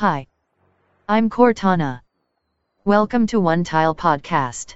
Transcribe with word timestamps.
Hi. 0.00 0.26
I'm 1.08 1.30
Cortana. 1.30 2.00
Welcome 2.84 3.26
to 3.28 3.40
One 3.40 3.64
Tile 3.64 3.94
Podcast. 3.94 4.74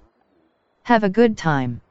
Have 0.85 1.05
a 1.05 1.11
good 1.11 1.37
time. 1.37 1.83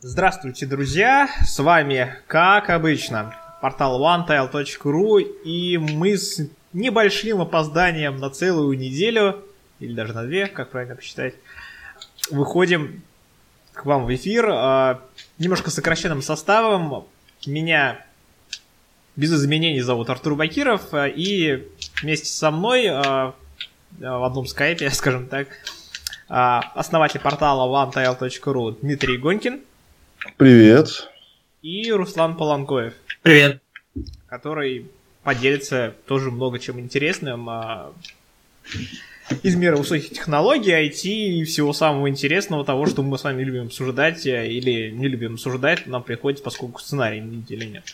Здравствуйте, 0.00 0.66
друзья! 0.66 1.28
С 1.46 1.60
вами, 1.60 2.16
как 2.26 2.70
обычно, 2.70 3.36
портал 3.60 4.02
OneTile.ru 4.02 5.20
и 5.44 5.78
мы 5.78 6.16
с 6.16 6.40
небольшим 6.72 7.40
опозданием 7.40 8.16
на 8.16 8.30
целую 8.30 8.76
неделю, 8.76 9.44
или 9.78 9.94
даже 9.94 10.12
на 10.12 10.24
две, 10.24 10.48
как 10.48 10.70
правильно 10.70 10.96
посчитать, 10.96 11.36
выходим 12.32 13.02
к 13.72 13.86
вам 13.86 14.06
в 14.06 14.12
эфир 14.12 14.48
э, 14.48 14.98
немножко 15.38 15.70
сокращенным 15.70 16.20
составом. 16.20 17.06
Меня 17.46 18.04
без 19.14 19.32
изменений 19.32 19.80
зовут 19.82 20.10
Артур 20.10 20.34
Бакиров, 20.34 20.92
э, 20.94 21.12
и 21.14 21.68
вместе 22.02 22.26
со 22.26 22.50
мной 22.50 22.86
э, 22.86 23.32
в 23.98 24.24
одном 24.24 24.46
скайпе, 24.46 24.90
скажем 24.92 25.26
так, 25.26 25.48
э, 25.48 25.52
основатель 26.28 27.20
портала 27.20 27.66
onetile.ru 27.68 28.78
Дмитрий 28.80 29.18
Гонькин. 29.18 29.60
Привет. 30.36 31.08
И 31.62 31.90
Руслан 31.92 32.36
Полонкоев. 32.36 32.94
Привет. 33.22 33.60
Который 34.26 34.90
поделится 35.22 35.94
тоже 36.06 36.30
много 36.30 36.58
чем 36.58 36.80
интересным 36.80 37.48
из 39.42 39.54
мира 39.54 39.76
высоких 39.76 40.10
технологий, 40.10 40.72
IT 40.72 41.08
и 41.08 41.44
всего 41.44 41.72
самого 41.72 42.08
интересного, 42.08 42.64
того, 42.64 42.86
что 42.86 43.02
мы 43.02 43.18
с 43.18 43.24
вами 43.24 43.42
любим 43.42 43.66
обсуждать 43.66 44.26
или 44.26 44.90
не 44.90 45.08
любим 45.08 45.34
обсуждать, 45.34 45.86
нам 45.86 46.02
приходится, 46.02 46.44
поскольку 46.44 46.80
сценарий 46.80 47.20
неделе 47.20 47.66
нет. 47.66 47.84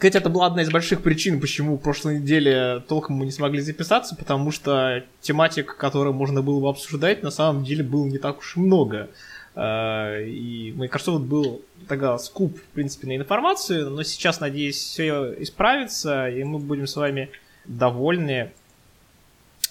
Кстати, 0.00 0.16
это 0.16 0.30
была 0.30 0.46
одна 0.46 0.62
из 0.62 0.70
больших 0.70 1.02
причин, 1.02 1.42
почему 1.42 1.76
в 1.76 1.82
прошлой 1.82 2.20
неделе 2.20 2.82
толком 2.88 3.16
мы 3.16 3.26
не 3.26 3.30
смогли 3.30 3.60
записаться, 3.60 4.16
потому 4.16 4.50
что 4.50 5.04
тематик, 5.20 5.76
которые 5.76 6.14
можно 6.14 6.40
было 6.40 6.58
бы 6.58 6.70
обсуждать, 6.70 7.22
на 7.22 7.30
самом 7.30 7.64
деле 7.64 7.84
было 7.84 8.06
не 8.06 8.16
так 8.16 8.38
уж 8.38 8.56
и 8.56 8.60
много. 8.60 9.10
А, 9.54 10.18
и 10.18 10.72
Microsoft 10.72 11.24
был 11.26 11.60
тогда 11.86 12.16
скуп, 12.16 12.56
в 12.58 12.64
принципе, 12.74 13.08
на 13.08 13.16
информацию, 13.16 13.90
но 13.90 14.02
сейчас, 14.02 14.40
надеюсь, 14.40 14.76
все 14.76 15.34
исправится, 15.38 16.30
и 16.30 16.44
мы 16.44 16.60
будем 16.60 16.86
с 16.86 16.96
вами 16.96 17.28
довольны 17.66 18.52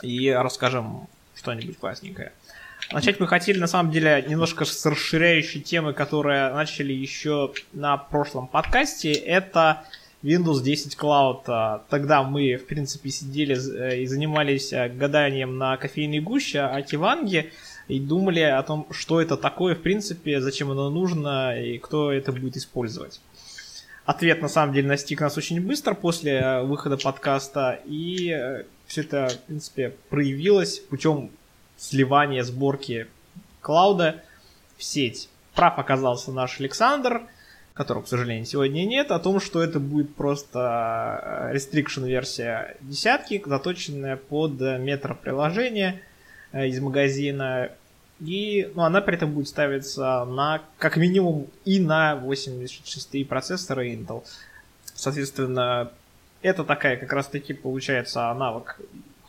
и 0.04 0.30
расскажем 0.30 1.08
что-нибудь 1.34 1.80
классненькое. 1.80 2.34
Начать 2.92 3.20
мы 3.20 3.26
хотели, 3.26 3.58
на 3.58 3.66
самом 3.66 3.92
деле, 3.92 4.24
немножко 4.28 4.66
с 4.66 4.86
расширяющей 4.86 5.62
темы, 5.62 5.94
которую 5.94 6.54
начали 6.54 6.94
еще 6.94 7.52
на 7.74 7.98
прошлом 7.98 8.46
подкасте. 8.46 9.12
Это 9.12 9.86
Windows 10.24 10.62
10 10.62 10.98
Cloud. 10.98 11.44
А, 11.48 11.84
тогда 11.90 12.24
мы, 12.24 12.56
в 12.58 12.66
принципе, 12.66 13.10
сидели 13.10 13.56
э, 13.56 14.02
и 14.02 14.06
занимались 14.06 14.74
э, 14.74 14.90
гаданием 14.90 15.58
на 15.58 15.78
кофейной 15.78 16.20
гуще 16.20 16.62
о 16.62 16.82
Киванге 16.82 17.52
и 17.88 18.00
думали 18.00 18.42
о 18.42 18.62
том, 18.64 18.88
что 18.92 19.22
это 19.22 19.38
такое, 19.38 19.76
в 19.76 19.82
принципе, 19.82 20.42
зачем 20.42 20.72
оно 20.72 20.90
нужно 20.90 21.60
и 21.60 21.78
кто 21.78 22.12
это 22.12 22.32
будет 22.32 22.58
использовать. 22.58 23.22
Ответ, 24.06 24.42
на 24.42 24.50
самом 24.50 24.74
деле, 24.74 24.88
настиг 24.88 25.22
нас 25.22 25.38
очень 25.38 25.62
быстро 25.62 25.94
после 25.94 26.34
э, 26.34 26.64
выхода 26.64 26.98
подкаста, 26.98 27.80
и 27.86 28.64
все 28.88 29.02
это, 29.02 29.30
в 29.30 29.48
принципе, 29.48 29.94
проявилось 30.10 30.80
путем 30.80 31.32
сливания 31.78 32.44
сборки 32.44 33.08
клауда 33.62 34.22
в 34.78 34.84
сеть. 34.84 35.30
Прав 35.54 35.80
оказался 35.80 36.34
наш 36.34 36.60
Александр– 36.60 37.22
которого, 37.80 38.04
к 38.04 38.10
сожалению, 38.10 38.46
сегодня 38.46 38.84
нет, 38.84 39.10
о 39.10 39.20
том, 39.20 39.40
что 39.40 39.64
это 39.64 39.80
будет 39.80 40.14
просто 40.14 41.50
э, 41.50 41.56
restriction 41.56 42.06
версия 42.06 42.76
десятки, 42.82 43.42
заточенная 43.46 44.18
под 44.18 44.60
метро-приложение 44.60 46.02
э, 46.52 46.68
из 46.68 46.82
магазина. 46.82 47.72
И 48.20 48.70
ну, 48.76 48.82
она 48.82 49.00
при 49.00 49.16
этом 49.16 49.32
будет 49.32 49.48
ставиться 49.48 50.26
на, 50.26 50.62
как 50.78 50.98
минимум, 50.98 51.48
и 51.64 51.80
на 51.80 52.18
86 52.18 53.26
процессоры 53.26 53.94
Intel. 53.94 54.26
Соответственно, 54.94 55.90
это 56.42 56.66
такая 56.66 56.98
как 56.98 57.14
раз-таки 57.14 57.54
получается 57.54 58.30
аналог 58.30 58.78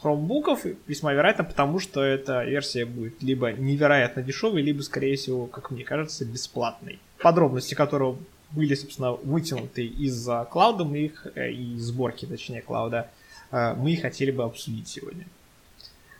хромбуков, 0.02 0.66
весьма 0.88 1.12
вероятно, 1.12 1.44
потому 1.44 1.78
что 1.78 2.02
эта 2.02 2.42
версия 2.42 2.84
будет 2.84 3.22
либо 3.22 3.52
невероятно 3.52 4.24
дешевой, 4.24 4.62
либо, 4.62 4.82
скорее 4.82 5.14
всего, 5.14 5.46
как 5.46 5.70
мне 5.70 5.84
кажется, 5.84 6.24
бесплатной. 6.24 6.98
Подробности 7.20 7.74
которого 7.74 8.18
были, 8.52 8.74
собственно, 8.74 9.12
вытянуты 9.12 9.84
из 9.84 10.28
клауда, 10.50 10.84
мы 10.84 10.98
их, 10.98 11.26
э, 11.34 11.52
из 11.52 11.82
сборки, 11.82 12.26
точнее, 12.26 12.62
клауда, 12.62 13.08
э, 13.52 13.74
мы 13.74 13.96
хотели 13.96 14.30
бы 14.30 14.44
обсудить 14.44 14.88
сегодня. 14.88 15.26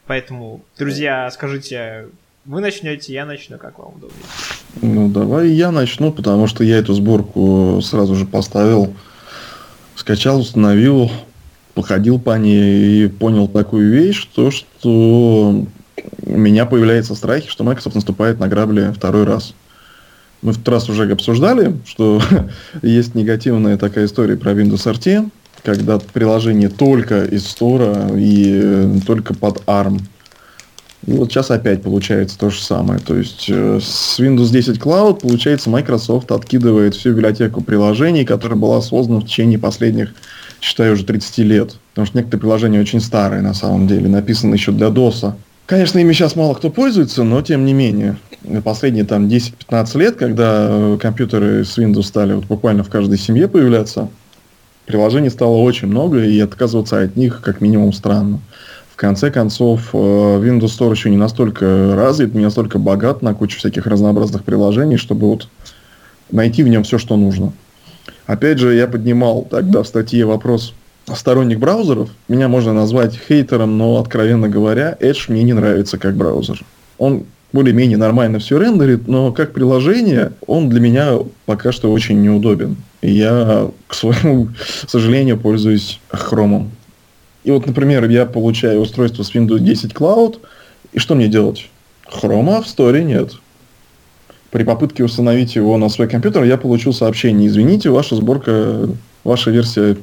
Поэтому, 0.06 0.60
друзья, 0.78 1.30
скажите, 1.30 2.08
вы 2.44 2.60
начнете, 2.60 3.12
я 3.12 3.26
начну, 3.26 3.58
как 3.58 3.78
вам 3.78 3.94
удобнее? 3.96 4.22
Ну, 4.82 5.08
давай 5.08 5.50
я 5.50 5.70
начну, 5.70 6.12
потому 6.12 6.46
что 6.46 6.64
я 6.64 6.78
эту 6.78 6.94
сборку 6.94 7.80
сразу 7.82 8.14
же 8.14 8.26
поставил, 8.26 8.94
скачал, 9.94 10.40
установил, 10.40 11.10
походил 11.74 12.18
по 12.18 12.36
ней 12.38 13.04
и 13.04 13.08
понял 13.08 13.46
такую 13.46 13.90
вещь, 13.90 14.26
то, 14.34 14.50
что 14.50 15.64
у 16.22 16.36
меня 16.36 16.66
появляется 16.66 17.14
страхи, 17.14 17.48
что 17.48 17.64
Microsoft 17.64 17.94
наступает 17.94 18.38
на 18.40 18.48
грабли 18.48 18.92
второй 18.92 19.24
раз. 19.24 19.54
Мы 20.42 20.52
в 20.52 20.56
тот 20.56 20.68
раз 20.68 20.88
уже 20.88 21.10
обсуждали, 21.10 21.76
что 21.86 22.20
есть 22.82 23.14
негативная 23.14 23.76
такая 23.76 24.06
история 24.06 24.36
про 24.36 24.52
Windows 24.52 24.86
RT, 24.86 25.30
когда 25.62 25.98
приложение 25.98 26.68
только 26.68 27.24
из 27.24 27.44
Store 27.44 28.18
и 28.18 28.60
э, 28.62 29.00
только 29.06 29.34
под 29.34 29.62
ARM. 29.66 30.00
И 31.06 31.12
вот 31.12 31.30
сейчас 31.30 31.50
опять 31.50 31.82
получается 31.82 32.38
то 32.38 32.50
же 32.50 32.60
самое. 32.60 33.00
То 33.00 33.16
есть 33.16 33.46
э, 33.48 33.80
с 33.82 34.18
Windows 34.18 34.50
10 34.50 34.78
Cloud, 34.78 35.20
получается, 35.20 35.70
Microsoft 35.70 36.30
откидывает 36.30 36.94
всю 36.94 37.10
библиотеку 37.10 37.62
приложений, 37.62 38.26
которая 38.26 38.58
была 38.58 38.82
создана 38.82 39.20
в 39.20 39.24
течение 39.24 39.58
последних, 39.58 40.14
считаю, 40.60 40.94
уже 40.94 41.04
30 41.04 41.38
лет. 41.38 41.76
Потому 41.90 42.06
что 42.06 42.18
некоторые 42.18 42.40
приложения 42.40 42.80
очень 42.80 43.00
старые 43.00 43.42
на 43.42 43.54
самом 43.54 43.86
деле, 43.86 44.08
написаны 44.08 44.54
еще 44.54 44.72
для 44.72 44.88
DOS. 44.88 45.32
Конечно, 45.70 46.00
ими 46.00 46.12
сейчас 46.12 46.34
мало 46.34 46.54
кто 46.54 46.68
пользуется, 46.68 47.22
но 47.22 47.42
тем 47.42 47.64
не 47.64 47.72
менее. 47.72 48.16
Последние 48.64 49.04
там 49.04 49.28
10-15 49.28 49.98
лет, 50.00 50.16
когда 50.16 50.66
э, 50.68 50.98
компьютеры 51.00 51.64
с 51.64 51.78
Windows 51.78 52.02
стали 52.02 52.32
вот 52.32 52.46
буквально 52.46 52.82
в 52.82 52.88
каждой 52.88 53.18
семье 53.18 53.46
появляться, 53.46 54.08
приложений 54.86 55.30
стало 55.30 55.58
очень 55.58 55.86
много, 55.86 56.24
и 56.24 56.40
отказываться 56.40 57.00
от 57.00 57.14
них 57.14 57.40
как 57.40 57.60
минимум 57.60 57.92
странно. 57.92 58.40
В 58.92 58.96
конце 58.96 59.30
концов, 59.30 59.90
э, 59.92 59.96
Windows 59.96 60.76
Store 60.76 60.90
еще 60.90 61.08
не 61.08 61.16
настолько 61.16 61.94
развит, 61.94 62.34
не 62.34 62.42
настолько 62.42 62.80
богат 62.80 63.22
на 63.22 63.32
кучу 63.32 63.56
всяких 63.56 63.86
разнообразных 63.86 64.42
приложений, 64.42 64.96
чтобы 64.96 65.28
вот 65.28 65.46
найти 66.32 66.64
в 66.64 66.68
нем 66.68 66.82
все, 66.82 66.98
что 66.98 67.16
нужно. 67.16 67.52
Опять 68.26 68.58
же, 68.58 68.74
я 68.74 68.88
поднимал 68.88 69.46
тогда 69.48 69.84
в 69.84 69.86
статье 69.86 70.26
вопрос 70.26 70.74
сторонник 71.16 71.58
браузеров. 71.58 72.10
Меня 72.28 72.48
можно 72.48 72.72
назвать 72.72 73.18
хейтером, 73.28 73.78
но, 73.78 73.98
откровенно 73.98 74.48
говоря, 74.48 74.96
Edge 75.00 75.24
мне 75.28 75.42
не 75.42 75.52
нравится 75.52 75.98
как 75.98 76.14
браузер. 76.16 76.62
Он 76.98 77.24
более-менее 77.52 77.98
нормально 77.98 78.38
все 78.38 78.58
рендерит, 78.58 79.08
но 79.08 79.32
как 79.32 79.52
приложение 79.52 80.32
он 80.46 80.68
для 80.68 80.80
меня 80.80 81.18
пока 81.46 81.72
что 81.72 81.90
очень 81.90 82.22
неудобен. 82.22 82.76
И 83.02 83.10
я, 83.10 83.70
к 83.86 83.94
своему 83.94 84.48
сожалению, 84.86 85.38
пользуюсь 85.38 86.00
хромом. 86.08 86.70
И 87.42 87.50
вот, 87.50 87.66
например, 87.66 88.08
я 88.08 88.26
получаю 88.26 88.80
устройство 88.80 89.22
с 89.22 89.34
Windows 89.34 89.60
10 89.60 89.92
Cloud, 89.92 90.38
и 90.92 90.98
что 90.98 91.14
мне 91.14 91.28
делать? 91.28 91.68
Хрома 92.06 92.62
в 92.62 92.68
сторе 92.68 93.02
нет. 93.04 93.32
При 94.50 94.64
попытке 94.64 95.04
установить 95.04 95.54
его 95.54 95.76
на 95.78 95.88
свой 95.88 96.08
компьютер 96.08 96.42
я 96.42 96.56
получил 96.56 96.92
сообщение, 96.92 97.48
извините, 97.48 97.88
ваша 97.90 98.16
сборка, 98.16 98.88
ваша 99.22 99.50
версия 99.50 99.96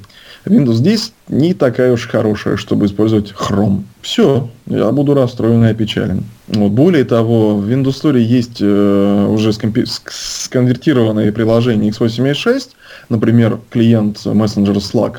Windows 0.48 0.80
10 0.80 1.14
не 1.30 1.54
такая 1.54 1.92
уж 1.92 2.08
хорошая, 2.08 2.58
чтобы 2.58 2.86
использовать 2.86 3.32
Chrome. 3.32 3.84
Все, 4.02 4.50
я 4.66 4.92
буду 4.92 5.14
расстроен 5.14 5.64
и 5.66 5.70
опечален. 5.70 6.24
Вот. 6.48 6.72
Более 6.72 7.04
того, 7.04 7.58
в 7.58 7.70
Windows 7.70 8.02
Store 8.02 8.20
есть 8.20 8.58
э, 8.62 9.28
уже 9.30 9.50
скомпи- 9.50 9.88
сконвертированные 10.10 11.32
приложения 11.32 11.90
x86, 11.90 12.70
например, 13.10 13.60
клиент 13.70 14.18
Messenger 14.26 14.76
Slack. 14.76 15.18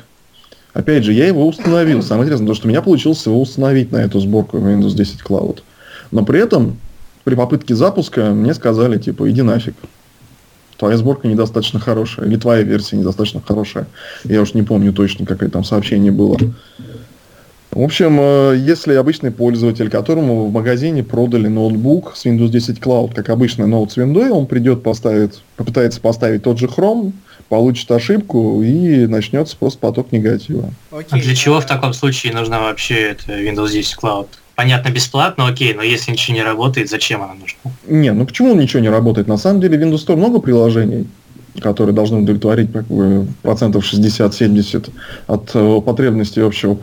Опять 0.72 1.04
же, 1.04 1.12
я 1.12 1.26
его 1.26 1.46
установил. 1.46 2.02
Самое 2.02 2.26
интересное, 2.26 2.48
то, 2.48 2.54
что 2.54 2.66
у 2.66 2.70
меня 2.70 2.82
получилось 2.82 3.24
его 3.26 3.40
установить 3.40 3.92
на 3.92 3.98
эту 3.98 4.20
сборку 4.20 4.58
Windows 4.58 4.94
10 4.94 5.20
Cloud. 5.20 5.60
Но 6.10 6.24
при 6.24 6.40
этом 6.40 6.78
при 7.24 7.34
попытке 7.34 7.74
запуска 7.74 8.30
мне 8.30 8.54
сказали, 8.54 8.98
типа, 8.98 9.30
иди 9.30 9.42
нафиг 9.42 9.74
твоя 10.78 10.96
сборка 10.96 11.28
недостаточно 11.28 11.80
хорошая, 11.80 12.26
или 12.26 12.36
твоя 12.36 12.62
версия 12.62 12.96
недостаточно 12.96 13.42
хорошая. 13.44 13.86
Я 14.24 14.40
уж 14.40 14.54
не 14.54 14.62
помню 14.62 14.92
точно, 14.92 15.26
какое 15.26 15.50
там 15.50 15.64
сообщение 15.64 16.12
было. 16.12 16.38
В 17.70 17.82
общем, 17.82 18.18
э, 18.18 18.56
если 18.56 18.94
обычный 18.94 19.30
пользователь, 19.30 19.90
которому 19.90 20.46
в 20.46 20.52
магазине 20.52 21.04
продали 21.04 21.48
ноутбук 21.48 22.16
с 22.16 22.24
Windows 22.24 22.48
10 22.48 22.78
Cloud, 22.78 23.14
как 23.14 23.28
обычный 23.28 23.66
ноут 23.66 23.92
с 23.92 23.98
Windows, 23.98 24.30
он 24.30 24.46
придет, 24.46 24.82
поставит, 24.82 25.40
попытается 25.56 26.00
поставить 26.00 26.42
тот 26.42 26.58
же 26.58 26.66
Chrome, 26.66 27.12
получит 27.48 27.90
ошибку 27.90 28.62
и 28.62 29.06
начнется 29.06 29.56
просто 29.56 29.78
поток 29.78 30.12
негатива. 30.12 30.70
Окей, 30.90 31.06
а 31.10 31.18
для 31.18 31.34
чего 31.34 31.60
в 31.60 31.66
таком 31.66 31.92
случае 31.92 32.32
нужна 32.32 32.60
вообще 32.60 33.10
это 33.10 33.38
Windows 33.38 33.70
10 33.70 33.96
Cloud? 34.00 34.28
Понятно, 34.58 34.90
бесплатно, 34.90 35.46
окей, 35.46 35.72
но 35.72 35.84
если 35.84 36.10
ничего 36.10 36.34
не 36.34 36.42
работает, 36.42 36.90
зачем 36.90 37.22
она 37.22 37.34
нужна? 37.34 37.70
Не, 37.86 38.12
ну 38.12 38.26
почему 38.26 38.56
ничего 38.56 38.80
не 38.80 38.88
работает? 38.88 39.28
На 39.28 39.36
самом 39.36 39.60
деле 39.60 39.78
Windows 39.78 40.04
Store 40.04 40.16
много 40.16 40.40
приложений, 40.40 41.06
которые 41.60 41.94
должны 41.94 42.22
удовлетворить 42.22 42.72
как 42.72 42.84
бы, 42.86 43.28
процентов 43.42 43.84
60-70 43.84 44.90
от 45.28 45.50
э, 45.54 45.80
потребностей 45.80 46.40
общего, 46.40 46.76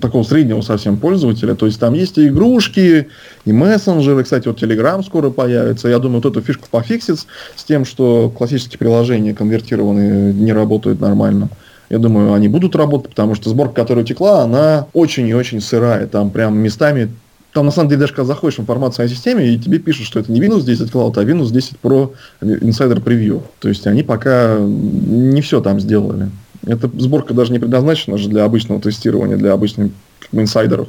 такого 0.00 0.22
среднего 0.22 0.60
совсем 0.60 0.98
пользователя. 0.98 1.56
То 1.56 1.66
есть 1.66 1.80
там 1.80 1.94
есть 1.94 2.16
и 2.16 2.28
игрушки, 2.28 3.08
и 3.44 3.52
мессенджеры. 3.52 4.22
Кстати, 4.22 4.46
вот 4.46 4.62
Telegram 4.62 5.04
скоро 5.04 5.30
появится. 5.30 5.88
Я 5.88 5.98
думаю, 5.98 6.22
вот 6.22 6.30
эту 6.30 6.46
фишку 6.46 6.68
пофиксит 6.70 7.18
с 7.56 7.64
тем, 7.64 7.84
что 7.84 8.30
классические 8.30 8.78
приложения 8.78 9.34
конвертированные 9.34 10.32
не 10.32 10.52
работают 10.52 11.00
нормально. 11.00 11.48
Я 11.88 11.98
думаю, 11.98 12.32
они 12.32 12.48
будут 12.48 12.74
работать, 12.74 13.10
потому 13.10 13.34
что 13.34 13.48
сборка, 13.50 13.74
которая 13.74 14.04
утекла, 14.04 14.42
она 14.42 14.86
очень 14.92 15.28
и 15.28 15.34
очень 15.34 15.60
сырая. 15.60 16.06
Там 16.06 16.30
прям 16.30 16.58
местами 16.58 17.10
там, 17.56 17.64
на 17.64 17.72
самом 17.72 17.88
деле, 17.88 18.00
даже 18.00 18.12
когда 18.12 18.26
заходишь 18.26 18.58
в 18.58 18.60
информацию 18.60 19.06
о 19.06 19.08
системе, 19.08 19.48
и 19.48 19.58
тебе 19.58 19.78
пишут, 19.78 20.04
что 20.04 20.20
это 20.20 20.30
не 20.30 20.42
Windows 20.42 20.64
10 20.64 20.90
Cloud, 20.90 21.14
а 21.16 21.24
Windows 21.24 21.50
10 21.50 21.76
Pro 21.82 22.12
Insider 22.42 23.02
Preview. 23.02 23.42
То 23.60 23.70
есть, 23.70 23.86
они 23.86 24.02
пока 24.02 24.58
не 24.60 25.40
все 25.40 25.62
там 25.62 25.80
сделали. 25.80 26.28
Эта 26.66 26.90
сборка 26.98 27.32
даже 27.32 27.52
не 27.52 27.58
предназначена 27.58 28.18
же 28.18 28.28
для 28.28 28.44
обычного 28.44 28.78
тестирования, 28.78 29.38
для 29.38 29.54
обычных 29.54 29.90
как 30.20 30.30
бы, 30.32 30.42
инсайдеров. 30.42 30.88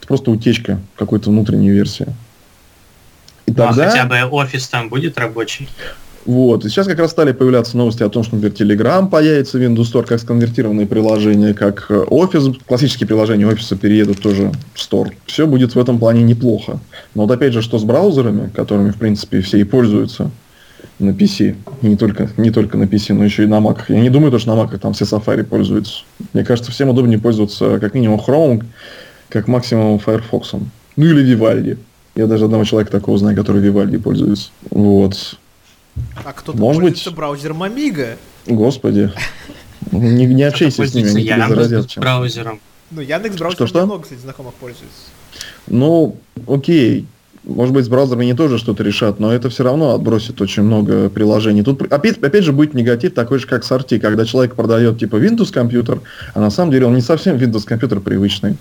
Это 0.00 0.08
просто 0.08 0.30
утечка 0.30 0.80
какой-то 0.96 1.30
внутренней 1.30 1.70
версии. 1.70 2.08
И 3.46 3.52
ну, 3.52 3.64
а 3.64 3.68
тогда... 3.68 3.86
а 3.86 3.90
хотя 3.90 4.04
бы 4.04 4.22
офис 4.30 4.68
там 4.68 4.90
будет 4.90 5.16
рабочий? 5.16 5.66
Вот. 6.28 6.66
И 6.66 6.68
сейчас 6.68 6.86
как 6.86 6.98
раз 6.98 7.12
стали 7.12 7.32
появляться 7.32 7.78
новости 7.78 8.02
о 8.02 8.10
том, 8.10 8.22
что, 8.22 8.36
например, 8.36 8.54
Telegram 8.54 9.08
появится 9.08 9.56
в 9.56 9.62
Windows 9.62 9.90
Store 9.90 10.04
как 10.04 10.20
сконвертированные 10.20 10.86
приложения, 10.86 11.54
как 11.54 11.86
э, 11.88 11.94
Office, 11.94 12.54
классические 12.66 13.06
приложения 13.06 13.46
офиса 13.46 13.76
переедут 13.76 14.20
тоже 14.20 14.52
в 14.74 14.78
Store. 14.78 15.10
Все 15.24 15.46
будет 15.46 15.74
в 15.74 15.78
этом 15.78 15.98
плане 15.98 16.22
неплохо. 16.22 16.80
Но 17.14 17.22
вот 17.22 17.30
опять 17.30 17.54
же, 17.54 17.62
что 17.62 17.78
с 17.78 17.84
браузерами, 17.84 18.50
которыми, 18.54 18.90
в 18.90 18.96
принципе, 18.96 19.40
все 19.40 19.58
и 19.58 19.64
пользуются 19.64 20.30
на 20.98 21.12
PC, 21.12 21.56
и 21.80 21.86
не 21.86 21.96
только, 21.96 22.28
не 22.36 22.50
только 22.50 22.76
на 22.76 22.84
PC, 22.84 23.14
но 23.14 23.24
еще 23.24 23.44
и 23.44 23.46
на 23.46 23.60
Mac. 23.60 23.84
Я 23.88 24.00
не 24.00 24.10
думаю, 24.10 24.38
что 24.38 24.54
на 24.54 24.60
Mac 24.60 24.76
там 24.76 24.92
все 24.92 25.06
Safari 25.06 25.44
пользуются. 25.44 26.02
Мне 26.34 26.44
кажется, 26.44 26.70
всем 26.70 26.90
удобнее 26.90 27.18
пользоваться 27.18 27.78
как 27.78 27.94
минимум 27.94 28.20
Chrome, 28.20 28.64
как 29.30 29.48
максимум 29.48 29.98
Firefox. 29.98 30.52
Ну 30.96 31.06
или 31.06 31.24
Vivaldi. 31.24 31.78
Я 32.16 32.26
даже 32.26 32.44
одного 32.44 32.64
человека 32.64 32.92
такого 32.92 33.16
знаю, 33.16 33.34
который 33.34 33.62
Vivaldi 33.62 33.98
пользуется. 33.98 34.50
Вот. 34.70 35.37
А 36.24 36.32
кто-то 36.32 36.58
Может 36.58 36.82
пользуется 36.82 37.10
быть... 37.10 37.16
браузером 37.16 37.62
Amiga? 37.62 38.16
Господи. 38.46 39.12
Не, 39.92 40.26
не 40.26 40.42
общайся 40.42 40.86
с 40.86 40.94
ними, 40.94 41.08
они 41.10 41.24
тебя 41.24 41.48
заразят. 41.48 41.88
Чем. 41.88 42.02
браузером. 42.02 42.60
Ну, 42.90 43.00
Яндекс 43.00 43.36
браузером 43.36 43.68
что, 43.68 43.86
много, 43.86 44.02
кстати, 44.02 44.20
знакомых 44.20 44.54
пользуется. 44.54 45.10
Ну, 45.66 46.16
окей. 46.46 47.06
Может 47.44 47.72
быть, 47.72 47.84
с 47.86 47.88
браузерами 47.88 48.24
они 48.24 48.34
тоже 48.34 48.58
что-то 48.58 48.82
решат, 48.82 49.20
но 49.20 49.32
это 49.32 49.48
все 49.48 49.64
равно 49.64 49.94
отбросит 49.94 50.40
очень 50.42 50.64
много 50.64 51.08
приложений. 51.08 51.62
Тут 51.62 51.90
опять, 51.90 52.18
опять 52.22 52.44
же 52.44 52.52
будет 52.52 52.74
негатив 52.74 53.14
такой 53.14 53.38
же, 53.38 53.46
как 53.46 53.64
с 53.64 53.70
RT, 53.70 54.00
когда 54.00 54.26
человек 54.26 54.54
продает 54.54 54.98
типа 54.98 55.16
Windows 55.16 55.50
компьютер, 55.52 56.00
а 56.34 56.40
на 56.40 56.50
самом 56.50 56.72
деле 56.72 56.86
он 56.86 56.94
не 56.94 57.00
совсем 57.00 57.36
Windows 57.36 57.64
компьютер 57.64 58.00
привычный. 58.00 58.58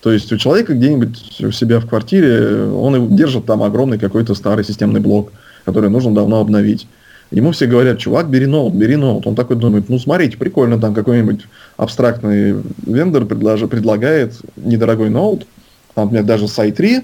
То 0.00 0.10
есть 0.10 0.32
у 0.32 0.38
человека 0.38 0.74
где-нибудь 0.74 1.42
у 1.42 1.50
себя 1.52 1.78
в 1.78 1.86
квартире, 1.86 2.64
он 2.64 3.14
держит 3.14 3.44
там 3.44 3.62
огромный 3.62 3.98
какой-то 3.98 4.34
старый 4.34 4.64
системный 4.64 5.00
блок 5.00 5.30
который 5.64 5.90
нужно 5.90 6.14
давно 6.14 6.40
обновить. 6.40 6.86
Ему 7.30 7.52
все 7.52 7.66
говорят, 7.66 7.98
чувак, 7.98 8.28
бери 8.28 8.46
ноут, 8.46 8.74
бери 8.74 8.96
ноут. 8.96 9.26
Он 9.26 9.34
такой 9.34 9.56
думает, 9.56 9.88
ну 9.88 9.98
смотрите, 9.98 10.36
прикольно, 10.36 10.78
там 10.78 10.92
какой-нибудь 10.92 11.46
абстрактный 11.78 12.56
вендор 12.86 13.24
предлож... 13.24 13.60
предлагает 13.68 14.34
недорогой 14.56 15.08
ноут, 15.08 15.46
там, 15.94 16.06
например, 16.06 16.24
даже 16.24 16.46
с 16.46 16.58
i3, 16.58 17.02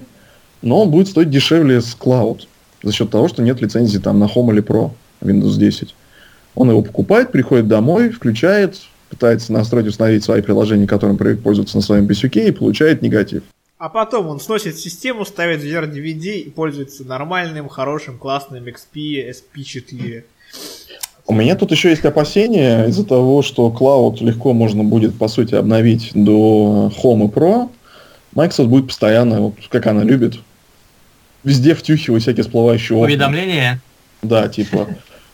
но 0.61 0.83
он 0.83 0.91
будет 0.91 1.07
стоить 1.07 1.31
дешевле 1.31 1.81
с 1.81 1.97
Cloud 1.99 2.41
за 2.83 2.91
счет 2.91 3.09
того, 3.09 3.27
что 3.27 3.41
нет 3.41 3.59
лицензии 3.61 3.97
там 3.97 4.19
на 4.19 4.25
Home 4.25 4.51
или 4.53 4.63
Pro 4.63 4.91
Windows 5.21 5.57
10. 5.57 5.95
Он 6.55 6.69
его 6.69 6.81
покупает, 6.83 7.31
приходит 7.31 7.67
домой, 7.67 8.09
включает, 8.09 8.75
пытается 9.09 9.51
настроить, 9.51 9.87
установить 9.87 10.23
свои 10.23 10.41
приложения, 10.41 10.87
которым 10.87 11.17
пользоваться 11.17 11.77
на 11.77 11.81
своем 11.81 12.05
PSUK 12.05 12.47
и 12.47 12.51
получает 12.51 13.01
негатив. 13.01 13.43
А 13.79 13.87
потом 13.87 14.27
он 14.27 14.41
сносит 14.41 14.77
систему, 14.77 15.23
ставит 15.23 15.61
вверх 15.61 15.89
DVD 15.89 16.37
и 16.37 16.49
пользуется 16.49 17.05
нормальным, 17.05 17.69
хорошим, 17.69 18.17
классным 18.17 18.65
XP 18.65 19.33
SP4. 19.55 20.23
У 21.25 21.33
меня 21.33 21.55
тут 21.55 21.71
еще 21.71 21.89
есть 21.89 22.03
опасения 22.03 22.87
из-за 22.87 23.05
того, 23.05 23.41
что 23.41 23.69
Cloud 23.69 24.21
легко 24.21 24.51
можно 24.51 24.83
будет, 24.83 25.17
по 25.17 25.29
сути, 25.29 25.55
обновить 25.55 26.11
до 26.13 26.91
Home 27.01 27.27
и 27.27 27.31
Pro. 27.31 27.69
Microsoft 28.35 28.69
будет 28.69 28.87
постоянно, 28.87 29.39
вот 29.39 29.53
как 29.69 29.87
она 29.87 30.03
любит, 30.03 30.35
везде 31.45 31.73
втюхивать 31.73 32.23
всякие 32.23 32.43
всплывающие 32.43 32.97
окна. 32.97 33.07
Уведомления? 33.07 33.79
Да, 34.21 34.49
типа, 34.49 34.89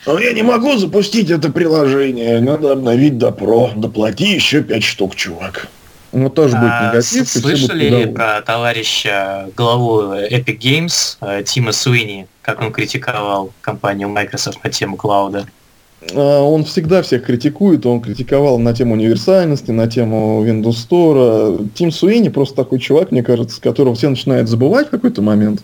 но 0.05 0.19
я 0.19 0.33
не 0.33 0.43
могу 0.43 0.77
запустить 0.77 1.31
это 1.31 1.51
приложение, 1.51 2.39
надо 2.41 2.73
обновить 2.73 3.17
до 3.17 3.29
Pro, 3.29 3.71
доплати 3.75 4.35
еще 4.35 4.61
5 4.61 4.83
штук, 4.83 5.15
чувак. 5.15 5.67
Ну, 6.15 6.29
тоже 6.29 6.55
будет 6.55 6.71
а, 6.71 6.87
негатив. 6.87 7.29
Слышали 7.29 8.05
про 8.05 8.41
товарища 8.41 9.49
главу 9.55 10.13
Epic 10.13 10.59
Games 10.59 11.17
э, 11.19 11.43
Тима 11.43 11.73
Суини, 11.73 12.27
как 12.41 12.61
он 12.61 12.71
критиковал 12.71 13.51
компанию 13.59 14.07
Microsoft 14.07 14.63
на 14.63 14.69
тему 14.69 14.95
клауда? 14.95 15.45
А, 16.13 16.41
он 16.41 16.65
всегда 16.65 17.01
всех 17.01 17.25
критикует, 17.25 17.85
он 17.85 18.01
критиковал 18.01 18.59
на 18.59 18.73
тему 18.73 18.93
универсальности, 18.93 19.71
на 19.71 19.87
тему 19.87 20.45
Windows 20.45 20.87
Store. 20.89 21.67
Тим 21.73 21.91
Суини 21.91 22.29
просто 22.29 22.55
такой 22.55 22.79
чувак, 22.79 23.11
мне 23.11 23.23
кажется, 23.23 23.61
которого 23.61 23.95
все 23.95 24.09
начинают 24.09 24.49
забывать 24.49 24.87
в 24.87 24.91
какой-то 24.91 25.21
момент. 25.21 25.61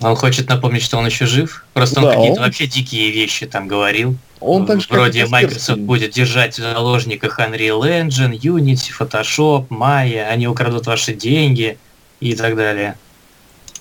Он 0.00 0.16
хочет 0.16 0.48
напомнить, 0.48 0.82
что 0.82 0.98
он 0.98 1.06
еще 1.06 1.26
жив. 1.26 1.64
Просто 1.72 2.00
да, 2.00 2.08
он 2.08 2.14
какие-то 2.14 2.40
он... 2.40 2.46
вообще 2.46 2.66
дикие 2.66 3.10
вещи 3.10 3.46
там 3.46 3.68
говорил. 3.68 4.16
Он 4.40 4.66
так 4.66 4.80
же, 4.80 4.86
Вроде 4.88 5.26
Microsoft 5.26 5.80
будет 5.80 6.12
держать 6.12 6.54
в 6.54 6.62
заложниках 6.62 7.40
Unreal 7.40 7.80
Engine, 7.80 8.38
Unity, 8.38 8.90
Photoshop, 8.96 9.66
Maya, 9.68 10.28
они 10.28 10.46
украдут 10.46 10.86
ваши 10.86 11.12
деньги 11.12 11.76
и 12.20 12.34
так 12.34 12.56
далее. 12.56 12.96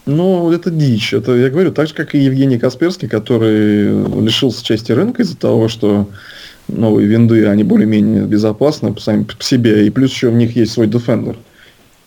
Ну, 0.08 0.52
это 0.52 0.72
дичь. 0.72 1.14
Это, 1.14 1.36
я 1.36 1.50
говорю, 1.50 1.72
так 1.72 1.88
же, 1.88 1.94
как 1.94 2.16
и 2.16 2.20
Евгений 2.20 2.58
Касперский, 2.58 3.10
который 3.10 4.24
лишился 4.24 4.64
части 4.64 4.94
рынка 4.94 5.22
из-за 5.22 5.36
того, 5.36 5.68
что 5.68 6.08
новые 6.70 7.08
винды, 7.08 7.46
они 7.46 7.64
более-менее 7.64 8.24
безопасны 8.24 8.96
сами 9.00 9.24
по 9.24 9.44
себе. 9.44 9.86
И 9.86 9.90
плюс 9.90 10.12
еще 10.12 10.30
у 10.30 10.32
них 10.32 10.56
есть 10.56 10.72
свой 10.72 10.88
Defender, 10.88 11.36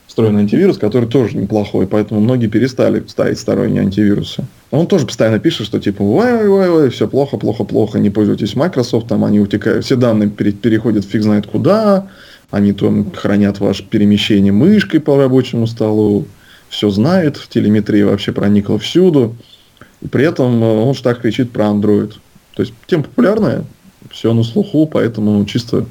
встроенный 0.06 0.40
антивирус, 0.40 0.78
который 0.78 1.10
тоже 1.10 1.36
неплохой. 1.36 1.86
Поэтому 1.86 2.20
многие 2.20 2.46
перестали 2.46 3.04
ставить 3.06 3.38
сторонние 3.38 3.82
антивирусы. 3.82 4.44
Он 4.70 4.86
тоже 4.86 5.04
постоянно 5.04 5.38
пишет, 5.38 5.66
что 5.66 5.78
типа, 5.78 6.00
ой, 6.00 6.48
ой, 6.48 6.70
ой, 6.70 6.90
все 6.90 7.06
плохо, 7.06 7.36
плохо, 7.36 7.64
плохо, 7.64 7.98
не 7.98 8.08
пользуйтесь 8.08 8.56
Microsoft, 8.56 9.08
там 9.08 9.26
они 9.26 9.40
утекают, 9.40 9.84
все 9.84 9.96
данные 9.96 10.30
переходят 10.30 11.04
фиг 11.04 11.22
знает 11.22 11.46
куда, 11.46 12.08
они 12.50 12.72
там 12.72 13.10
хранят 13.12 13.60
ваше 13.60 13.84
перемещение 13.84 14.52
мышкой 14.52 15.00
по 15.00 15.18
рабочему 15.18 15.66
столу, 15.66 16.26
все 16.70 16.88
знает, 16.88 17.36
в 17.36 17.48
телеметрии 17.48 18.02
вообще 18.02 18.32
проникла 18.32 18.78
всюду. 18.78 19.36
И 20.00 20.08
при 20.08 20.24
этом 20.24 20.62
э, 20.62 20.66
он 20.66 20.94
же 20.94 21.02
так 21.02 21.20
кричит 21.20 21.50
про 21.52 21.66
Android. 21.66 22.14
То 22.54 22.62
есть 22.62 22.72
тема 22.86 23.02
популярная, 23.02 23.64
все 24.10 24.32
на 24.32 24.44
слуху, 24.44 24.86
поэтому 24.86 25.44
чисто 25.44 25.84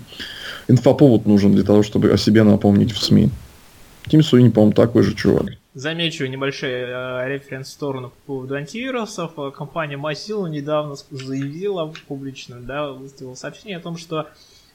инфоповод 0.67 1.25
нужен 1.25 1.53
для 1.53 1.63
того, 1.63 1.83
чтобы 1.83 2.11
о 2.11 2.17
себе 2.17 2.43
напомнить 2.43 2.93
в 2.93 3.03
СМИ. 3.03 3.29
Тим 4.07 4.23
Суини, 4.23 4.49
по-моему, 4.49 4.73
такой 4.73 5.03
же 5.03 5.13
чувак. 5.13 5.47
Замечу 5.73 6.25
небольшой 6.25 6.71
э, 6.71 7.27
референс 7.27 7.67
в 7.67 7.71
сторону 7.71 8.09
по 8.09 8.33
поводу 8.33 8.55
антивирусов. 8.55 9.33
Э, 9.37 9.51
компания 9.55 9.97
Mozilla 9.97 10.49
недавно 10.49 10.95
заявила 11.11 11.93
публично, 12.07 12.57
да, 12.59 12.91
выставила 12.91 13.35
сообщение 13.35 13.77
о 13.77 13.81
том, 13.81 13.97
что 13.97 14.29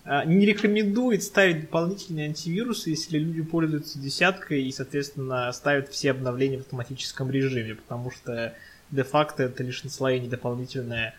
не 0.05 0.45
рекомендует 0.45 1.23
ставить 1.23 1.63
дополнительные 1.63 2.27
антивирусы, 2.27 2.91
если 2.91 3.19
люди 3.19 3.43
пользуются 3.43 3.99
десяткой 3.99 4.63
и, 4.65 4.73
соответственно, 4.73 5.51
ставят 5.53 5.89
все 5.89 6.11
обновления 6.11 6.59
в 6.59 6.61
автоматическом 6.61 7.31
режиме, 7.31 7.75
потому 7.75 8.11
что 8.11 8.55
де-факто 8.91 9.45
это 9.45 9.63
лишь 9.63 9.83
наслоение 9.83 10.29
дополнительное 10.29 11.15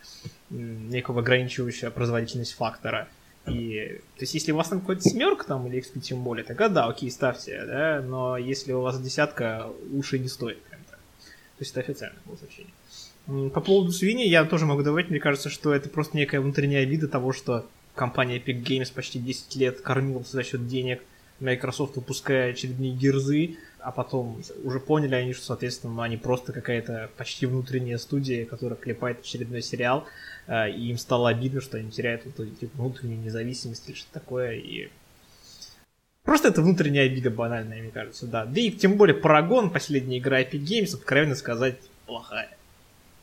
некого 0.50 1.22
ограничивающего 1.22 1.89
производительность 1.89 2.54
фактора. 2.54 3.08
И, 3.48 4.01
то 4.15 4.22
есть, 4.22 4.34
если 4.34 4.51
у 4.51 4.56
вас 4.56 4.70
там 4.70 4.80
какой-то 4.80 5.01
семерка 5.01 5.46
там 5.46 5.68
или 5.68 5.80
XP 5.80 6.00
тем 6.00 6.24
более, 6.24 6.44
тогда 6.44 6.68
да, 6.68 6.86
окей, 6.88 7.12
ставьте, 7.12 7.63
да, 7.65 8.01
но 8.01 8.38
если 8.38 8.74
у 8.74 8.82
вас 8.82 9.00
десятка, 9.00 9.68
лучше 9.92 10.18
не 10.18 10.27
стоит 10.27 10.62
прям 10.63 10.82
так. 10.89 10.98
То 10.98 11.62
есть 11.62 11.72
это 11.72 11.82
официальное 11.82 12.22
было 12.25 12.38
сообщение. 12.38 12.74
По 13.51 13.62
поводу 13.62 13.92
свиньи 13.92 14.27
я 14.27 14.46
тоже 14.46 14.65
могу 14.65 14.84
добавить, 14.84 15.10
мне 15.10 15.20
кажется, 15.20 15.50
что 15.50 15.74
это 15.74 15.89
просто 15.89 16.18
некая 16.18 16.39
внутренняя 16.39 16.84
обида 16.84 17.08
того, 17.08 17.34
что 17.34 17.68
компания 17.96 18.38
Epic 18.38 18.64
Games 18.64 18.92
почти 18.94 19.20
10 19.20 19.56
лет 19.56 19.82
кормилась 19.82 20.30
за 20.30 20.44
счет 20.44 20.68
денег 20.68 21.02
Microsoft 21.40 21.96
выпускает 21.96 22.56
очередные 22.56 22.92
герзы, 22.92 23.58
а 23.80 23.92
потом 23.92 24.42
уже 24.64 24.80
поняли 24.80 25.16
они, 25.16 25.34
что, 25.34 25.46
соответственно, 25.46 26.04
они 26.04 26.18
просто 26.18 26.54
какая-то 26.54 27.10
почти 27.18 27.46
внутренняя 27.46 27.98
студия, 27.98 28.46
которая 28.46 28.78
клепает 28.78 29.20
очередной 29.20 29.62
сериал, 29.62 30.06
э, 30.48 30.72
и 30.72 30.90
им 30.90 30.98
стало 30.98 31.30
обидно, 31.30 31.62
что 31.62 31.78
они 31.78 31.92
теряют 31.92 32.25
вот 32.25 32.40
эту 32.40 32.50
типа, 32.56 32.78
внутреннюю 32.78 33.20
независимость 33.20 33.88
или 33.90 33.96
что 33.96 34.12
такое, 34.14 34.54
и 34.54 34.90
Просто 36.24 36.48
это 36.48 36.64
внутренняя 36.64 37.06
обида 37.06 37.30
банальная, 37.30 37.82
мне 37.82 37.92
кажется, 37.92 38.25
да. 38.25 38.46
Да 38.46 38.60
и 38.60 38.72
тем 38.72 38.98
более 38.98 39.16
Парагон, 39.16 39.70
последняя 39.70 40.18
игра 40.18 40.42
Epic 40.42 40.64
Games, 40.64 40.96
откровенно 40.96 41.36
сказать, 41.36 41.75
плохая. 42.08 42.50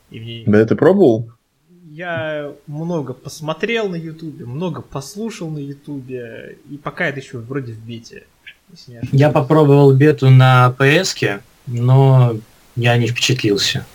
И 0.09 0.21
мне... 0.21 0.43
Да 0.47 0.65
ты 0.65 0.77
пробовал? 0.77 1.29
Я 1.91 2.53
много 2.67 3.13
посмотрел 3.13 3.89
на 3.89 3.95
Ютубе, 3.95 4.45
много 4.45 4.81
послушал 4.81 5.49
на 5.49 5.59
Ютубе, 5.59 6.57
и 6.69 6.77
пока 6.77 7.07
это 7.07 7.19
еще 7.19 7.39
вроде 7.39 7.73
в 7.73 7.79
бете. 7.79 8.23
Я 9.11 9.29
попробовал 9.29 9.93
бету 9.93 10.29
на 10.29 10.73
PS, 10.79 11.41
но 11.67 12.37
я 12.75 12.97
не 12.97 13.07
впечатлился. 13.07 13.85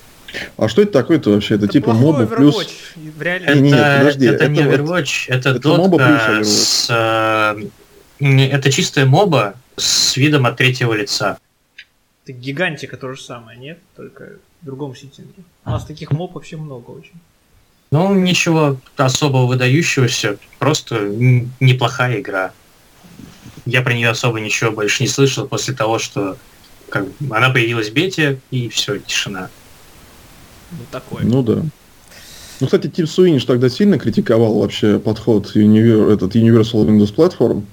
А 0.59 0.69
что 0.69 0.83
это 0.83 0.93
такое-то 0.93 1.31
вообще? 1.31 1.55
Это, 1.55 1.65
это 1.65 1.73
типа 1.73 1.95
моба 1.95 2.27
плюс... 2.27 2.57
В 2.95 3.23
это, 3.23 3.55
не, 3.55 3.71
не, 3.71 3.71
подожди, 3.71 4.27
это, 4.27 4.45
это 4.45 4.49
не 4.49 4.61
Overwatch, 4.61 5.25
это, 5.29 5.51
это 5.51 5.69
моба 5.69 5.99
плюс 5.99 6.49
с... 6.49 6.91
Э, 6.91 7.57
это 8.21 8.71
чистая 8.71 9.07
моба 9.07 9.55
с 9.77 10.17
видом 10.17 10.45
от 10.45 10.57
третьего 10.59 10.93
лица. 10.93 11.39
Это 12.25 12.33
гигантика 12.33 12.99
то 12.99 13.13
же 13.15 13.21
самое, 13.21 13.59
нет? 13.59 13.79
Только 13.97 14.33
в 14.61 14.67
другом 14.67 14.95
сеттинге. 14.95 15.43
У 15.65 15.71
нас 15.71 15.85
таких 15.87 16.11
моб 16.11 16.35
вообще 16.35 16.59
много 16.59 16.91
очень. 16.91 17.15
Ну, 17.91 18.15
ничего 18.15 18.77
особого 18.97 19.47
выдающегося, 19.47 20.37
просто 20.59 21.09
неплохая 21.61 22.21
игра. 22.21 22.53
Я 23.65 23.83
про 23.83 23.95
нее 23.95 24.11
особо 24.11 24.41
ничего 24.41 24.71
больше 24.73 25.03
не 25.03 25.09
слышал 25.09 25.47
после 25.47 25.75
того, 25.75 25.99
что 25.99 26.37
как, 26.89 27.07
она 27.31 27.51
появилась 27.51 27.91
в 27.91 27.93
бете, 27.95 28.41
и 28.51 28.69
все, 28.69 28.99
тишина. 28.99 29.49
Ну, 30.71 30.79
такое. 30.91 31.25
Ну 31.25 31.43
да. 31.43 31.63
Ну, 32.61 32.67
кстати, 32.67 32.89
Тим 32.89 33.07
Суиниш 33.07 33.45
тогда 33.45 33.69
сильно 33.69 33.99
критиковал 33.99 34.59
вообще 34.59 34.99
подход 34.99 35.53
Univer, 35.55 36.13
этот 36.13 36.35
Universal 36.35 36.87
Windows 36.87 37.15
Platform 37.15 37.65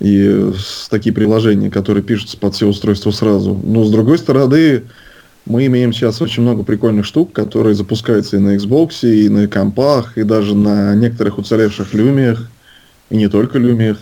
и 0.00 0.52
такие 0.88 1.12
приложения, 1.12 1.70
которые 1.70 2.02
пишутся 2.02 2.38
под 2.38 2.54
все 2.54 2.66
устройства 2.66 3.10
сразу. 3.10 3.60
Но, 3.62 3.84
с 3.84 3.90
другой 3.90 4.18
стороны, 4.18 4.84
мы 5.50 5.66
имеем 5.66 5.92
сейчас 5.92 6.22
очень 6.22 6.44
много 6.44 6.62
прикольных 6.62 7.04
штук, 7.04 7.32
которые 7.32 7.74
запускаются 7.74 8.36
и 8.36 8.38
на 8.38 8.54
Xbox, 8.54 9.02
и 9.02 9.28
на 9.28 9.48
компах, 9.48 10.16
и 10.16 10.22
даже 10.22 10.54
на 10.54 10.94
некоторых 10.94 11.38
уцелевших 11.38 11.92
люмиях, 11.92 12.48
и 13.10 13.16
не 13.16 13.28
только 13.28 13.58
люмиях. 13.58 13.98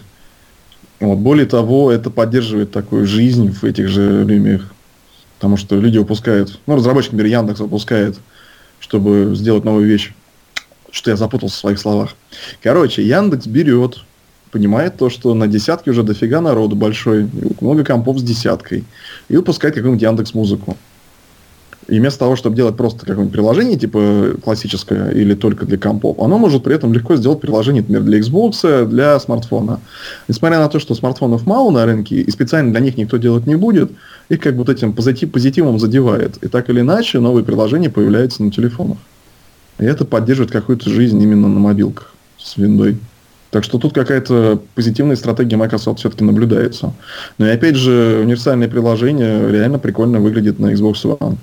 Вот. 1.01 1.17
Более 1.17 1.47
того, 1.47 1.91
это 1.91 2.11
поддерживает 2.11 2.71
такую 2.71 3.07
жизнь 3.07 3.51
в 3.51 3.65
этих 3.65 3.89
же 3.89 4.25
люмиях. 4.25 4.71
Потому 5.39 5.57
что 5.57 5.77
люди 5.77 5.97
выпускают, 5.97 6.61
ну, 6.67 6.77
разработчик, 6.77 7.13
например, 7.13 7.39
Яндекс 7.39 7.61
выпускает, 7.61 8.19
чтобы 8.79 9.33
сделать 9.35 9.65
новую 9.65 9.87
вещь. 9.87 10.13
Что 10.91 11.11
я 11.11 11.17
запутался 11.17 11.57
в 11.57 11.61
своих 11.61 11.79
словах. 11.79 12.11
Короче, 12.63 13.03
Яндекс 13.03 13.47
берет, 13.47 14.01
понимает 14.51 14.99
то, 14.99 15.09
что 15.09 15.33
на 15.33 15.47
десятке 15.47 15.93
уже 15.93 16.03
дофига 16.03 16.43
народу 16.43 16.77
большой, 16.77 17.27
много 17.61 17.85
компов 17.85 18.19
с 18.19 18.23
десяткой, 18.23 18.85
и 19.31 19.37
выпускает 19.37 19.75
какую-нибудь 19.75 20.03
Яндекс 20.03 20.35
музыку. 20.35 20.77
И 21.89 21.99
вместо 21.99 22.19
того, 22.19 22.37
чтобы 22.37 22.55
делать 22.55 22.77
просто 22.77 23.01
какое-нибудь 23.01 23.33
приложение, 23.33 23.79
типа 23.79 24.35
классическое 24.45 25.11
или 25.11 25.35
только 25.35 25.65
для 25.65 25.79
компов, 25.79 26.19
оно 26.21 26.37
может 26.37 26.63
при 26.63 26.75
этом 26.75 26.93
легко 26.93 27.17
сделать 27.17 27.41
приложение, 27.41 27.81
например, 27.81 28.03
для 28.03 28.19
Xbox, 28.21 28.87
для 28.87 29.19
смартфона. 29.19 29.81
Несмотря 30.29 30.59
на 30.59 30.69
то, 30.69 30.81
что 30.81 30.95
смартфонов 30.95 31.47
мало 31.47 31.71
на 31.71 31.87
рынке, 31.87 32.17
и 32.17 32.31
специально 32.31 32.71
для 32.73 32.81
них 32.81 32.99
никто 32.99 33.17
делать 33.17 33.47
не 33.47 33.57
будет, 33.57 33.91
их 34.29 34.41
как 34.41 34.53
бы 34.53 34.59
вот 34.59 34.69
этим 34.69 34.93
позитив, 34.93 35.33
позитивом 35.33 35.79
задевает. 35.79 36.37
И 36.43 36.49
так 36.49 36.69
или 36.69 36.81
иначе, 36.81 37.21
новые 37.21 37.43
приложения 37.43 37.89
появляются 37.89 38.43
на 38.43 38.51
телефонах. 38.51 38.99
И 39.79 39.85
это 39.85 40.05
поддерживает 40.05 40.51
какую-то 40.51 40.91
жизнь 40.91 41.23
именно 41.23 41.49
на 41.49 41.59
мобилках 41.59 42.13
с 42.37 42.59
виндой. 42.59 42.99
Так 43.51 43.65
что 43.65 43.79
тут 43.79 43.95
какая-то 43.95 44.61
позитивная 44.75 45.17
стратегия 45.17 45.57
Microsoft 45.57 46.01
все-таки 46.01 46.23
наблюдается. 46.23 46.93
Но 47.39 47.47
и 47.47 47.51
опять 47.51 47.77
же, 47.77 48.21
универсальное 48.23 48.69
приложение 48.69 49.51
реально 49.51 49.79
прикольно 49.79 50.21
выглядит 50.21 50.59
на 50.59 50.75
Xbox 50.75 50.97
One. 51.05 51.39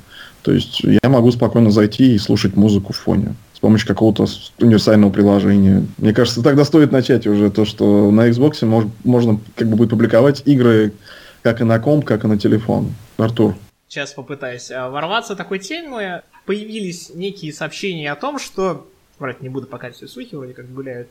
То 0.46 0.52
есть 0.52 0.82
я 0.82 1.10
могу 1.10 1.32
спокойно 1.32 1.72
зайти 1.72 2.14
и 2.14 2.20
слушать 2.20 2.56
музыку 2.56 2.94
в 2.94 2.98
фоне 2.98 3.34
с 3.56 3.60
помощью 3.60 3.88
какого-то 3.88 4.28
универсального 4.60 5.10
приложения. 5.10 5.84
Мне 5.98 6.14
кажется, 6.14 6.44
тогда 6.44 6.64
стоит 6.66 6.92
начать 6.92 7.26
уже 7.26 7.50
то, 7.50 7.66
что 7.66 8.12
на 8.12 8.30
Xbox 8.30 8.64
мож, 8.64 8.86
можно 9.04 9.40
как 9.56 9.68
бы 9.68 9.76
будет 9.76 9.90
публиковать 9.90 10.44
игры 10.46 10.94
как 11.42 11.62
и 11.62 11.64
на 11.64 11.80
комп, 11.80 12.06
как 12.06 12.26
и 12.26 12.28
на 12.28 12.38
телефон. 12.38 12.94
Артур. 13.18 13.56
Сейчас 13.88 14.14
попытаюсь 14.14 14.70
а, 14.70 14.92
ворваться 14.92 15.36
такой 15.36 15.58
темы. 15.58 16.22
Появились 16.46 17.10
некие 17.16 17.52
сообщения 17.52 18.12
о 18.12 18.16
том, 18.16 18.38
что... 18.38 18.88
Врать 19.18 19.42
не 19.42 19.50
буду, 19.50 19.66
пока 19.66 19.90
все 19.92 20.08
слухи 20.08 20.36
вроде 20.36 20.54
как 20.54 20.72
гуляют 20.72 21.08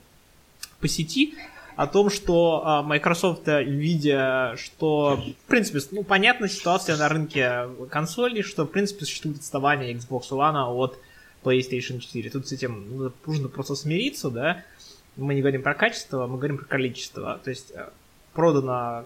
по 0.78 0.86
сети 0.86 1.34
о 1.76 1.87
том, 1.87 2.11
что 2.11 2.62
а, 2.64 2.83
Microsoft, 2.83 3.47
видя, 3.47 4.54
что, 4.57 5.16
в 5.16 5.49
принципе, 5.49 5.81
ну, 5.90 6.04
понятна 6.04 6.49
ситуация 6.49 6.97
на 6.97 7.09
рынке 7.09 7.69
консолей, 7.90 8.43
что, 8.43 8.64
в 8.64 8.69
принципе, 8.69 9.04
существует 9.04 9.38
отставание 9.38 9.93
Xbox 9.93 10.31
One 10.31 10.75
от 10.75 10.99
PlayStation 11.43 12.00
4. 12.00 12.31
Тут 12.31 12.49
с 12.49 12.52
этим 12.52 12.97
ну, 12.97 13.12
нужно 13.26 13.49
просто 13.49 13.75
смириться, 13.75 14.31
да. 14.31 14.64
Мы 15.16 15.35
не 15.35 15.40
говорим 15.40 15.62
про 15.62 15.75
качество, 15.75 16.26
мы 16.26 16.38
говорим 16.38 16.59
про 16.59 16.64
количество. 16.64 17.40
То 17.45 17.50
есть 17.50 17.71
э, 17.73 17.88
продано 18.33 19.04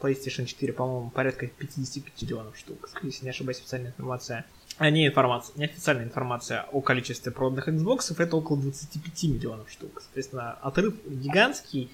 PlayStation 0.00 0.46
4, 0.46 0.72
по-моему, 0.72 1.10
порядка 1.10 1.46
55 1.46 2.22
миллионов 2.22 2.56
штук, 2.56 2.88
если 3.02 3.24
не 3.24 3.30
ошибаюсь, 3.30 3.58
официальная 3.58 3.90
информация. 3.90 4.46
А 4.78 4.88
не 4.90 5.06
информация, 5.06 5.56
не 5.58 5.66
официальная 5.66 6.04
информация 6.04 6.62
о 6.72 6.80
количестве 6.80 7.30
проданных 7.30 7.68
Xbox, 7.68 8.14
это 8.18 8.36
около 8.36 8.58
25 8.58 9.24
миллионов 9.24 9.70
штук. 9.70 10.00
Соответственно, 10.02 10.52
отрыв 10.62 10.94
гигантский, 11.06 11.90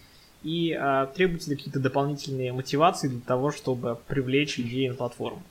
и 0.49 0.73
а, 0.73 1.05
требуются 1.07 1.51
какие-то 1.51 1.79
дополнительные 1.79 2.55
мотивации 2.55 3.09
для 3.09 3.21
того, 3.21 3.53
чтобы 3.53 3.99
привлечь 4.07 4.57
людей 4.57 4.89
на 4.89 4.95
платформу. 4.95 5.43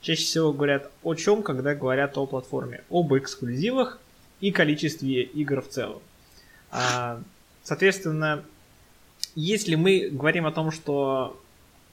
Чаще 0.00 0.24
всего 0.24 0.52
говорят 0.52 0.90
о 1.04 1.14
чем, 1.14 1.44
когда 1.44 1.76
говорят 1.76 2.18
о 2.18 2.26
платформе? 2.26 2.82
Об 2.90 3.14
эксклюзивах 3.14 4.00
и 4.40 4.50
количестве 4.50 5.22
игр 5.22 5.62
в 5.62 5.68
целом. 5.68 6.02
А, 6.72 7.22
соответственно, 7.62 8.42
если 9.36 9.76
мы 9.76 10.08
говорим 10.10 10.46
о 10.46 10.52
том, 10.52 10.72
что 10.72 11.40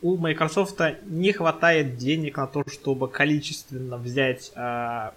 у 0.01 0.17
Microsoft 0.17 0.81
не 1.05 1.33
хватает 1.33 1.97
денег 1.97 2.37
на 2.37 2.47
то, 2.47 2.63
чтобы 2.67 3.07
количественно 3.07 3.97
взять 3.97 4.51
а, 4.55 5.13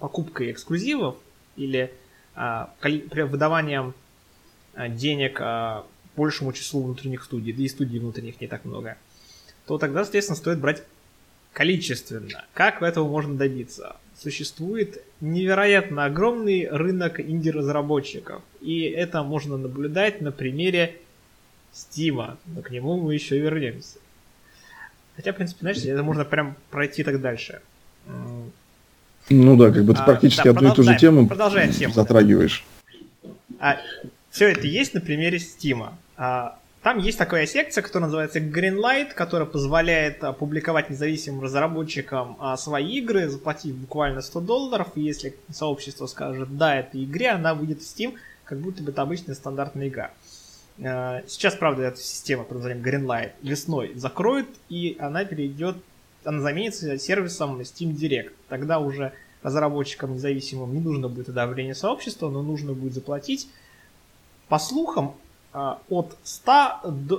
покупкой 0.00 0.50
эксклюзивов 0.50 1.18
или 1.54 1.92
а, 2.34 2.70
выдаванием 2.82 3.94
а, 4.74 4.88
денег 4.88 5.38
а, 5.40 5.86
большему 6.16 6.52
числу 6.52 6.82
внутренних 6.82 7.24
студий, 7.24 7.52
да 7.52 7.62
и 7.62 7.68
студий 7.68 7.98
внутренних 7.98 8.40
не 8.40 8.46
так 8.46 8.64
много, 8.64 8.96
то 9.66 9.78
тогда, 9.78 10.04
соответственно, 10.04 10.36
стоит 10.36 10.58
брать 10.58 10.82
количественно. 11.52 12.44
Как 12.54 12.82
этого 12.82 13.08
можно 13.08 13.34
добиться? 13.34 13.96
Существует 14.18 15.02
невероятно 15.20 16.04
огромный 16.06 16.68
рынок 16.68 17.20
инди-разработчиков, 17.20 18.42
и 18.60 18.82
это 18.82 19.22
можно 19.22 19.56
наблюдать 19.56 20.20
на 20.20 20.32
примере 20.32 20.96
Стима, 21.72 22.38
но 22.46 22.62
к 22.62 22.70
нему 22.70 23.00
мы 23.00 23.14
еще 23.14 23.38
вернемся. 23.38 23.98
Хотя, 25.16 25.32
в 25.32 25.36
принципе, 25.36 25.60
знаешь, 25.60 25.78
это 25.78 26.02
можно 26.02 26.24
прям 26.24 26.56
пройти 26.70 27.02
так 27.04 27.20
дальше. 27.20 27.60
Ну 29.28 29.56
да, 29.56 29.72
как 29.72 29.84
бы 29.84 29.94
ты 29.94 30.00
а, 30.00 30.04
практически 30.04 30.44
да, 30.44 30.50
одну 30.50 30.72
и 30.72 30.74
ту 30.74 30.82
же 30.82 30.96
тему 30.96 31.28
затрагиваешь. 31.92 32.64
А, 33.58 33.78
все 34.30 34.48
это 34.50 34.66
есть 34.66 34.94
на 34.94 35.00
примере 35.00 35.38
Стима. 35.38 35.98
А, 36.16 36.58
там 36.82 36.98
есть 36.98 37.18
такая 37.18 37.46
секция, 37.46 37.82
которая 37.82 38.06
называется 38.06 38.38
Greenlight, 38.38 39.12
которая 39.12 39.48
позволяет 39.48 40.20
публиковать 40.38 40.88
независимым 40.88 41.42
разработчикам 41.42 42.36
а, 42.38 42.56
свои 42.56 42.98
игры, 42.98 43.28
заплатив 43.28 43.74
буквально 43.74 44.22
100 44.22 44.40
долларов. 44.40 44.88
И 44.94 45.02
если 45.02 45.36
сообщество 45.50 46.06
скажет 46.06 46.56
«да, 46.56 46.76
этой 46.76 47.04
игре», 47.04 47.30
она 47.30 47.54
выйдет 47.54 47.82
в 47.82 47.84
Steam, 47.84 48.14
как 48.44 48.58
будто 48.60 48.82
бы 48.82 48.92
это 48.92 49.02
обычная 49.02 49.34
стандартная 49.34 49.88
игра. 49.88 50.12
А, 50.84 51.22
сейчас, 51.26 51.54
правда, 51.56 51.82
эта 51.82 51.98
система 51.98 52.44
под 52.44 52.58
названием 52.58 52.84
Greenlight 52.84 53.32
весной 53.42 53.92
закроют, 53.96 54.48
и 54.68 54.96
она 55.00 55.24
перейдет, 55.24 55.76
она 56.24 56.40
заменится 56.40 56.98
сервисом 56.98 57.60
Steam 57.60 57.94
Direct. 57.96 58.32
Тогда 58.48 58.78
уже 58.78 59.12
разработчикам 59.42 60.14
независимым 60.14 60.72
не 60.72 60.80
нужно 60.80 61.08
будет 61.08 61.28
одобрение 61.28 61.74
сообщества, 61.74 62.28
но 62.30 62.42
нужно 62.42 62.74
будет 62.74 62.94
заплатить. 62.94 63.48
По 64.48 64.58
слухам, 64.58 65.16
от 65.56 66.16
100, 66.22 66.52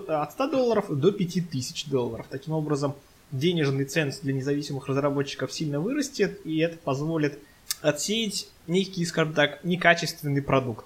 от 0.07 0.31
100 0.31 0.47
долларов 0.47 0.85
до 0.89 1.11
5000 1.11 1.87
долларов. 1.87 2.27
Таким 2.29 2.53
образом, 2.53 2.93
денежный 3.31 3.85
ценз 3.85 4.19
для 4.19 4.33
независимых 4.33 4.87
разработчиков 4.87 5.51
сильно 5.51 5.79
вырастет, 5.79 6.39
и 6.45 6.59
это 6.59 6.77
позволит 6.77 7.39
отсеять 7.81 8.47
некий, 8.67 9.05
скажем 9.05 9.33
так, 9.33 9.63
некачественный 9.63 10.41
продукт. 10.41 10.85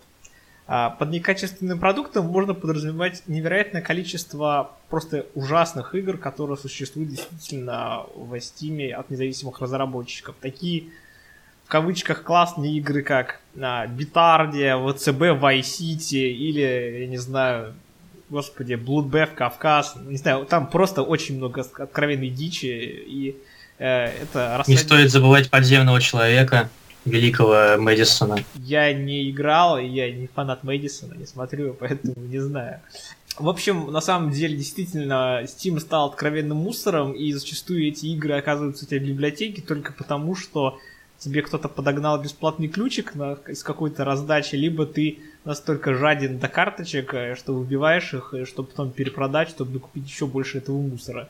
А 0.67 0.91
под 0.91 1.09
некачественным 1.09 1.79
продуктом 1.79 2.27
можно 2.27 2.53
подразумевать 2.53 3.23
невероятное 3.27 3.81
количество 3.81 4.71
просто 4.89 5.25
ужасных 5.35 5.93
игр, 5.95 6.17
которые 6.17 6.57
существуют 6.57 7.09
действительно 7.09 8.05
в 8.15 8.33
Steam 8.35 8.91
от 8.93 9.09
независимых 9.09 9.59
разработчиков. 9.59 10.35
Такие 10.39 10.85
кавычках 11.71 12.23
классные 12.23 12.73
игры, 12.79 13.01
как 13.01 13.39
а, 13.57 13.87
Битардия, 13.87 14.75
ВЦБ, 14.75 15.21
City 15.61 16.29
или, 16.29 16.99
я 16.99 17.07
не 17.07 17.15
знаю, 17.15 17.73
господи, 18.29 18.73
Bloodbath, 18.73 19.33
Кавказ. 19.33 19.95
Не 20.05 20.17
знаю, 20.17 20.45
там 20.45 20.67
просто 20.67 21.01
очень 21.01 21.37
много 21.37 21.61
откровенной 21.61 22.29
дичи, 22.29 22.65
и 22.65 23.37
э, 23.79 24.07
это... 24.07 24.57
Рассадит... 24.57 24.67
Не 24.67 24.77
стоит 24.77 25.11
забывать 25.11 25.49
подземного 25.49 26.01
человека 26.01 26.69
великого 27.05 27.81
Мэдисона. 27.81 28.43
Я 28.55 28.91
не 28.91 29.31
играл, 29.31 29.77
и 29.77 29.85
я 29.85 30.11
не 30.11 30.27
фанат 30.27 30.65
Мэдисона, 30.65 31.13
не 31.13 31.25
смотрю, 31.25 31.73
поэтому 31.79 32.15
не 32.17 32.39
знаю. 32.39 32.81
В 33.39 33.47
общем, 33.47 33.89
на 33.93 34.01
самом 34.01 34.31
деле, 34.31 34.57
действительно, 34.57 35.43
Steam 35.43 35.79
стал 35.79 36.09
откровенным 36.09 36.57
мусором, 36.57 37.13
и 37.13 37.31
зачастую 37.31 37.87
эти 37.87 38.07
игры 38.07 38.33
оказываются 38.33 38.83
у 38.83 38.87
тебя 38.89 38.99
в 38.99 39.03
библиотеке 39.03 39.61
только 39.61 39.93
потому, 39.93 40.35
что 40.35 40.77
тебе 41.21 41.43
кто-то 41.43 41.69
подогнал 41.69 42.19
бесплатный 42.19 42.67
ключик 42.67 43.15
на, 43.15 43.37
из 43.47 43.63
какой-то 43.63 44.03
раздачи, 44.03 44.55
либо 44.55 44.85
ты 44.85 45.19
настолько 45.45 45.93
жаден 45.93 46.39
до 46.39 46.47
карточек, 46.47 47.13
э, 47.13 47.35
что 47.35 47.53
выбиваешь 47.53 48.13
их, 48.13 48.33
чтобы 48.45 48.69
потом 48.69 48.91
перепродать, 48.91 49.49
чтобы 49.49 49.79
купить 49.79 50.07
еще 50.07 50.25
больше 50.25 50.57
этого 50.57 50.81
мусора. 50.81 51.29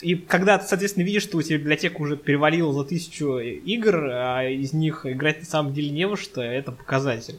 И 0.00 0.16
когда 0.16 0.58
ты, 0.58 0.66
соответственно, 0.66 1.04
видишь, 1.04 1.22
что 1.22 1.36
у 1.36 1.42
тебя 1.42 1.58
библиотека 1.58 2.00
уже 2.00 2.16
перевалила 2.16 2.72
за 2.72 2.84
тысячу 2.84 3.38
игр, 3.38 4.08
а 4.10 4.42
из 4.42 4.72
них 4.72 5.04
играть 5.04 5.40
на 5.40 5.46
самом 5.46 5.74
деле 5.74 5.90
не 5.90 6.06
во 6.06 6.16
что, 6.16 6.42
это 6.42 6.72
показатель. 6.72 7.38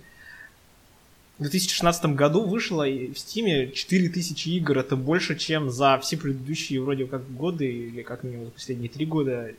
В 1.38 1.42
2016 1.42 2.06
году 2.16 2.46
вышло 2.46 2.84
в 2.84 3.14
Steam 3.14 3.72
4000 3.72 4.48
игр, 4.50 4.78
это 4.78 4.96
больше, 4.96 5.36
чем 5.36 5.70
за 5.70 6.00
все 6.00 6.16
предыдущие 6.16 6.82
вроде 6.82 7.08
как 7.08 7.30
годы, 7.34 7.70
или 7.70 8.04
как 8.04 8.24
минимум 8.24 8.52
последние 8.52 8.90
три 8.90 9.06
года 9.06 9.52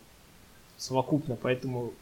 совокупно, 0.77 1.37
поэтому 1.37 1.93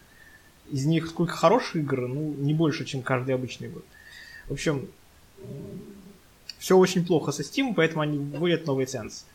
из 0.71 0.87
них 0.87 1.09
сколько 1.09 1.35
хороших 1.35 1.77
игр, 1.77 2.09
ну, 2.09 2.35
не 2.35 2.55
больше, 2.55 2.85
чем 2.85 3.03
каждый 3.03 3.35
обычный 3.35 3.69
год. 3.69 3.85
В 4.49 4.53
общем, 4.53 4.89
все 6.59 6.77
очень 6.77 7.05
плохо 7.07 7.33
со 7.33 7.43
Steam, 7.43 7.75
поэтому 7.75 8.03
они 8.03 8.19
вводят 8.19 8.67
новый 8.67 8.87
ценз. 8.87 9.27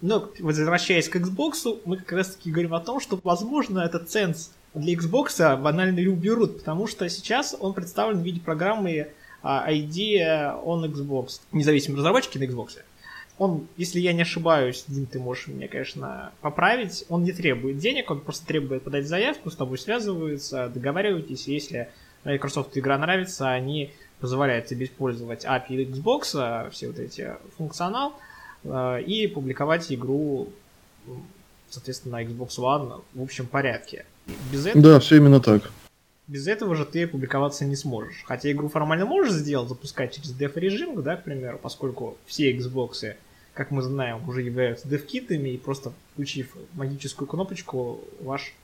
Но 0.00 0.30
возвращаясь 0.38 1.08
к 1.08 1.16
Xbox, 1.16 1.80
мы 1.84 1.98
как 1.98 2.12
раз 2.12 2.34
таки 2.34 2.50
говорим 2.50 2.74
о 2.74 2.80
том, 2.80 3.00
что, 3.00 3.20
возможно, 3.22 3.80
этот 3.80 4.08
ценз 4.08 4.52
для 4.72 4.94
Xbox 4.94 5.60
банально 5.60 6.00
уберут, 6.10 6.58
потому 6.58 6.86
что 6.86 7.08
сейчас 7.10 7.54
он 7.58 7.74
представлен 7.74 8.20
в 8.20 8.24
виде 8.24 8.40
программы 8.40 9.08
ID 9.42 10.64
on 10.64 10.90
Xbox, 10.90 11.40
независимые 11.52 11.98
разработчики 11.98 12.38
на 12.38 12.44
Xbox. 12.44 12.78
Он, 13.40 13.66
если 13.76 13.98
я 13.98 14.12
не 14.12 14.22
ошибаюсь, 14.22 14.84
Дим, 14.86 15.06
ты 15.06 15.18
можешь 15.18 15.48
меня, 15.48 15.66
конечно, 15.66 16.30
поправить, 16.40 17.04
он 17.08 17.24
не 17.24 17.32
требует 17.32 17.78
денег, 17.78 18.10
он 18.10 18.20
просто 18.20 18.46
требует 18.46 18.82
подать 18.82 19.08
заявку, 19.08 19.50
с 19.50 19.56
тобой 19.56 19.78
связываются, 19.78 20.68
договариваетесь, 20.68 21.48
если 21.48 21.88
Microsoft 22.24 22.76
игра 22.76 22.98
нравится, 22.98 23.50
они 23.50 23.92
позволяют 24.20 24.66
тебе 24.66 24.86
использовать 24.86 25.44
API 25.44 25.90
Xbox, 25.90 26.70
все 26.70 26.86
вот 26.88 26.98
эти 26.98 27.32
функционал, 27.56 28.14
Э, 28.64 29.00
и 29.02 29.26
публиковать 29.26 29.90
игру, 29.92 30.48
соответственно, 31.68 32.18
на 32.18 32.24
Xbox 32.24 32.58
One 32.58 33.02
в 33.14 33.22
общем 33.22 33.46
порядке. 33.46 34.04
Без 34.52 34.66
этого, 34.66 34.82
да, 34.82 35.00
все 35.00 35.16
именно 35.16 35.40
так. 35.40 35.70
Без 36.26 36.46
этого 36.46 36.76
же 36.76 36.84
ты 36.84 37.08
публиковаться 37.08 37.64
не 37.64 37.74
сможешь. 37.74 38.22
Хотя 38.24 38.52
игру 38.52 38.68
формально 38.68 39.04
можешь 39.04 39.32
сделать, 39.32 39.68
запускать 39.68 40.14
через 40.14 40.32
деф 40.32 40.56
режим, 40.56 41.02
да, 41.02 41.16
к 41.16 41.24
примеру, 41.24 41.58
поскольку 41.60 42.18
все 42.26 42.56
Xbox, 42.56 43.16
как 43.60 43.70
мы 43.70 43.82
знаем, 43.82 44.26
уже 44.26 44.40
являются 44.42 44.88
дев-китами, 44.88 45.50
и 45.50 45.58
просто 45.58 45.92
включив 46.12 46.56
магическую 46.72 47.28
кнопочку, 47.28 48.00
ваш 48.20 48.54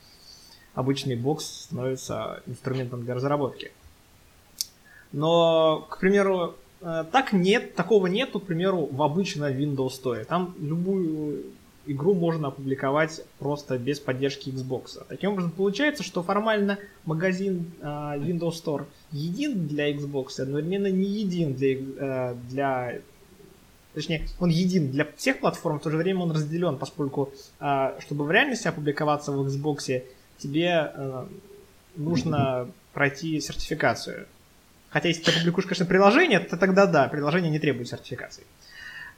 обычный 0.74 1.16
бокс 1.16 1.44
становится 1.64 2.42
инструментом 2.46 3.04
для 3.04 3.14
разработки. 3.14 3.72
Но, 5.12 5.86
к 5.90 6.00
примеру, 6.00 6.54
Э, 6.80 7.04
так 7.10 7.32
нет, 7.32 7.74
такого 7.74 8.06
нет, 8.06 8.30
к 8.32 8.40
примеру, 8.40 8.88
в 8.90 9.02
обычной 9.02 9.54
Windows 9.54 9.92
Store. 10.02 10.24
Там 10.24 10.54
любую 10.60 11.44
игру 11.86 12.14
можно 12.14 12.49
опубликовать 12.49 13.23
просто 13.38 13.78
без 13.78 14.00
поддержки 14.00 14.50
Xbox. 14.50 15.04
Таким 15.08 15.32
образом, 15.32 15.52
получается, 15.52 16.02
что 16.02 16.23
формально 16.23 16.78
магазин 17.04 17.71
э, 17.80 17.84
Windows 17.84 18.62
Store 18.62 18.84
един 19.12 19.66
для 19.66 19.92
Xbox, 19.92 20.40
одновременно 20.40 20.88
не 20.88 21.06
един 21.06 21.54
для, 21.54 21.75
э, 21.75 22.34
для 22.50 22.99
точнее, 23.97 24.28
он 24.39 24.50
един 24.50 24.93
для 24.93 25.09
всех 25.17 25.41
платформ, 25.41 25.80
в 25.80 25.82
то 25.82 25.91
же 25.91 25.97
время 25.97 26.21
он 26.21 26.30
разделен, 26.30 26.76
поскольку, 26.76 27.32
чтобы 27.99 28.25
в 28.25 28.30
реальности 28.30 28.69
опубликоваться 28.69 29.32
в 29.32 29.47
Xbox, 29.47 30.04
тебе 30.39 30.93
нужно 31.97 32.69
пройти 32.93 33.41
сертификацию. 33.41 34.26
Хотя 34.91 35.09
если 35.09 35.25
ты 35.25 35.32
публикуешь, 35.32 35.67
конечно, 35.67 35.87
приложение, 35.87 36.41
то 36.41 36.56
тогда 36.56 36.87
да, 36.87 37.09
приложение 37.09 37.50
не 37.50 37.59
требует 37.59 37.89
сертификации. 37.89 38.45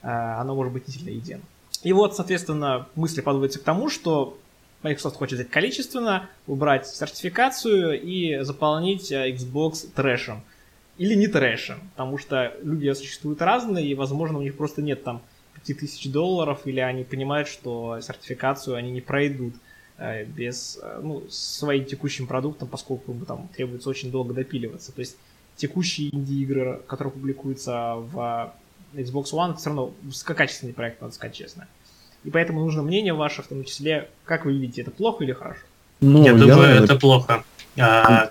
А, 0.01 0.41
оно 0.41 0.55
может 0.55 0.73
быть 0.73 0.87
не 0.87 0.93
сильно 0.93 1.09
единым. 1.09 1.43
И 1.83 1.93
вот, 1.93 2.15
соответственно, 2.15 2.87
мысли 2.95 3.21
подводятся 3.21 3.59
к 3.59 3.63
тому, 3.63 3.89
что 3.89 4.37
Microsoft 4.83 5.17
хочет 5.17 5.35
взять 5.35 5.49
количественно, 5.49 6.29
убрать 6.47 6.87
сертификацию 6.87 8.01
и 8.01 8.43
заполнить 8.43 9.11
э, 9.11 9.31
Xbox 9.31 9.87
трэшем. 9.93 10.41
Или 10.99 11.15
не 11.15 11.27
трэшем, 11.27 11.79
потому 11.91 12.17
что 12.17 12.53
люди 12.61 12.91
существуют 12.93 13.41
разные, 13.41 13.87
и, 13.87 13.95
возможно, 13.95 14.37
у 14.37 14.41
них 14.41 14.57
просто 14.57 14.81
нет 14.81 15.01
там 15.03 15.21
5000 15.65 16.11
долларов, 16.11 16.61
или 16.65 16.81
они 16.81 17.05
понимают, 17.05 17.47
что 17.47 17.99
сертификацию 18.01 18.75
они 18.75 18.91
не 18.91 18.99
пройдут 18.99 19.53
э, 19.97 20.25
без, 20.25 20.77
э, 20.81 20.99
ну, 21.01 21.23
своим 21.29 21.85
текущим 21.85 22.27
продуктом, 22.27 22.67
поскольку 22.67 23.13
там 23.25 23.47
требуется 23.55 23.89
очень 23.89 24.11
долго 24.11 24.33
допиливаться. 24.33 24.91
То 24.91 24.99
есть 24.99 25.17
текущие 25.55 26.13
инди-игры, 26.13 26.81
которые 26.85 27.13
публикуются 27.13 27.95
в 27.95 28.53
Xbox 28.93 29.31
One, 29.31 29.55
все 29.55 29.69
равно 29.69 29.93
высококачественный 30.03 30.73
проект, 30.73 31.01
надо 31.01 31.13
сказать 31.13 31.33
честно. 31.33 31.67
И 32.25 32.29
поэтому 32.29 32.59
нужно 32.59 32.81
мнение 32.81 33.13
ваше, 33.13 33.41
в 33.41 33.47
том 33.47 33.63
числе, 33.63 34.09
как 34.25 34.43
вы 34.43 34.51
видите, 34.51 34.81
это 34.81 34.91
плохо 34.91 35.23
или 35.23 35.31
хорошо? 35.31 35.61
Ну, 36.01 36.25
я, 36.25 36.31
я 36.31 36.37
думаю, 36.37 36.83
это 36.83 36.97
плохо. 36.97 37.45
А, 37.79 38.29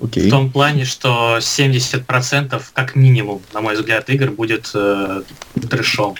okay. 0.00 0.26
В 0.26 0.30
том 0.30 0.52
плане, 0.52 0.84
что 0.84 1.38
70% 1.38 2.62
как 2.72 2.94
минимум, 2.94 3.42
на 3.52 3.60
мой 3.60 3.74
взгляд, 3.74 4.10
игр 4.10 4.30
будет 4.30 4.70
э, 4.74 5.22
трэшом. 5.68 6.16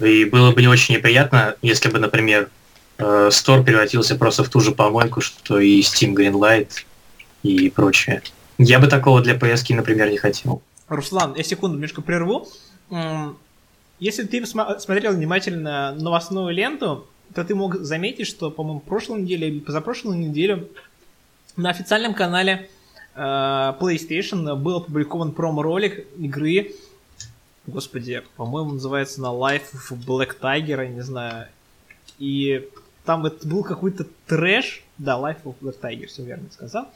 И 0.00 0.24
было 0.24 0.52
бы 0.52 0.60
не 0.60 0.68
очень 0.68 0.94
неприятно, 0.94 1.56
если 1.62 1.88
бы, 1.88 1.98
например, 1.98 2.50
э, 2.98 3.28
Store 3.32 3.64
превратился 3.64 4.14
просто 4.16 4.44
в 4.44 4.48
ту 4.48 4.60
же 4.60 4.72
помойку, 4.72 5.20
что 5.20 5.58
и 5.58 5.80
Steam 5.80 6.14
Greenlight 6.14 6.84
и 7.42 7.70
прочее. 7.70 8.22
Я 8.58 8.78
бы 8.78 8.86
такого 8.86 9.20
для 9.20 9.34
PS, 9.34 9.74
например, 9.74 10.10
не 10.10 10.18
хотел. 10.18 10.62
Руслан, 10.88 11.34
я 11.34 11.42
секунду 11.42 11.76
немножко 11.76 12.02
прерву. 12.02 12.46
Если 13.98 14.24
ты 14.24 14.44
смотрел 14.46 15.14
внимательно 15.14 15.94
новостную 15.94 16.54
ленту, 16.54 17.06
то 17.34 17.44
ты 17.44 17.54
мог 17.54 17.76
заметить, 17.76 18.26
что, 18.26 18.50
по-моему, 18.50 18.80
прошлой 18.80 19.22
неделе 19.22 19.48
или 19.48 19.58
позапрошлой 19.60 20.16
неделе 20.16 20.68
на 21.56 21.70
официальном 21.70 22.14
канале 22.14 22.68
э, 23.14 23.20
PlayStation 23.20 24.54
был 24.56 24.76
опубликован 24.76 25.32
промо-ролик 25.32 26.06
игры, 26.18 26.72
господи, 27.66 28.22
по-моему, 28.36 28.72
называется 28.72 29.20
на 29.20 29.28
Life 29.28 29.72
of 29.90 30.04
Black 30.06 30.38
Tiger, 30.40 30.84
я 30.84 30.88
не 30.88 31.02
знаю. 31.02 31.48
И 32.18 32.68
там 33.04 33.26
это 33.26 33.46
был 33.46 33.62
какой-то 33.62 34.06
трэш, 34.26 34.84
да, 34.98 35.18
Life 35.18 35.42
of 35.44 35.54
Black 35.60 35.80
Tiger, 35.80 36.06
все 36.06 36.24
верно 36.24 36.48
сказал. 36.52 36.88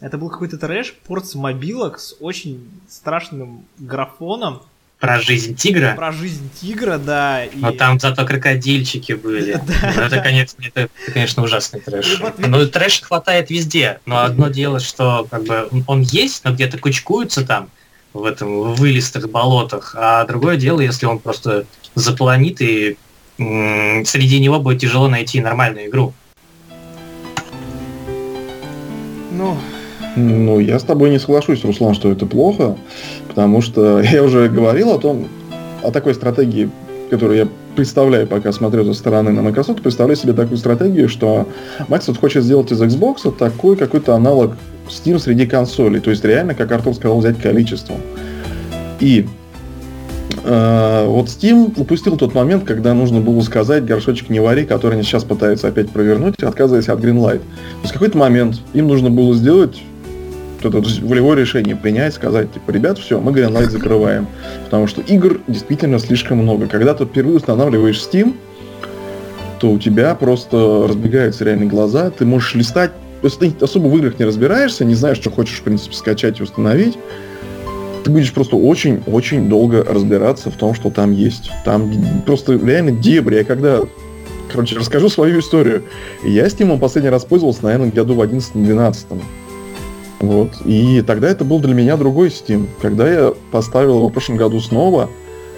Это 0.00 0.18
был 0.18 0.28
какой-то 0.28 0.58
трэш, 0.58 0.94
порт 1.06 1.32
мобилок 1.34 1.98
с 1.98 2.16
очень 2.20 2.70
страшным 2.88 3.66
графоном. 3.78 4.62
Про 5.04 5.20
жизнь 5.20 5.54
тигра? 5.54 5.94
Про 5.96 6.12
жизнь 6.12 6.50
тигра, 6.60 6.98
да. 6.98 7.44
И... 7.44 7.56
Но 7.56 7.72
там 7.72 8.00
зато 8.00 8.24
крокодильчики 8.24 9.12
были. 9.12 9.60
Да. 9.66 9.92
Ну, 9.96 10.02
это, 10.02 10.20
конечно, 10.20 10.62
это, 10.62 10.88
конечно, 11.12 11.42
ужасный 11.42 11.80
трэш. 11.80 12.18
Вот, 12.20 12.38
ну, 12.38 12.66
трэш 12.66 13.02
хватает 13.02 13.50
везде. 13.50 14.00
Но 14.06 14.22
одно 14.22 14.48
дело, 14.48 14.80
что 14.80 15.26
как 15.30 15.44
бы 15.44 15.68
он 15.86 16.02
есть, 16.02 16.44
но 16.44 16.52
где-то 16.52 16.78
кучкуется 16.78 17.46
там, 17.46 17.68
в 18.12 18.24
этом 18.24 18.74
вылистых 18.74 19.30
болотах. 19.30 19.94
А 19.98 20.24
другое 20.24 20.56
дело, 20.56 20.80
если 20.80 21.06
он 21.06 21.18
просто 21.18 21.66
запланит, 21.94 22.60
и 22.60 22.96
м- 23.38 24.04
среди 24.04 24.38
него 24.40 24.60
будет 24.60 24.80
тяжело 24.80 25.08
найти 25.08 25.40
нормальную 25.40 25.88
игру. 25.88 26.14
Ну, 29.32 29.58
ну, 30.16 30.60
я 30.60 30.78
с 30.78 30.82
тобой 30.82 31.10
не 31.10 31.18
соглашусь, 31.18 31.64
Руслан, 31.64 31.94
что 31.94 32.10
это 32.10 32.26
плохо, 32.26 32.76
потому 33.28 33.60
что 33.60 34.00
я 34.12 34.22
уже 34.22 34.48
говорил 34.48 34.92
о 34.92 34.98
том, 34.98 35.28
о 35.82 35.90
такой 35.90 36.14
стратегии, 36.14 36.70
которую 37.10 37.38
я 37.38 37.48
представляю, 37.74 38.26
пока 38.26 38.52
смотрю 38.52 38.84
со 38.84 38.94
стороны 38.94 39.32
на 39.32 39.42
Microsoft, 39.42 39.82
представляю 39.82 40.16
себе 40.16 40.32
такую 40.32 40.56
стратегию, 40.58 41.08
что 41.08 41.48
Microsoft 41.88 42.20
хочет 42.20 42.44
сделать 42.44 42.70
из 42.72 42.80
Xbox 42.80 43.36
такой 43.36 43.76
какой-то 43.76 44.14
аналог 44.14 44.56
Steam 44.88 45.18
среди 45.18 45.46
консолей. 45.46 46.00
То 46.00 46.10
есть 46.10 46.24
реально, 46.24 46.54
как 46.54 46.70
Артур 46.70 46.94
сказал, 46.94 47.18
взять 47.18 47.38
количеством. 47.38 47.96
И 49.00 49.26
э, 50.44 51.06
вот 51.06 51.26
Steam 51.26 51.72
упустил 51.76 52.16
тот 52.16 52.34
момент, 52.34 52.64
когда 52.64 52.94
нужно 52.94 53.20
было 53.20 53.40
сказать 53.40 53.84
горшочек 53.84 54.30
не 54.30 54.40
вари, 54.40 54.64
который 54.64 54.94
они 54.94 55.02
сейчас 55.02 55.24
пытаются 55.24 55.68
опять 55.68 55.90
провернуть, 55.90 56.42
отказываясь 56.42 56.88
от 56.88 57.00
Greenlight. 57.00 57.40
То 57.40 57.80
есть 57.82 57.90
в 57.90 57.94
какой-то 57.94 58.18
момент 58.18 58.60
им 58.72 58.86
нужно 58.86 59.10
было 59.10 59.34
сделать 59.34 59.82
это 60.68 60.80
волевое 61.02 61.36
решение 61.36 61.76
принять, 61.76 62.14
сказать, 62.14 62.52
типа, 62.52 62.70
ребят, 62.70 62.98
все, 62.98 63.20
мы 63.20 63.32
Greenlight 63.32 63.70
закрываем. 63.70 64.26
Потому 64.64 64.86
что 64.86 65.00
игр 65.02 65.40
действительно 65.46 65.98
слишком 65.98 66.38
много. 66.38 66.66
Когда 66.66 66.94
ты 66.94 67.04
впервые 67.04 67.36
устанавливаешь 67.36 67.98
Steam, 67.98 68.34
то 69.60 69.70
у 69.70 69.78
тебя 69.78 70.14
просто 70.14 70.86
разбегаются 70.88 71.44
реальные 71.44 71.68
глаза, 71.68 72.10
ты 72.10 72.24
можешь 72.26 72.54
листать, 72.54 72.92
если 73.22 73.50
ты 73.50 73.64
особо 73.64 73.86
в 73.86 73.96
играх 73.96 74.18
не 74.18 74.24
разбираешься, 74.24 74.84
не 74.84 74.94
знаешь, 74.94 75.16
что 75.16 75.30
хочешь, 75.30 75.58
в 75.58 75.62
принципе, 75.62 75.94
скачать 75.94 76.40
и 76.40 76.42
установить, 76.42 76.98
ты 78.04 78.10
будешь 78.10 78.32
просто 78.32 78.56
очень-очень 78.56 79.48
долго 79.48 79.82
разбираться 79.82 80.50
в 80.50 80.56
том, 80.56 80.74
что 80.74 80.90
там 80.90 81.12
есть. 81.12 81.50
Там 81.64 81.90
просто 82.26 82.52
реально 82.52 82.90
дебри. 82.90 83.36
Я 83.36 83.44
когда 83.44 83.80
Короче, 84.54 84.76
расскажу 84.76 85.08
свою 85.08 85.40
историю. 85.40 85.82
Я 86.22 86.46
Steam 86.46 86.78
последний 86.78 87.10
раз 87.10 87.24
пользовался, 87.24 87.64
наверное, 87.64 87.90
году 87.90 88.14
в 88.14 88.20
11-12. 88.20 89.20
Вот. 90.24 90.50
И 90.64 91.02
тогда 91.06 91.28
это 91.28 91.44
был 91.44 91.60
для 91.60 91.74
меня 91.74 91.96
другой 91.96 92.28
Steam. 92.28 92.66
Когда 92.80 93.10
я 93.10 93.32
поставил 93.52 93.96
его 93.96 94.08
в 94.08 94.12
прошлом 94.12 94.36
году 94.36 94.60
снова, 94.60 95.10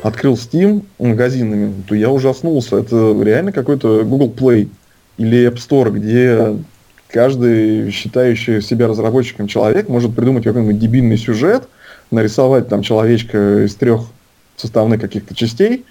открыл 0.03 0.35
Steam 0.35 0.85
магазинами, 0.99 1.73
то 1.89 1.95
я 1.95 2.11
ужаснулся. 2.11 2.77
Это 2.77 3.17
реально 3.23 3.53
какой-то 3.53 4.05
Google 4.05 4.33
Play 4.37 4.69
или 5.19 5.49
App 5.49 5.57
Store, 5.57 5.91
где 5.91 6.57
каждый 7.09 7.91
считающий 7.91 8.61
себя 8.61 8.89
разработчиком 8.89 9.47
человек 9.47 9.89
может 9.89 10.15
придумать 10.15 10.45
какой-нибудь 10.45 10.79
дебильный 10.79 11.17
сюжет, 11.17 11.69
нарисовать 12.11 12.69
там 12.69 12.83
человечка 12.83 13.65
из 13.65 13.75
трех 13.77 14.03
составных 14.57 15.01
каких-то 15.01 15.35
частей 15.35 15.85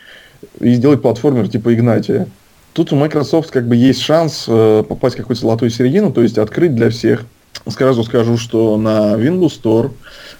и 0.59 0.73
сделать 0.73 1.01
платформер 1.01 1.47
типа 1.47 1.73
Игнатия. 1.73 2.27
Тут 2.73 2.91
у 2.91 2.97
Microsoft 2.97 3.51
как 3.51 3.67
бы 3.67 3.75
есть 3.75 4.01
шанс 4.01 4.45
э, 4.47 4.83
попасть 4.87 5.15
в 5.15 5.19
какую-то 5.19 5.41
золотую 5.41 5.71
середину, 5.71 6.11
то 6.11 6.21
есть 6.21 6.37
открыть 6.37 6.75
для 6.75 6.89
всех 6.89 7.25
Сразу 7.67 8.03
скажу, 8.03 8.37
что 8.37 8.77
на 8.77 9.15
Windows 9.15 9.61
Store 9.61 9.91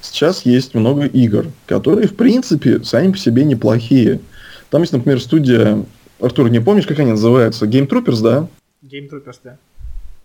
сейчас 0.01 0.45
есть 0.45 0.73
много 0.73 1.05
игр, 1.05 1.47
которые, 1.65 2.07
в 2.07 2.15
принципе, 2.15 2.83
сами 2.83 3.11
по 3.11 3.17
себе 3.17 3.43
неплохие. 3.45 4.19
Там 4.69 4.81
есть, 4.81 4.93
например, 4.93 5.21
студия... 5.21 5.83
Артур, 6.19 6.49
не 6.49 6.61
помнишь, 6.61 6.87
как 6.87 6.99
они 6.99 7.11
называются? 7.11 7.65
Game 7.65 7.87
Troopers, 7.87 8.21
да? 8.21 8.47
Game 8.83 9.09
Troopers, 9.09 9.37
да. 9.43 9.57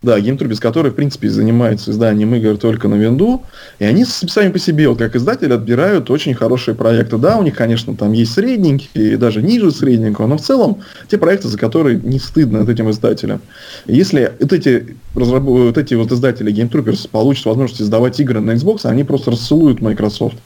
Да, 0.02 0.18
GameTrue, 0.18 0.58
который, 0.58 0.92
в 0.92 0.94
принципе, 0.94 1.28
занимается 1.28 1.90
изданием 1.90 2.34
игр 2.34 2.56
только 2.56 2.88
на 2.88 2.94
винду. 2.94 3.42
И 3.78 3.84
они 3.84 4.06
сами 4.06 4.50
по 4.50 4.58
себе, 4.58 4.88
вот 4.88 4.96
как 4.96 5.14
издатель, 5.14 5.52
отбирают 5.52 6.10
очень 6.10 6.32
хорошие 6.32 6.74
проекты. 6.74 7.18
Да, 7.18 7.36
у 7.36 7.42
них, 7.42 7.54
конечно, 7.54 7.94
там 7.94 8.12
есть 8.12 8.32
средненькие, 8.32 9.12
и 9.12 9.16
даже 9.16 9.42
ниже 9.42 9.70
средненького, 9.70 10.26
но 10.26 10.38
в 10.38 10.40
целом 10.40 10.78
те 11.08 11.18
проекты, 11.18 11.48
за 11.48 11.58
которые 11.58 12.00
не 12.02 12.18
стыдно 12.18 12.62
от 12.62 12.70
этим 12.70 12.90
издателям. 12.90 13.42
Если 13.84 14.32
вот 14.40 14.54
эти, 14.54 14.96
разраб... 15.14 15.42
вот 15.42 15.76
эти 15.76 15.92
вот 15.92 16.10
издатели 16.10 16.50
GameTroopers 16.50 17.10
получат 17.10 17.44
возможность 17.44 17.82
издавать 17.82 18.18
игры 18.20 18.40
на 18.40 18.52
Xbox, 18.52 18.86
они 18.86 19.04
просто 19.04 19.32
рассылуют 19.32 19.82
Microsoft. 19.82 20.38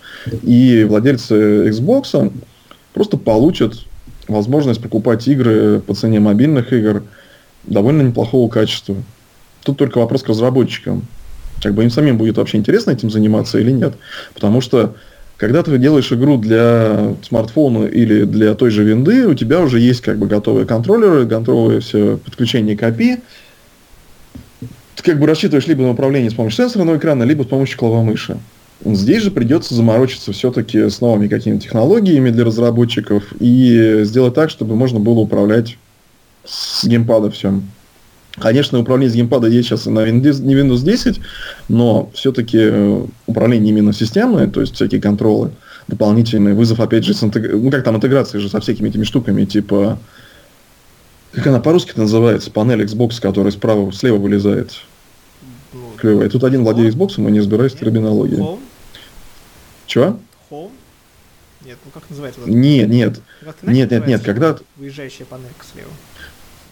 И 0.42 0.84
владельцы 0.88 1.68
Xbox 1.68 2.32
просто 2.92 3.18
получат 3.18 3.74
возможность 4.26 4.82
покупать 4.82 5.28
игры 5.28 5.78
по 5.78 5.94
цене 5.94 6.18
мобильных 6.18 6.72
игр 6.72 7.04
довольно 7.62 8.02
неплохого 8.02 8.50
качества. 8.50 8.96
Тут 9.64 9.79
только 9.79 9.98
вопрос 9.98 10.22
к 10.22 10.29
разработчикам. 10.29 11.07
Как 11.62 11.74
бы 11.74 11.83
им 11.83 11.90
самим 11.90 12.18
будет 12.18 12.37
вообще 12.37 12.59
интересно 12.59 12.90
этим 12.90 13.11
заниматься 13.11 13.59
или 13.59 13.70
нет. 13.70 13.94
Потому 14.35 14.61
что 14.61 14.94
когда 15.37 15.62
ты 15.62 15.77
делаешь 15.79 16.12
игру 16.12 16.37
для 16.37 17.14
смартфона 17.27 17.87
или 17.87 18.24
для 18.24 18.55
той 18.55 18.70
же 18.70 18.85
винды, 18.85 19.27
у 19.27 19.35
тебя 19.35 19.61
уже 19.61 19.81
есть 19.81 20.03
как 20.03 20.18
бы 20.18 20.27
готовые 20.27 20.66
контроллеры, 20.66 21.24
готовые 21.24 21.81
все 21.81 22.18
подключение 22.18 22.77
к 22.77 22.83
API. 22.83 23.20
Ты 24.96 25.03
как 25.03 25.18
бы 25.18 25.27
рассчитываешь 25.27 25.66
либо 25.66 25.83
на 25.83 25.90
управление 25.90 26.31
с 26.31 26.35
помощью 26.35 26.64
сенсорного 26.64 26.98
экрана, 26.98 27.24
либо 27.24 27.42
с 27.42 27.46
помощью 27.46 27.79
клавомыши. 27.79 28.38
Здесь 28.85 29.22
же 29.22 29.31
придется 29.31 29.74
заморочиться 29.74 30.33
все-таки 30.33 30.90
с 30.90 31.00
новыми 31.00 31.29
какими-то 31.29 31.62
технологиями 31.62 32.31
для 32.31 32.44
разработчиков 32.44 33.24
и 33.40 34.00
сделать 34.03 34.35
так, 34.35 34.50
чтобы 34.50 34.77
можно 34.77 35.00
было 35.00 35.20
управлять 35.20 35.79
с 36.44 36.85
геймпада 36.85 37.31
всем. 37.31 37.70
Конечно, 38.38 38.80
управление 38.80 39.12
с 39.12 39.14
геймпада 39.14 39.46
есть 39.46 39.68
сейчас 39.68 39.86
на 39.86 40.00
Windows, 40.00 40.42
не 40.42 40.54
Windows 40.54 40.82
10, 40.82 41.20
но 41.68 42.10
все-таки 42.14 42.58
э, 42.60 43.06
управление 43.26 43.70
именно 43.70 43.92
системное, 43.92 44.48
то 44.48 44.60
есть 44.60 44.74
всякие 44.74 45.00
контролы, 45.00 45.52
дополнительный 45.86 46.52
вызов, 46.54 46.80
опять 46.80 47.04
же, 47.04 47.14
с 47.14 47.22
интег... 47.22 47.52
ну 47.52 47.70
как 47.70 47.84
там 47.84 47.96
интеграция 47.96 48.40
же 48.40 48.48
со 48.48 48.60
всякими 48.60 48.88
этими 48.88 49.04
штуками, 49.04 49.44
типа, 49.44 49.98
как 51.32 51.46
она 51.46 51.60
по-русски 51.60 51.92
называется, 51.96 52.50
панель 52.50 52.82
Xbox, 52.82 53.20
которая 53.20 53.52
справа, 53.52 53.92
слева 53.92 54.16
вылезает. 54.16 54.72
Ну, 55.72 55.92
Клевая. 55.96 56.28
Тут 56.28 56.42
один 56.42 56.64
владеет 56.64 56.94
Xbox, 56.94 57.14
но 57.18 57.28
не 57.28 57.38
разбираюсь 57.38 57.72
в 57.72 57.78
терминологии. 57.78 58.38
Home? 58.38 58.60
Чего? 59.86 60.18
Home? 60.50 60.70
Нет, 61.64 61.78
ну 61.84 61.90
как 61.92 62.08
называется? 62.10 62.40
Нет, 62.46 62.88
нет. 62.88 63.20
Нет, 63.62 63.90
нет, 63.90 64.06
нет, 64.06 64.22
когда... 64.22 64.56
Выезжающая 64.76 65.24
панелька 65.24 65.64
слева. 65.72 65.90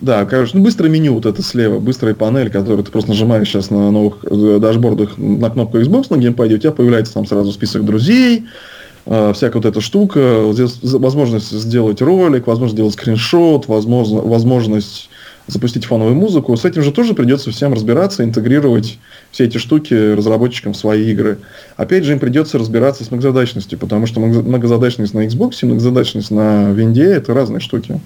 Да, 0.02 0.24
короче, 0.24 0.50
ну 0.54 0.64
быстрое 0.64 0.90
меню 0.90 1.14
вот 1.14 1.26
это 1.26 1.42
слева, 1.42 1.78
быстрая 1.78 2.12
панель, 2.12 2.50
которую 2.50 2.82
ты 2.82 2.90
просто 2.90 3.10
нажимаешь 3.10 3.48
сейчас 3.48 3.70
на 3.70 3.92
новых 3.92 4.24
э, 4.24 4.58
дашбордах 4.60 5.16
на 5.16 5.48
кнопку 5.48 5.78
Xbox 5.78 6.06
на 6.10 6.16
геймпаде, 6.16 6.56
у 6.56 6.58
тебя 6.58 6.72
появляется 6.72 7.14
там 7.14 7.24
сразу 7.24 7.52
список 7.52 7.84
друзей, 7.84 8.46
э, 9.06 9.32
всякая 9.32 9.58
вот 9.58 9.64
эта 9.64 9.80
штука, 9.80 10.42
возможность 10.82 11.52
сделать 11.52 12.02
ролик, 12.02 12.48
возможность 12.48 12.74
сделать 12.74 12.94
скриншот, 12.94 13.68
возможно, 13.68 14.22
возможность 14.22 15.08
запустить 15.46 15.84
фоновую 15.84 16.16
музыку. 16.16 16.56
С 16.56 16.64
этим 16.64 16.82
же 16.82 16.90
тоже 16.90 17.14
придется 17.14 17.52
всем 17.52 17.72
разбираться, 17.72 18.24
интегрировать 18.24 18.98
все 19.30 19.44
эти 19.44 19.58
штуки 19.58 20.14
разработчикам 20.14 20.72
в 20.72 20.76
свои 20.76 21.12
игры. 21.12 21.38
Опять 21.76 22.02
же, 22.02 22.12
им 22.12 22.18
придется 22.18 22.58
разбираться 22.58 23.04
с 23.04 23.12
многозадачностью, 23.12 23.78
потому 23.78 24.06
что 24.06 24.18
многозадачность 24.18 25.14
на 25.14 25.26
Xbox 25.26 25.58
и 25.62 25.66
многозадачность 25.66 26.32
на 26.32 26.72
Винде– 26.72 27.04
это 27.04 27.34
разные 27.34 27.60
штуки. 27.60 28.00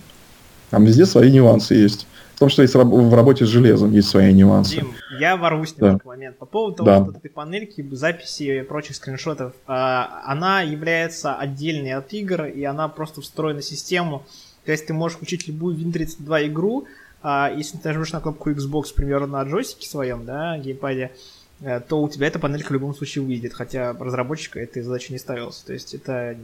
Там 0.70 0.85
везде 0.85 1.07
свои 1.07 1.31
нюансы 1.31 1.74
есть. 1.74 2.07
В 2.35 2.38
том, 2.38 2.50
что 2.50 2.61
есть 2.61 2.74
в 2.74 3.14
работе 3.14 3.46
с 3.46 3.48
железом 3.48 3.92
есть 3.92 4.11
свои 4.11 4.31
нюансы. 4.33 4.76
Дим, 4.76 4.92
я 5.18 5.38
ворвусь 5.38 5.74
на 5.79 5.92
да. 5.92 6.00
момент. 6.05 6.37
По 6.37 6.44
поводу 6.44 6.76
того, 6.76 6.87
да. 6.87 7.02
что 7.02 7.18
этой 7.18 7.31
панельки, 7.31 7.87
записи 7.92 8.59
и 8.59 8.62
прочих 8.62 8.96
скриншотов, 8.96 9.55
а, 9.66 10.22
она 10.26 10.61
является 10.61 11.35
отдельной 11.35 11.94
от 11.94 12.12
игр, 12.12 12.44
и 12.44 12.62
она 12.64 12.88
просто 12.88 13.22
встроена 13.22 13.61
в 13.61 13.64
систему. 13.64 14.22
То 14.66 14.72
есть 14.72 14.87
ты 14.87 14.92
можешь 14.92 15.16
включить 15.16 15.48
любую 15.48 15.79
Win32 15.79 16.48
игру, 16.48 16.87
а, 17.22 17.50
если 17.50 17.79
ты 17.79 17.88
нажмешь 17.88 18.12
на 18.12 18.20
кнопку 18.20 18.50
Xbox, 18.50 18.94
примерно 18.94 19.26
на 19.26 19.42
джойстике 19.42 19.88
своем, 19.88 20.26
да, 20.26 20.59
геймпаде, 20.59 21.12
э, 21.61 21.81
то 21.81 22.02
у 22.02 22.09
тебя 22.09 22.26
эта 22.26 22.38
панелька 22.38 22.68
в 22.68 22.72
любом 22.72 22.94
случае 22.94 23.24
выйдет, 23.24 23.55
хотя 23.55 23.94
разработчика 23.98 24.61
этой 24.61 24.83
задачи 24.83 25.11
не 25.11 25.18
ставилась. 25.18 25.57
То 25.59 25.72
есть 25.72 25.94
это 25.94 26.37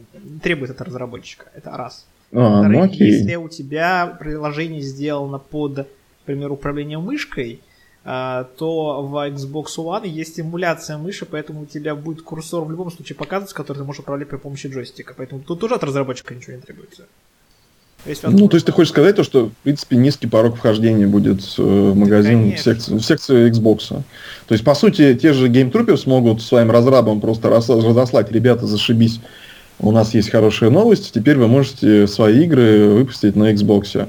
требует 0.43 0.71
от 0.71 0.81
разработчика. 0.81 1.47
Это 1.55 1.71
раз. 1.77 2.07
А, 2.33 2.63
ну, 2.63 2.83
окей. 2.83 3.11
Если 3.13 3.37
у 3.37 3.49
тебя 3.49 4.17
приложение 4.19 4.81
сделано 4.81 5.39
под, 5.39 5.81
к 5.81 5.87
примеру, 6.25 6.55
управлением 6.55 7.03
мышкой, 7.03 7.61
а, 8.05 8.45
то 8.57 9.03
в 9.03 9.15
Xbox 9.31 9.67
One 9.79 10.09
есть 10.09 10.41
эмуляция 10.41 10.99
мыши, 10.99 11.25
поэтому 11.25 11.63
у 11.63 11.67
тебя 11.67 11.95
будет 11.95 12.23
курсор 12.23 12.65
в 12.65 12.71
любом 12.71 12.91
случае 12.91 13.17
показываться, 13.17 13.55
который 13.55 13.79
ты 13.79 13.85
можешь 13.85 14.01
управлять 14.01 14.29
при 14.29 14.37
помощи 14.37 14.67
джойстика. 14.67 15.15
Поэтому 15.17 15.43
тут 15.43 15.61
тоже 15.61 15.75
от 15.75 15.85
разработчика 15.85 16.35
ничего 16.35 16.57
не 16.57 16.63
требуется. 16.63 17.05
Есть 18.05 18.25
ну, 18.25 18.49
то 18.49 18.57
есть 18.57 18.67
ты 18.67 18.73
хочешь 18.73 18.91
сказать 18.91 19.15
то, 19.15 19.23
что, 19.23 19.47
в 19.47 19.53
принципе, 19.63 19.95
низкий 19.95 20.27
порог 20.27 20.57
вхождения 20.57 21.07
будет 21.07 21.41
э, 21.57 21.63
в 21.63 21.95
магазин 21.95 22.51
да, 22.51 22.57
в, 22.57 22.61
секции, 22.61 22.95
в 22.97 23.01
секции 23.01 23.49
Xbox. 23.49 23.89
То 23.89 24.53
есть, 24.53 24.65
по 24.65 24.75
сути, 24.75 25.15
те 25.15 25.33
же 25.33 25.49
Game 25.49 25.71
Troopers 25.71 26.03
могут 26.07 26.43
своим 26.43 26.73
разрабам 26.73 27.21
просто 27.21 27.49
разослать, 27.49 28.33
ребята, 28.33 28.67
зашибись, 28.67 29.21
у 29.83 29.91
нас 29.91 30.15
есть 30.15 30.31
хорошая 30.31 30.71
новость, 30.71 31.13
теперь 31.13 31.37
вы 31.37 31.49
можете 31.49 32.07
свои 32.07 32.45
игры 32.45 32.89
выпустить 32.89 33.37
на 33.37 33.53
Xbox. 33.53 34.09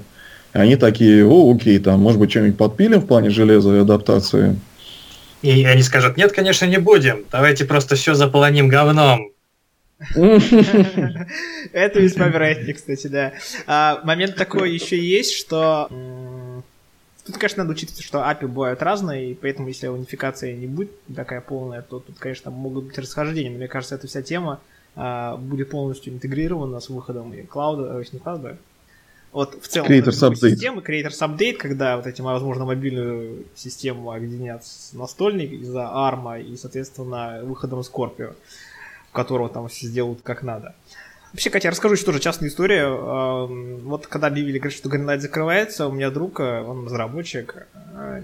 И 0.53 0.57
они 0.57 0.75
такие, 0.75 1.25
о, 1.25 1.53
окей, 1.53 1.79
там, 1.79 1.99
может 1.99 2.19
быть, 2.19 2.29
что-нибудь 2.29 2.57
подпилим 2.57 3.01
в 3.01 3.07
плане 3.07 3.31
железа 3.31 3.75
и 3.75 3.79
адаптации. 3.79 4.59
И 5.41 5.65
они 5.65 5.81
скажут, 5.81 6.15
нет, 6.15 6.31
конечно, 6.31 6.65
не 6.65 6.77
будем, 6.77 7.25
давайте 7.31 7.65
просто 7.65 7.95
все 7.95 8.13
заполоним 8.13 8.69
говном. 8.69 9.31
Это 10.13 11.99
весьма 11.99 12.27
вероятнее, 12.27 12.75
кстати, 12.75 13.07
да. 13.07 13.33
А, 13.67 14.01
момент 14.03 14.35
такой 14.35 14.73
еще 14.73 14.97
есть, 14.97 15.33
что 15.33 15.89
Тут, 17.25 17.37
конечно, 17.37 17.63
надо 17.63 17.73
учитывать, 17.73 18.03
что 18.03 18.19
API 18.19 18.47
бывают 18.47 18.81
разные, 18.81 19.31
и 19.31 19.33
поэтому, 19.33 19.69
если 19.69 19.87
унификация 19.87 20.53
не 20.53 20.67
будет 20.67 20.91
такая 21.15 21.39
полная, 21.39 21.81
то 21.81 21.99
тут, 21.99 22.19
конечно, 22.19 22.51
могут 22.51 22.85
быть 22.85 22.97
расхождения. 22.97 23.49
Но 23.49 23.57
мне 23.57 23.69
кажется, 23.69 23.95
эта 23.95 24.07
вся 24.07 24.21
тема 24.21 24.59
будет 25.37 25.69
полностью 25.69 26.13
интегрирована 26.13 26.79
с 26.79 26.89
выходом 26.89 27.33
и 27.33 27.41
клауда, 27.43 27.99
э, 27.99 28.03
не 28.11 28.19
клауда, 28.19 28.57
вот 29.33 29.59
в 29.59 29.67
целом 29.67 29.89
Creators 29.89 30.29
Update. 30.29 30.51
системы, 30.51 30.81
Creators 30.81 31.19
Update, 31.19 31.55
когда 31.55 31.97
вот 31.97 32.05
эти, 32.05 32.21
возможно, 32.21 32.65
мобильную 32.65 33.45
систему 33.55 34.11
объединят 34.11 34.63
с 34.63 34.93
настольной 34.93 35.47
из-за 35.47 35.81
ARM 35.81 36.41
и, 36.43 36.55
соответственно, 36.55 37.41
выходом 37.43 37.79
Scorpio. 37.79 38.35
которого 39.11 39.49
там 39.49 39.67
все 39.67 39.87
сделают 39.87 40.21
как 40.23 40.43
надо. 40.43 40.75
Вообще, 41.33 41.49
Катя, 41.49 41.67
я 41.67 41.71
расскажу 41.71 41.95
еще 41.95 42.05
тоже 42.05 42.19
частную 42.19 42.51
историю. 42.51 43.79
Вот 43.81 44.05
когда 44.05 44.27
объявили, 44.27 44.59
говорят, 44.59 44.77
что 44.77 44.87
Greenlight 44.87 45.19
закрывается, 45.19 45.87
у 45.87 45.91
меня 45.91 46.11
друг, 46.11 46.39
э, 46.39 46.61
он 46.61 46.85
разработчик, 46.85 47.65
э, 47.95 48.21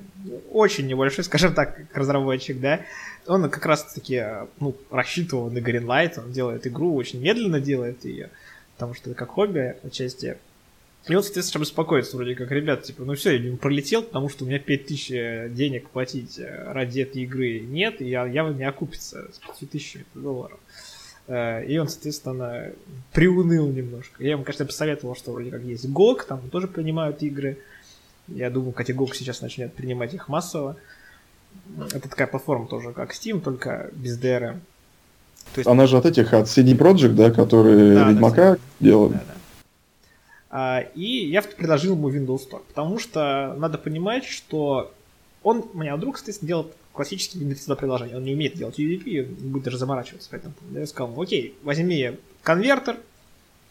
очень 0.51 0.85
небольшой, 0.85 1.23
скажем 1.25 1.55
так, 1.55 1.75
разработчик, 1.95 2.59
да, 2.59 2.81
он 3.25 3.49
как 3.49 3.65
раз-таки 3.65 4.17
э, 4.17 4.45
ну, 4.59 4.75
рассчитывал 4.91 5.49
на 5.49 5.57
Greenlight, 5.57 6.19
он 6.19 6.31
делает 6.31 6.67
игру, 6.67 6.93
очень 6.93 7.19
медленно 7.19 7.59
делает 7.59 8.05
ее, 8.05 8.29
потому 8.75 8.93
что 8.93 9.09
это 9.09 9.17
как 9.17 9.29
хобби 9.29 9.75
отчасти. 9.83 10.37
И 11.07 11.15
он, 11.15 11.23
соответственно, 11.23 11.63
беспокоится, 11.63 12.15
вроде 12.15 12.35
как, 12.35 12.51
ребят, 12.51 12.83
типа, 12.83 13.05
ну 13.05 13.15
все, 13.15 13.31
я 13.31 13.39
не 13.39 13.57
пролетел, 13.57 14.03
потому 14.03 14.29
что 14.29 14.43
у 14.43 14.47
меня 14.47 14.59
5000 14.59 15.51
денег 15.51 15.89
платить 15.89 16.39
ради 16.39 17.01
этой 17.01 17.23
игры 17.23 17.61
нет, 17.61 18.01
и 18.01 18.05
я 18.05 18.27
явно 18.27 18.53
не 18.53 18.65
окупится 18.65 19.31
с 19.33 19.39
5000 19.59 20.05
долларов. 20.13 20.59
Э, 21.29 21.63
и 21.63 21.77
он, 21.77 21.87
соответственно, 21.87 22.71
приуныл 23.13 23.69
немножко. 23.69 24.21
Я 24.23 24.31
ему, 24.31 24.43
конечно, 24.43 24.65
посоветовал, 24.65 25.15
что 25.15 25.31
вроде 25.31 25.51
как 25.51 25.61
есть 25.61 25.85
GOG, 25.85 26.25
там 26.27 26.49
тоже 26.49 26.67
принимают 26.67 27.21
игры. 27.21 27.59
Я 28.27 28.49
думаю, 28.49 28.71
кстати, 28.71 28.91
GOG 28.91 29.13
сейчас 29.13 29.41
начнет 29.41 29.71
принимать 29.73 30.13
их 30.13 30.27
массово. 30.27 30.75
Это 31.93 32.09
такая 32.09 32.27
платформа 32.27 32.67
тоже, 32.67 32.93
как 32.93 33.13
Steam, 33.13 33.41
только 33.41 33.91
без 33.93 34.19
DRM. 34.19 34.59
То 35.53 35.59
есть... 35.59 35.67
Она 35.67 35.85
же 35.85 35.97
от 35.97 36.05
этих, 36.07 36.33
от 36.33 36.47
CD 36.47 36.75
Projekt, 36.75 37.13
да, 37.13 37.29
которые 37.29 37.93
да, 37.93 38.09
Ведьмака 38.09 38.51
да, 38.53 38.57
делали. 38.79 39.13
Да, 39.13 39.23
да. 39.27 39.33
А, 40.51 40.79
и 40.95 41.27
я 41.27 41.43
предложил 41.43 41.95
ему 41.95 42.09
Windows 42.09 42.49
Store, 42.49 42.61
потому 42.67 42.97
что 42.97 43.55
надо 43.59 43.77
понимать, 43.77 44.25
что 44.25 44.91
он, 45.43 45.65
у 45.73 45.77
меня 45.77 45.95
друг, 45.97 46.17
соответственно, 46.17 46.47
делает 46.47 46.73
классический 46.93 47.41
инвестиционное 47.41 47.79
приложение. 47.79 48.17
Он 48.17 48.23
не 48.23 48.33
умеет 48.33 48.55
делать 48.55 48.79
UDP, 48.79 49.23
будет 49.23 49.63
даже 49.63 49.77
заморачиваться. 49.77 50.27
Поэтому 50.31 50.53
я 50.73 50.85
сказал, 50.85 51.19
окей, 51.21 51.55
возьми 51.63 52.17
конвертер, 52.43 52.97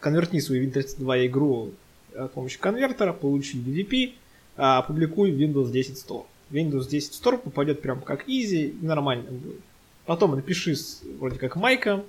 конвертни 0.01 0.41
свою 0.41 0.67
Windows 0.69 0.97
2 0.99 1.27
игру 1.27 1.73
э, 2.13 2.27
с 2.27 2.35
помощью 2.35 2.61
конвертера, 2.61 3.13
получи 3.13 3.59
UDP, 3.59 4.15
а 4.57 4.79
опубликуй 4.79 5.33
Windows 5.33 5.71
10 5.71 5.97
Store. 5.97 6.25
Windows 6.51 6.89
10 6.89 7.13
Store 7.13 7.39
попадет 7.39 7.83
прям 7.83 8.01
как 8.01 8.29
easy 8.29 8.75
нормально 8.83 9.31
будет. 9.31 9.61
Потом 10.07 10.35
напиши 10.35 10.75
вроде 11.19 11.39
как 11.39 11.57
майка, 11.57 12.03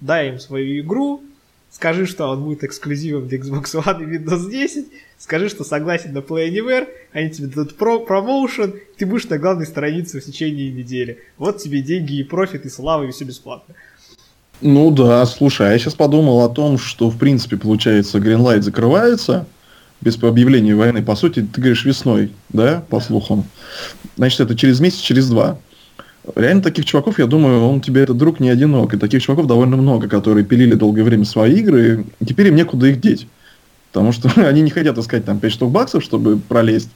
дай 0.00 0.30
им 0.30 0.38
свою 0.38 0.80
игру, 0.80 1.22
скажи, 1.72 2.06
что 2.06 2.28
он 2.28 2.44
будет 2.44 2.62
эксклюзивом 2.64 3.26
для 3.26 3.38
Xbox 3.38 3.64
One 3.74 4.02
и 4.02 4.18
Windows 4.18 4.50
10, 4.50 4.86
скажи, 5.18 5.48
что 5.48 5.64
согласен 5.64 6.12
на 6.12 6.18
Play 6.18 6.50
Anywhere, 6.50 6.88
они 7.12 7.30
тебе 7.30 7.48
дадут 7.48 7.76
про 7.76 7.98
промоушен, 7.98 8.74
ты 8.96 9.06
будешь 9.06 9.28
на 9.28 9.38
главной 9.38 9.66
странице 9.66 10.20
в 10.20 10.24
течение 10.24 10.70
недели. 10.70 11.18
Вот 11.38 11.58
тебе 11.58 11.80
деньги 11.80 12.14
и 12.14 12.22
профит, 12.22 12.66
и 12.66 12.68
слава, 12.68 13.04
и 13.04 13.10
все 13.10 13.24
бесплатно. 13.24 13.74
Ну 14.60 14.92
да, 14.92 15.24
слушай, 15.26 15.68
а 15.68 15.72
я 15.72 15.78
сейчас 15.78 15.94
подумал 15.94 16.42
о 16.42 16.48
том, 16.48 16.78
что, 16.78 17.10
в 17.10 17.18
принципе, 17.18 17.56
получается, 17.56 18.18
Greenlight 18.18 18.60
закрывается 18.60 19.46
без 20.00 20.22
объявления 20.22 20.74
войны. 20.74 21.02
По 21.02 21.16
сути, 21.16 21.40
ты 21.42 21.60
говоришь 21.60 21.84
весной, 21.84 22.32
да, 22.50 22.84
по 22.88 23.00
слухам. 23.00 23.44
Значит, 24.16 24.40
это 24.40 24.56
через 24.56 24.78
месяц, 24.78 24.98
через 24.98 25.28
два. 25.28 25.58
Реально 26.36 26.62
таких 26.62 26.84
чуваков, 26.84 27.18
я 27.18 27.26
думаю, 27.26 27.64
он 27.64 27.80
тебе 27.80 28.02
этот 28.02 28.16
друг 28.16 28.38
не 28.38 28.48
одинок. 28.48 28.94
И 28.94 28.98
таких 28.98 29.22
чуваков 29.22 29.46
довольно 29.46 29.76
много, 29.76 30.08
которые 30.08 30.44
пилили 30.44 30.74
долгое 30.74 31.02
время 31.02 31.24
свои 31.24 31.54
игры, 31.54 32.04
и 32.20 32.24
теперь 32.24 32.48
им 32.48 32.54
некуда 32.54 32.86
их 32.86 33.00
деть. 33.00 33.26
Потому 33.90 34.12
что 34.12 34.30
они 34.48 34.62
не 34.62 34.70
хотят 34.70 34.96
искать 34.98 35.24
там 35.24 35.40
5 35.40 35.52
штук 35.52 35.70
баксов, 35.72 36.04
чтобы 36.04 36.38
пролезть. 36.38 36.90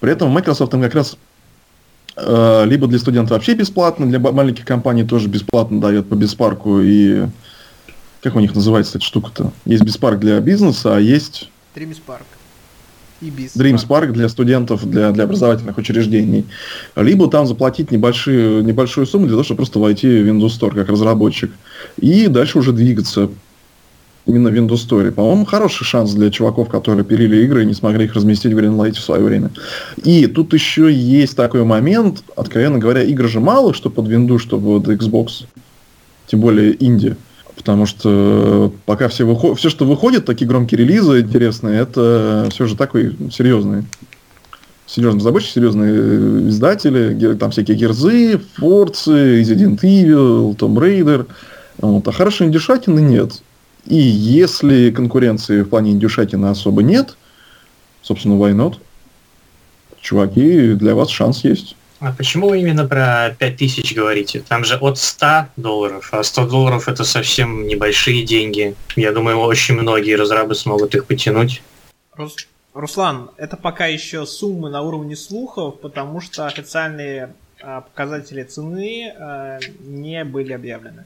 При 0.00 0.10
этом 0.10 0.30
Microsoft 0.30 0.72
им 0.72 0.80
как 0.80 0.94
раз 0.94 1.18
э, 2.16 2.64
либо 2.66 2.86
для 2.86 2.98
студентов 2.98 3.32
вообще 3.32 3.54
бесплатно, 3.54 4.06
для 4.06 4.18
маленьких 4.18 4.64
компаний 4.64 5.04
тоже 5.04 5.28
бесплатно 5.28 5.80
дает 5.80 6.08
по 6.08 6.14
беспарку. 6.14 6.80
И 6.80 7.26
как 8.22 8.36
у 8.36 8.40
них 8.40 8.54
называется 8.54 8.96
эта 8.96 9.04
штука-то? 9.04 9.52
Есть 9.66 9.84
беспарк 9.84 10.18
для 10.18 10.40
бизнеса, 10.40 10.96
а 10.96 11.00
есть... 11.00 11.50
Три 11.74 11.84
беспарк 11.84 12.24
и 13.20 13.30
Dreams 13.30 13.86
Park 13.86 14.12
для 14.12 14.28
студентов, 14.28 14.88
для, 14.88 15.10
для 15.12 15.24
образовательных 15.24 15.78
учреждений. 15.78 16.44
Либо 16.96 17.28
там 17.30 17.46
заплатить 17.46 17.90
небольшую, 17.90 18.64
небольшую 18.64 19.06
сумму 19.06 19.26
для 19.26 19.34
того, 19.34 19.44
чтобы 19.44 19.58
просто 19.58 19.78
войти 19.78 20.06
в 20.06 20.26
Windows 20.26 20.58
Store 20.58 20.74
как 20.74 20.88
разработчик. 20.88 21.50
И 21.98 22.28
дальше 22.28 22.58
уже 22.58 22.72
двигаться 22.72 23.30
именно 24.26 24.50
в 24.50 24.54
Windows 24.54 24.86
Store. 24.86 25.10
По-моему, 25.12 25.44
хороший 25.44 25.84
шанс 25.84 26.12
для 26.12 26.30
чуваков, 26.30 26.68
которые 26.68 27.04
пилили 27.04 27.44
игры 27.44 27.62
и 27.62 27.66
не 27.66 27.74
смогли 27.74 28.04
их 28.04 28.14
разместить 28.14 28.52
в 28.52 28.58
Greenlight 28.58 28.94
в 28.94 29.00
свое 29.00 29.22
время. 29.22 29.50
И 30.02 30.26
тут 30.26 30.52
еще 30.52 30.92
есть 30.92 31.36
такой 31.36 31.64
момент, 31.64 32.22
откровенно 32.36 32.78
говоря, 32.78 33.02
игр 33.02 33.28
же 33.28 33.40
мало, 33.40 33.72
что 33.72 33.88
под 33.88 34.06
Windows, 34.06 34.38
что 34.38 34.58
под 34.58 34.88
Xbox. 34.88 35.46
Тем 36.26 36.40
более 36.40 36.76
инди. 36.84 37.16
Потому 37.66 37.84
что 37.84 38.72
пока 38.84 39.08
все, 39.08 39.24
выход... 39.24 39.58
все, 39.58 39.70
что 39.70 39.86
выходит, 39.86 40.24
такие 40.24 40.46
громкие 40.46 40.78
релизы 40.78 41.18
интересные, 41.18 41.80
это 41.80 42.46
все 42.52 42.68
же 42.68 42.76
такой 42.76 43.16
серьезный. 43.32 43.82
Серьезные 44.86 45.18
разработчики, 45.18 45.54
серьезные 45.54 46.48
издатели, 46.48 47.34
там 47.34 47.50
всякие 47.50 47.76
Герзы, 47.76 48.40
Форцы, 48.54 49.42
Resident 49.42 49.80
Evil, 49.80 50.56
Tomb 50.56 50.76
Raider. 50.76 51.26
Вот. 51.78 52.06
А 52.06 52.12
хорошей 52.12 52.46
индюшатины 52.46 53.00
нет. 53.00 53.42
И 53.84 53.96
если 53.96 54.92
конкуренции 54.92 55.62
в 55.62 55.68
плане 55.68 55.90
индюшатины 55.90 56.46
особо 56.46 56.84
нет, 56.84 57.16
собственно, 58.00 58.34
why 58.34 58.54
not? 58.54 58.76
Чуваки, 60.00 60.74
для 60.74 60.94
вас 60.94 61.10
шанс 61.10 61.42
есть. 61.42 61.74
А 61.98 62.12
почему 62.12 62.50
вы 62.50 62.60
именно 62.60 62.86
про 62.86 63.34
5000 63.38 63.94
говорите? 63.94 64.40
Там 64.46 64.64
же 64.64 64.76
от 64.76 64.98
100 64.98 65.46
долларов, 65.56 66.08
а 66.12 66.22
100 66.22 66.48
долларов 66.48 66.88
это 66.88 67.04
совсем 67.04 67.66
небольшие 67.66 68.24
деньги. 68.24 68.74
Я 68.96 69.12
думаю, 69.12 69.38
очень 69.38 69.74
многие 69.76 70.14
разрабы 70.14 70.54
смогут 70.54 70.94
их 70.94 71.06
потянуть. 71.06 71.62
Рус... 72.14 72.36
Руслан, 72.74 73.30
это 73.38 73.56
пока 73.56 73.86
еще 73.86 74.26
суммы 74.26 74.68
на 74.68 74.82
уровне 74.82 75.16
слухов, 75.16 75.80
потому 75.80 76.20
что 76.20 76.46
официальные 76.46 77.32
а, 77.62 77.80
показатели 77.80 78.42
цены 78.42 79.14
а, 79.18 79.58
не 79.80 80.24
были 80.24 80.52
объявлены. 80.52 81.04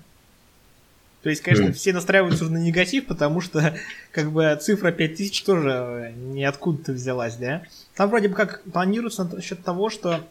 То 1.22 1.28
есть, 1.28 1.42
конечно, 1.42 1.66
mm. 1.66 1.72
все 1.72 1.92
настраиваются 1.92 2.46
на 2.46 2.56
негатив, 2.58 3.06
потому 3.06 3.40
что 3.40 3.74
как 4.12 4.32
бы 4.32 4.58
цифра 4.60 4.90
5000 4.90 5.42
тоже 5.44 6.12
ниоткуда-то 6.16 6.92
взялась, 6.92 7.36
да? 7.36 7.62
Там 7.94 8.10
вроде 8.10 8.28
бы 8.28 8.34
как 8.34 8.62
планируется 8.64 9.22
насчет 9.24 9.62
того, 9.62 9.90
что 9.90 10.26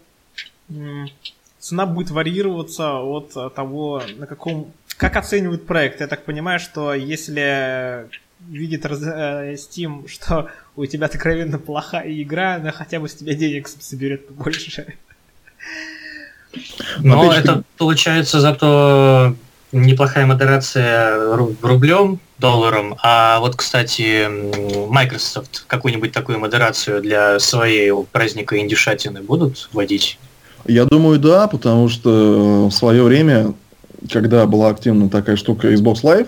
цена 1.60 1.86
будет 1.86 2.12
варьироваться 2.12 3.00
от 3.00 3.34
того, 3.54 4.02
на 4.18 4.26
каком... 4.26 4.72
Как 4.98 5.16
оценивают 5.16 5.66
проект? 5.66 6.02
Я 6.02 6.08
так 6.08 6.26
понимаю, 6.26 6.60
что 6.60 6.94
если 6.94 8.10
видит 8.48 8.86
э, 8.86 9.54
Steam, 9.54 10.08
что 10.10 10.50
у 10.76 10.86
тебя 10.86 11.08
откровенно 11.08 11.60
плохая 11.60 12.12
игра, 12.22 12.56
она 12.56 12.72
хотя 12.72 13.00
бы 13.00 13.10
с 13.10 13.16
тебя 13.16 13.34
денег 13.34 13.68
соберет 13.68 14.28
побольше. 14.28 14.96
Но 17.00 17.32
это 17.32 17.64
получается 17.78 18.40
зато 18.40 19.36
неплохая 19.72 20.26
модерация 20.26 21.36
рублем, 21.62 22.20
долларом. 22.40 22.96
А 23.04 23.40
вот, 23.40 23.56
кстати, 23.56 24.28
Microsoft 24.90 25.66
какую-нибудь 25.68 26.12
такую 26.12 26.40
модерацию 26.40 27.02
для 27.02 27.40
своей 27.40 27.92
праздника 28.12 28.58
индюшатины 28.58 29.22
будут 29.22 29.70
вводить? 29.72 30.18
Я 30.66 30.86
думаю, 30.86 31.20
да, 31.20 31.48
потому 31.48 31.90
что 31.90 32.68
в 32.70 32.72
свое 32.72 33.04
время, 33.04 33.54
когда 34.12 34.46
была 34.46 34.70
активна 34.70 35.10
такая 35.10 35.36
штука 35.36 35.72
Xbox 35.74 36.04
Live, 36.04 36.28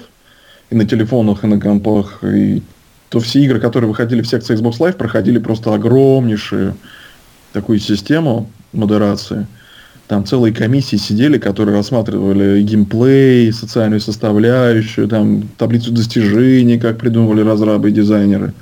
и 0.69 0.75
на 0.75 0.85
телефонах, 0.85 1.43
и 1.43 1.47
на 1.47 1.59
компах, 1.59 2.23
и 2.23 2.63
то 3.09 3.19
все 3.19 3.41
игры, 3.43 3.59
которые 3.59 3.89
выходили 3.89 4.21
в 4.21 4.27
секции 4.27 4.55
Xbox 4.55 4.79
Live, 4.79 4.93
проходили 4.93 5.37
просто 5.37 5.73
огромнейшую 5.73 6.75
такую 7.51 7.79
систему 7.79 8.49
модерации. 8.71 9.47
Там 10.07 10.25
целые 10.25 10.53
комиссии 10.53 10.95
сидели, 10.97 11.37
которые 11.37 11.75
рассматривали 11.77 12.61
геймплей, 12.61 13.51
социальную 13.53 14.01
составляющую, 14.01 15.07
там 15.07 15.47
таблицу 15.57 15.91
достижений, 15.91 16.79
как 16.79 16.97
придумывали 16.97 17.41
разрабы 17.41 17.89
и 17.89 17.93
дизайнеры. 17.93 18.53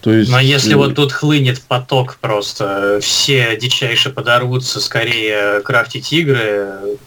То 0.00 0.12
есть... 0.12 0.30
Но 0.30 0.40
если 0.40 0.74
вот 0.74 0.94
тут 0.94 1.12
хлынет 1.12 1.60
поток 1.62 2.16
просто, 2.20 2.98
все 3.02 3.56
дичайше 3.56 4.10
подорвутся 4.10 4.80
скорее 4.80 5.60
крафтить 5.60 6.12
игры, 6.12 6.98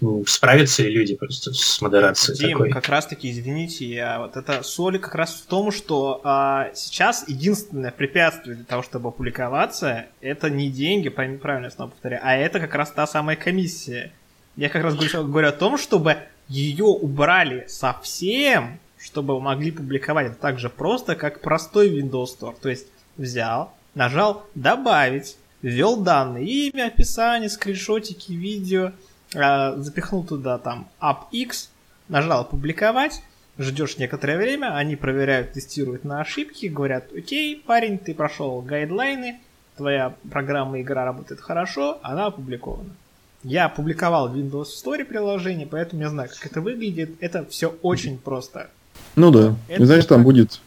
ну, 0.00 0.24
справятся 0.26 0.82
ли 0.82 0.90
люди 0.90 1.14
просто 1.14 1.52
с 1.52 1.80
модерацией 1.80 2.38
Дим, 2.38 2.58
такой? 2.58 2.70
как 2.70 2.88
раз 2.88 3.06
таки, 3.06 3.30
извините, 3.30 3.86
я, 3.86 4.18
вот 4.18 4.36
это 4.36 4.62
соль 4.62 4.98
как 4.98 5.14
раз 5.14 5.34
в 5.34 5.46
том, 5.46 5.70
что 5.70 6.20
а, 6.24 6.70
сейчас 6.74 7.24
единственное 7.28 7.92
препятствие 7.92 8.56
для 8.56 8.64
того, 8.64 8.82
чтобы 8.82 9.10
опубликоваться, 9.10 10.06
это 10.20 10.50
не 10.50 10.70
деньги, 10.70 11.08
правильно 11.08 11.66
я 11.66 11.70
снова 11.70 11.90
повторяю, 11.90 12.22
а 12.24 12.36
это 12.36 12.58
как 12.58 12.74
раз 12.74 12.90
та 12.90 13.06
самая 13.06 13.36
комиссия. 13.36 14.12
Я 14.56 14.68
как 14.68 14.82
раз 14.82 14.94
говорю, 14.94 15.24
говорю 15.28 15.48
о 15.48 15.52
том, 15.52 15.78
чтобы 15.78 16.16
ее 16.48 16.84
убрали 16.84 17.64
совсем, 17.68 18.80
чтобы 19.10 19.40
могли 19.40 19.72
публиковать 19.72 20.28
это 20.28 20.36
так 20.36 20.60
же 20.60 20.68
просто, 20.68 21.16
как 21.16 21.40
простой 21.40 21.90
Windows 21.90 22.26
Store. 22.38 22.54
То 22.60 22.68
есть 22.68 22.86
взял, 23.16 23.74
нажал 23.94 24.46
«Добавить», 24.54 25.36
ввел 25.62 25.96
данные, 25.96 26.46
имя, 26.46 26.86
описание, 26.86 27.50
скриншотики, 27.50 28.32
видео, 28.32 28.92
э, 29.34 29.74
запихнул 29.78 30.24
туда 30.24 30.58
там 30.58 30.88
AppX, 31.00 31.70
нажал 32.08 32.48
«Публиковать», 32.48 33.20
ждешь 33.58 33.98
некоторое 33.98 34.36
время, 34.36 34.76
они 34.76 34.94
проверяют, 34.94 35.52
тестируют 35.52 36.04
на 36.04 36.20
ошибки, 36.20 36.66
говорят, 36.66 37.12
окей, 37.12 37.56
парень, 37.56 37.98
ты 37.98 38.14
прошел 38.14 38.62
гайдлайны, 38.62 39.40
твоя 39.76 40.14
программа 40.30 40.80
игра 40.80 41.04
работает 41.04 41.40
хорошо, 41.40 41.98
она 42.02 42.26
опубликована. 42.26 42.94
Я 43.42 43.66
опубликовал 43.66 44.28
в 44.28 44.36
Windows 44.36 44.66
Store 44.84 45.04
приложение, 45.04 45.66
поэтому 45.66 46.02
я 46.02 46.10
знаю, 46.10 46.28
как 46.28 46.44
это 46.44 46.60
выглядит. 46.60 47.16
Это 47.20 47.46
все 47.46 47.68
очень 47.82 48.18
просто. 48.18 48.68
Ну 49.16 49.30
да. 49.30 49.56
Это 49.68 49.86
Знаешь, 49.86 50.04
там 50.06 50.22
будет 50.22 50.60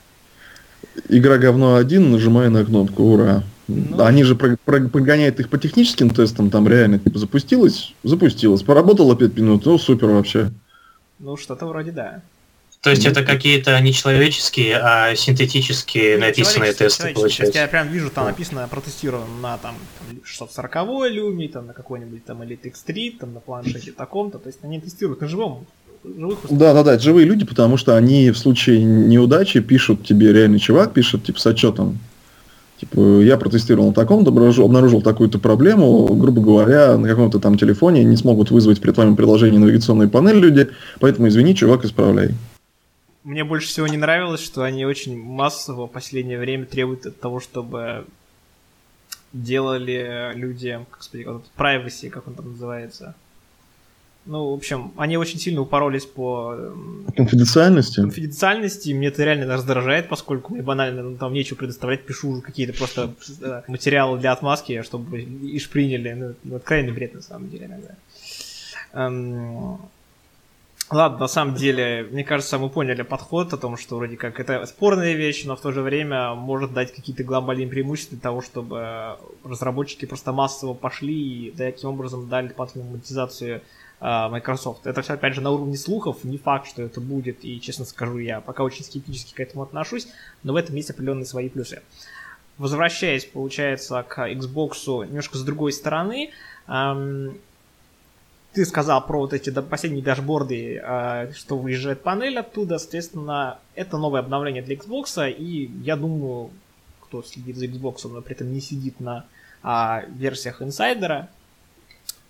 игра 1.09 1.37
говно 1.37 1.75
один, 1.75 2.11
нажимая 2.11 2.49
на 2.49 2.65
кнопку, 2.65 3.03
ура. 3.03 3.43
Ну, 3.67 4.03
Они 4.03 4.23
же 4.23 4.35
прогоняют 4.35 5.39
их 5.39 5.49
по 5.49 5.57
техническим 5.57 6.09
тестам, 6.09 6.49
там 6.49 6.67
реально 6.67 6.99
типа 6.99 7.17
запустилось, 7.17 7.93
запустилось, 8.03 8.61
поработало 8.61 9.15
5 9.15 9.37
минут, 9.37 9.65
ну 9.65 9.77
супер 9.77 10.09
вообще. 10.09 10.51
Ну, 11.19 11.37
что-то 11.37 11.65
вроде 11.65 11.91
да. 11.91 12.21
То 12.81 12.89
есть 12.89 13.05
это 13.05 13.23
какие-то 13.23 13.79
не 13.79 13.93
человеческие, 13.93 14.77
а 14.77 15.15
синтетические 15.15 16.15
не, 16.15 16.25
написанные 16.25 16.73
тесты, 16.73 17.13
получается. 17.13 17.57
Я 17.57 17.69
прям 17.69 17.87
вижу, 17.87 18.09
там 18.09 18.25
написано, 18.25 18.67
протестировано 18.67 19.25
на 19.41 19.57
там 19.57 19.75
640 20.25 21.09
люми, 21.09 21.47
там 21.47 21.67
на 21.67 21.73
какой-нибудь 21.73 22.25
там 22.25 22.41
Elite 22.41 22.73
X3, 22.73 23.19
там 23.19 23.33
на 23.33 23.39
планшете 23.39 23.93
таком-то. 23.93 24.37
То 24.37 24.47
есть 24.47 24.59
они 24.63 24.81
тестируют 24.81 25.21
на 25.21 25.29
живом 25.29 25.65
да, 26.03 26.73
да, 26.73 26.83
да, 26.83 26.93
это 26.95 27.03
живые 27.03 27.25
люди, 27.25 27.45
потому 27.45 27.77
что 27.77 27.95
они 27.95 28.29
в 28.31 28.37
случае 28.37 28.83
неудачи 28.83 29.61
пишут 29.61 30.03
тебе, 30.03 30.33
реальный 30.33 30.59
чувак 30.59 30.93
пишет, 30.93 31.23
типа, 31.23 31.39
с 31.39 31.47
отчетом. 31.47 31.99
Типа, 32.79 32.99
я 33.21 33.37
протестировал 33.37 33.87
на 33.87 33.93
таком, 33.93 34.27
обнаружил, 34.27 34.65
обнаружил 34.65 35.01
такую-то 35.01 35.39
проблему, 35.39 36.13
грубо 36.15 36.41
говоря, 36.41 36.97
на 36.97 37.07
каком-то 37.07 37.39
там 37.39 37.57
телефоне 37.57 38.03
не 38.03 38.17
смогут 38.17 38.51
вызвать 38.51 38.81
при 38.81 38.91
твоем 38.91 39.15
приложении 39.15 39.57
навигационную 39.57 40.09
панель 40.09 40.39
люди, 40.39 40.69
поэтому 40.99 41.29
извини, 41.29 41.55
чувак, 41.55 41.85
исправляй. 41.85 42.31
Мне 43.23 43.45
больше 43.45 43.69
всего 43.69 43.87
не 43.87 43.95
нравилось, 43.95 44.41
что 44.41 44.63
они 44.63 44.85
очень 44.85 45.17
массово 45.17 45.87
в 45.87 45.91
последнее 45.91 46.37
время 46.37 46.65
требуют 46.65 47.05
от 47.05 47.17
того, 47.21 47.39
чтобы 47.39 48.05
делали 49.31 50.33
люди, 50.35 50.77
как 50.91 51.03
сказать, 51.03 51.27
privacy, 51.57 52.09
как 52.09 52.27
он 52.27 52.33
там 52.33 52.51
называется. 52.51 53.15
Ну, 54.25 54.51
в 54.51 54.53
общем, 54.53 54.93
они 54.95 55.17
очень 55.17 55.37
сильно 55.37 55.61
упоролись 55.61 56.05
по... 56.05 56.55
Конфиденциальности? 57.15 57.95
Конфиденциальности. 57.97 58.93
Мне 58.93 59.07
это 59.07 59.23
реально 59.23 59.53
раздражает, 59.53 60.07
поскольку 60.07 60.53
мне 60.53 60.61
банально 60.61 61.03
ну, 61.03 61.17
там 61.17 61.33
нечего 61.33 61.57
предоставлять. 61.57 62.05
Пишу 62.05 62.41
какие-то 62.41 62.73
просто 62.73 63.13
э, 63.41 63.63
материалы 63.67 64.17
для 64.19 64.31
отмазки, 64.31 64.81
чтобы 64.83 65.19
иш 65.21 65.69
приняли. 65.69 66.35
Ну, 66.43 66.55
откровенный 66.55 66.93
бред, 66.93 67.13
на 67.13 67.21
самом 67.21 67.49
деле, 67.49 67.65
иногда. 67.65 67.95
Эм, 68.93 69.79
Ладно, 70.93 71.19
на 71.19 71.27
самом 71.27 71.55
деле, 71.55 72.07
мне 72.11 72.23
кажется, 72.23 72.59
мы 72.59 72.69
поняли 72.69 73.01
подход 73.01 73.51
о 73.53 73.57
том, 73.57 73.77
что 73.77 73.97
вроде 73.97 74.15
как 74.15 74.39
это 74.39 74.63
спорная 74.65 75.13
вещь, 75.13 75.43
но 75.45 75.55
в 75.55 75.61
то 75.61 75.71
же 75.71 75.81
время 75.81 76.35
может 76.35 76.73
дать 76.73 76.93
какие-то 76.93 77.23
глобальные 77.23 77.67
преимущества 77.67 78.17
для 78.17 78.21
того, 78.21 78.41
чтобы 78.41 79.17
разработчики 79.43 80.05
просто 80.05 80.33
массово 80.33 80.73
пошли 80.73 81.47
и 81.47 81.51
таким 81.51 81.91
образом 81.91 82.29
дали 82.29 82.49
дополнительную 82.49 82.91
монетизацию 82.91 83.61
Microsoft. 84.03 84.85
Это 84.85 85.01
все, 85.01 85.13
опять 85.13 85.33
же, 85.33 85.39
на 85.39 85.51
уровне 85.51 85.77
слухов, 85.77 86.25
не 86.25 86.37
факт, 86.37 86.67
что 86.67 86.81
это 86.81 86.99
будет, 86.99 87.45
и, 87.45 87.61
честно 87.61 87.85
скажу, 87.85 88.17
я 88.17 88.41
пока 88.41 88.63
очень 88.63 88.83
скептически 88.83 89.33
к 89.33 89.39
этому 89.39 89.63
отношусь, 89.63 90.07
но 90.43 90.51
в 90.51 90.57
этом 90.57 90.75
есть 90.75 90.89
определенные 90.89 91.25
свои 91.25 91.47
плюсы. 91.47 91.81
Возвращаясь, 92.57 93.25
получается, 93.25 94.03
к 94.03 94.29
Xbox 94.29 95.07
немножко 95.07 95.37
с 95.37 95.43
другой 95.43 95.71
стороны, 95.71 96.31
ты 98.53 98.65
сказал 98.65 99.05
про 99.05 99.19
вот 99.19 99.33
эти 99.33 99.49
последние 99.49 100.03
дашборды, 100.03 100.77
а, 100.77 101.31
что 101.33 101.57
выезжает 101.57 102.03
панель 102.03 102.37
оттуда, 102.37 102.77
соответственно, 102.77 103.59
это 103.73 103.97
новое 103.97 104.19
обновление 104.19 104.61
для 104.61 104.75
Xbox, 104.75 105.31
и 105.31 105.71
я 105.81 105.95
думаю, 105.95 106.51
кто 106.99 107.23
следит 107.23 107.57
за 107.57 107.65
Xbox, 107.65 108.07
но 108.07 108.21
при 108.21 108.35
этом 108.35 108.53
не 108.53 108.61
сидит 108.61 108.99
на 108.99 109.25
а, 109.63 110.03
версиях 110.07 110.61
инсайдера 110.61 111.29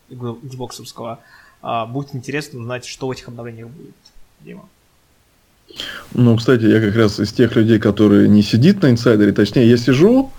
Xbox, 0.09 0.81
а, 0.97 1.19
будет 1.87 2.13
интересно 2.13 2.59
узнать, 2.59 2.85
что 2.85 3.07
в 3.07 3.11
этих 3.11 3.27
обновлениях 3.27 3.69
будет. 3.69 3.95
Дима. 4.41 4.63
Ну, 6.13 6.37
кстати, 6.37 6.65
я 6.65 6.79
как 6.79 6.95
раз 6.95 7.19
из 7.19 7.31
тех 7.31 7.55
людей, 7.55 7.79
которые 7.79 8.27
не 8.29 8.43
сидит 8.43 8.81
на 8.81 8.91
инсайдере, 8.91 9.31
точнее, 9.31 9.69
я 9.69 9.77
сижу, 9.77 10.31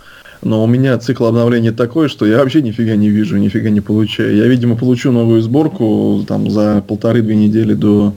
но 0.43 0.63
у 0.63 0.67
меня 0.67 0.99
цикл 0.99 1.25
обновления 1.25 1.73
такой, 1.73 2.09
что 2.09 2.27
я 2.27 2.39
вообще 2.39 2.63
нифига 2.63 2.95
не 2.97 3.09
вижу, 3.09 3.39
нифига 3.39 3.71
не 3.71 3.81
получаю. 3.81 4.37
Я, 4.37 4.47
видимо, 4.47 4.77
получу 4.77 5.11
новую 5.11 5.41
сборку 5.43 6.25
там 6.29 6.51
за 6.51 6.85
полторы-две 6.87 7.35
недели 7.35 7.75
до 7.75 8.15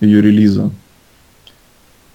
ее 0.00 0.22
релиза. 0.22 0.70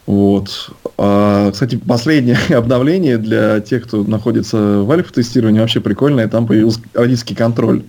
Вот. 0.06 0.72
А, 0.98 1.52
кстати, 1.52 1.76
последнее 1.76 2.38
обновление 2.50 3.17
для 3.17 3.60
тех, 3.60 3.84
кто 3.84 4.04
находится 4.04 4.80
в 4.80 4.91
альфа-тестировании, 4.91 5.60
вообще 5.60 5.82
прикольное. 5.82 6.28
Там 6.28 6.48
появился 6.48 6.80
родительский 6.94 7.36
контроль. 7.36 7.84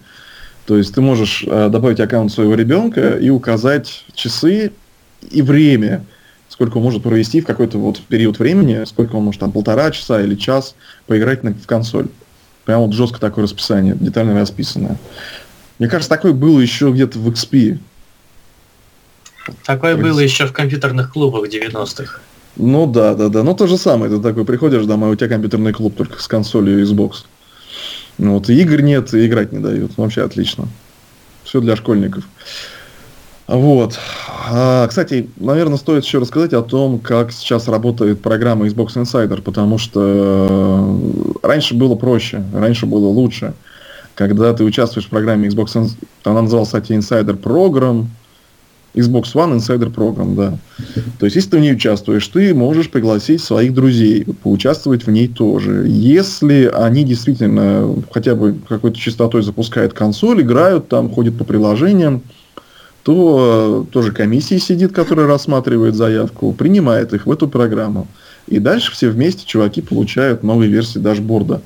То 0.67 0.77
есть 0.77 0.95
ты 0.95 1.01
можешь 1.01 1.45
э, 1.47 1.69
добавить 1.69 2.01
аккаунт 2.01 2.33
своего 2.33 2.55
ребенка 2.55 3.17
и 3.17 3.31
указать 3.31 4.05
часы 4.15 4.73
и 5.31 5.43
время, 5.43 6.05
сколько 6.49 6.77
он 6.77 6.85
может 6.85 7.03
провести 7.03 7.41
в 7.41 7.47
какой-то 7.47 7.79
вот 7.79 8.01
период 8.01 8.39
времени, 8.39 8.85
сколько 8.85 9.17
он 9.17 9.25
может 9.25 9.41
там 9.41 9.53
полтора 9.53 9.91
часа 9.91 10.23
или 10.23 10.35
час 10.35 10.75
поиграть 11.07 11.43
на, 11.43 11.53
в 11.53 11.67
консоль. 11.67 12.09
Прям 12.65 12.83
вот 12.83 12.93
жестко 12.93 13.19
такое 13.19 13.45
расписание, 13.45 13.97
детально 13.99 14.39
расписанное. 14.39 14.99
Мне 15.79 15.89
кажется, 15.89 16.11
такое 16.11 16.33
было 16.33 16.61
еще 16.61 16.93
где-то 16.93 17.19
в 17.19 17.29
XP. 17.29 17.79
Такое 19.65 19.97
было 19.97 20.21
еще 20.21 20.47
в 20.47 20.53
компьютерных 20.53 21.13
клубах 21.13 21.49
90-х. 21.49 22.21
Ну 22.57 22.87
да, 22.87 23.15
да, 23.15 23.29
да. 23.29 23.43
Ну 23.43 23.55
то 23.55 23.67
же 23.67 23.77
самое. 23.77 24.15
Ты 24.15 24.23
такой 24.23 24.45
приходишь 24.45 24.85
домой, 24.85 25.11
у 25.11 25.17
тебя 25.17 25.29
компьютерный 25.29 25.73
клуб 25.73 25.97
только 25.97 26.23
с 26.23 26.29
консолью 26.29 26.85
Xbox. 26.85 27.25
Ну 28.19 28.35
вот 28.35 28.51
игр 28.51 28.81
нет, 28.83 29.13
и 29.15 29.27
играть 29.27 29.53
не 29.53 29.59
дают. 29.59 29.97
Вообще 29.97 30.25
отлично. 30.25 30.69
Все 31.45 31.61
для 31.61 31.77
школьников. 31.77 32.25
Вот. 33.49 33.99
А, 34.49 34.87
кстати, 34.87 35.29
наверное, 35.37 35.77
стоит 35.77 36.05
еще 36.05 36.19
рассказать 36.19 36.53
о 36.53 36.63
том, 36.63 36.99
как 36.99 37.33
сейчас 37.33 37.69
работает 37.69 38.23
программа 38.23 38.67
Xbox 38.67 38.95
Insider, 38.95 39.43
потому 39.43 39.79
что 39.79 41.37
э, 41.43 41.47
раньше 41.47 41.75
было 41.75 41.95
проще, 41.97 42.45
раньше 42.55 42.87
было 42.87 43.09
лучше. 43.09 43.55
Когда 44.15 44.53
ты 44.53 44.65
участвуешь 44.65 45.07
в 45.07 45.11
программе 45.11 45.49
Xbox, 45.49 45.91
она 46.25 46.43
называлась, 46.43 46.69
кстати, 46.69 46.93
Insider 46.93 47.37
Program, 47.37 48.07
Xbox 48.95 49.33
One 49.35 49.57
Insider 49.57 49.93
Program, 49.93 50.35
да. 50.35 50.59
То 51.19 51.27
есть, 51.27 51.37
если 51.37 51.51
ты 51.51 51.57
в 51.57 51.61
ней 51.61 51.75
участвуешь, 51.75 52.27
ты 52.29 52.55
можешь 52.55 52.91
пригласить 52.91 53.43
своих 53.43 53.73
друзей, 53.73 54.27
поучаствовать 54.43 55.07
в 55.07 55.11
ней 55.11 55.29
тоже. 55.29 55.87
Если 55.89 56.71
они 56.73 57.05
действительно 57.05 57.97
хотя 58.11 58.35
бы 58.35 58.57
какой-то 58.69 58.99
частотой 58.99 59.43
запускают 59.43 59.95
консоль, 59.95 60.43
играют 60.43 60.89
там, 60.89 61.11
ходят 61.11 61.39
по 61.39 61.45
приложениям, 61.45 62.23
то 63.03 63.87
э, 63.89 63.93
тоже 63.93 64.13
комиссия 64.13 64.59
сидит, 64.59 64.93
которая 64.93 65.27
рассматривает 65.27 65.95
заявку, 65.95 66.53
принимает 66.53 67.15
их 67.15 67.27
в 67.27 67.33
эту 67.33 67.49
программу. 67.49 68.07
И 68.47 68.59
дальше 68.59 68.93
все 68.93 69.09
вместе 69.09 69.47
чуваки 69.47 69.81
получают 69.81 70.43
новые 70.43 70.71
версии 70.71 70.99
дашборда. 70.99 71.63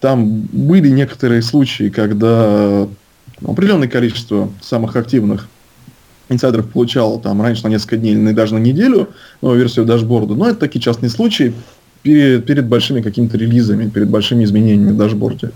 Там 0.00 0.48
были 0.52 0.88
некоторые 0.88 1.42
случаи, 1.42 1.88
когда 1.88 2.86
определенное 3.44 3.88
количество 3.88 4.50
самых 4.60 4.96
активных 4.96 5.48
инсайдеров 6.30 6.70
получало 6.70 7.20
там 7.20 7.42
раньше 7.42 7.64
на 7.64 7.68
несколько 7.68 7.96
дней 7.96 8.14
или 8.14 8.32
даже 8.32 8.54
на 8.54 8.58
неделю 8.58 9.08
новую 9.42 9.60
версию 9.60 9.84
дашборда. 9.84 10.34
Но 10.34 10.48
это 10.48 10.60
такие 10.60 10.80
частные 10.80 11.10
случаи 11.10 11.52
перед, 12.02 12.46
перед 12.46 12.66
большими 12.66 13.02
какими-то 13.02 13.36
релизами, 13.36 13.88
перед 13.88 14.08
большими 14.08 14.44
изменениями 14.44 14.92
в 14.92 14.96
дашборде. 14.96 15.50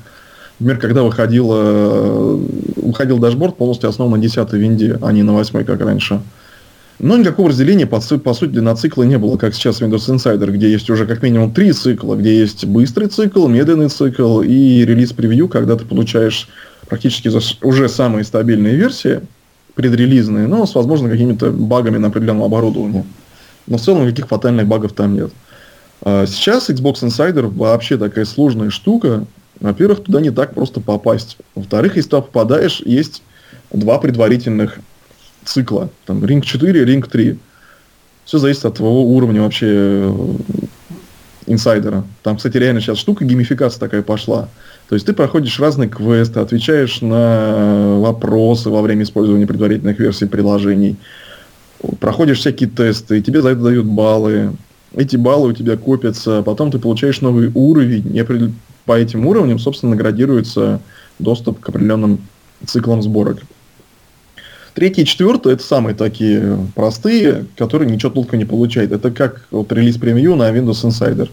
Например, 0.59 0.81
когда 0.81 1.03
выходила, 1.03 1.63
э, 1.65 2.47
выходил 2.77 3.19
дашборд 3.19 3.57
полностью 3.57 3.89
основан 3.89 4.13
на 4.13 4.23
10 4.23 4.53
винде, 4.53 4.99
а 5.03 5.13
не 5.13 5.23
на 5.23 5.33
8, 5.33 5.65
как 5.65 5.81
раньше. 5.81 6.21
Но 7.01 7.17
никакого 7.17 7.49
разделения, 7.49 7.87
по, 7.87 8.01
по 8.01 8.35
сути, 8.35 8.59
на 8.59 8.77
циклы 8.77 9.07
не 9.07 9.19
было, 9.19 9.37
как 9.37 9.55
сейчас 9.55 9.81
в 9.81 9.83
Windows 9.83 10.15
Insider, 10.15 10.51
где 10.53 10.71
есть 10.71 10.89
уже 10.91 11.07
как 11.07 11.23
минимум 11.23 11.53
три 11.53 11.73
цикла, 11.73 12.15
где 12.15 12.39
есть 12.39 12.65
быстрый 12.67 13.09
цикл, 13.09 13.49
медленный 13.49 13.89
цикл 13.89 14.43
и 14.43 14.85
Release 14.85 15.15
Preview, 15.15 15.49
когда 15.49 15.77
ты 15.77 15.85
получаешь 15.85 16.49
практически 16.89 17.31
уже 17.65 17.89
самые 17.89 18.25
стабильные 18.25 18.77
версии, 18.77 19.23
предрелизные, 19.75 20.47
но 20.47 20.67
с, 20.67 20.75
возможно, 20.75 21.09
какими-то 21.09 21.51
багами 21.51 21.99
на 21.99 22.09
определенном 22.09 22.45
оборудовании. 22.45 23.05
Но 23.67 23.79
в 23.79 23.81
целом 23.81 24.05
никаких 24.05 24.29
фатальных 24.29 24.67
багов 24.67 24.93
там 24.93 25.15
нет. 25.15 25.33
А 26.03 26.27
сейчас 26.27 26.71
Xbox 26.71 27.03
Insider 27.03 27.47
вообще 27.47 27.97
такая 27.97 28.25
сложная 28.25 28.71
штука, 28.71 29.25
во-первых, 29.61 30.05
туда 30.05 30.21
не 30.21 30.31
так 30.31 30.55
просто 30.55 30.81
попасть. 30.81 31.39
Во-вторых, 31.55 31.97
если 31.97 32.11
туда 32.11 32.23
попадаешь, 32.23 32.83
есть 32.85 33.23
два 33.73 33.99
предварительных 33.99 34.79
цикла. 35.45 35.91
Там 36.07 36.25
Ring 36.25 36.41
4 36.43 36.83
и 36.83 36.85
Ring 36.85 37.09
3. 37.09 37.39
Все 38.25 38.39
зависит 38.39 38.65
от 38.65 38.77
твоего 38.77 39.05
уровня 39.05 39.43
вообще 39.43 40.13
инсайдера. 41.47 42.05
Там, 42.23 42.37
кстати, 42.37 42.57
реально 42.57 42.81
сейчас 42.81 42.99
штука 42.99 43.25
геймификация 43.25 43.81
такая 43.81 44.03
пошла. 44.03 44.49
То 44.89 44.95
есть 44.95 45.07
ты 45.07 45.13
проходишь 45.13 45.59
разные 45.61 45.89
квесты, 45.89 46.41
отвечаешь 46.41 47.01
на 47.01 47.99
вопросы 47.99 48.71
во 48.71 48.83
время 48.83 49.03
использования 49.03 49.47
предварительных 49.47 49.99
версий 49.99 50.27
приложений, 50.27 50.97
проходишь 52.01 52.39
всякие 52.39 52.69
тесты, 52.69 53.19
и 53.19 53.23
тебе 53.23 53.41
за 53.43 53.51
это 53.51 53.63
дают 53.63 53.87
баллы. 53.87 54.53
Эти 54.95 55.17
баллы 55.17 55.51
у 55.51 55.53
тебя 55.53 55.77
копятся, 55.77 56.43
потом 56.43 56.71
ты 56.71 56.79
получаешь 56.79 57.21
новый 57.21 57.51
уровень, 57.55 58.17
и 58.17 58.51
по 58.85 58.93
этим 58.93 59.27
уровням, 59.27 59.59
собственно, 59.59 59.91
наградируется 59.93 60.81
доступ 61.19 61.61
к 61.61 61.69
определенным 61.69 62.21
циклам 62.67 63.03
сборок. 63.03 63.39
Третий 64.75 65.03
и 65.03 65.07
четвертый 65.07 65.53
это 65.53 65.63
самые 65.63 65.95
такие 65.95 66.59
простые, 66.75 67.47
которые 67.57 67.89
ничего 67.89 68.11
толком 68.11 68.41
не 68.41 68.45
получают. 68.45 68.91
Это 68.91 69.13
как 69.13 69.47
вот 69.53 69.71
релиз 69.73 69.97
превью 69.99 70.35
на 70.35 70.51
Windows 70.51 70.85
Insider. 70.85 71.29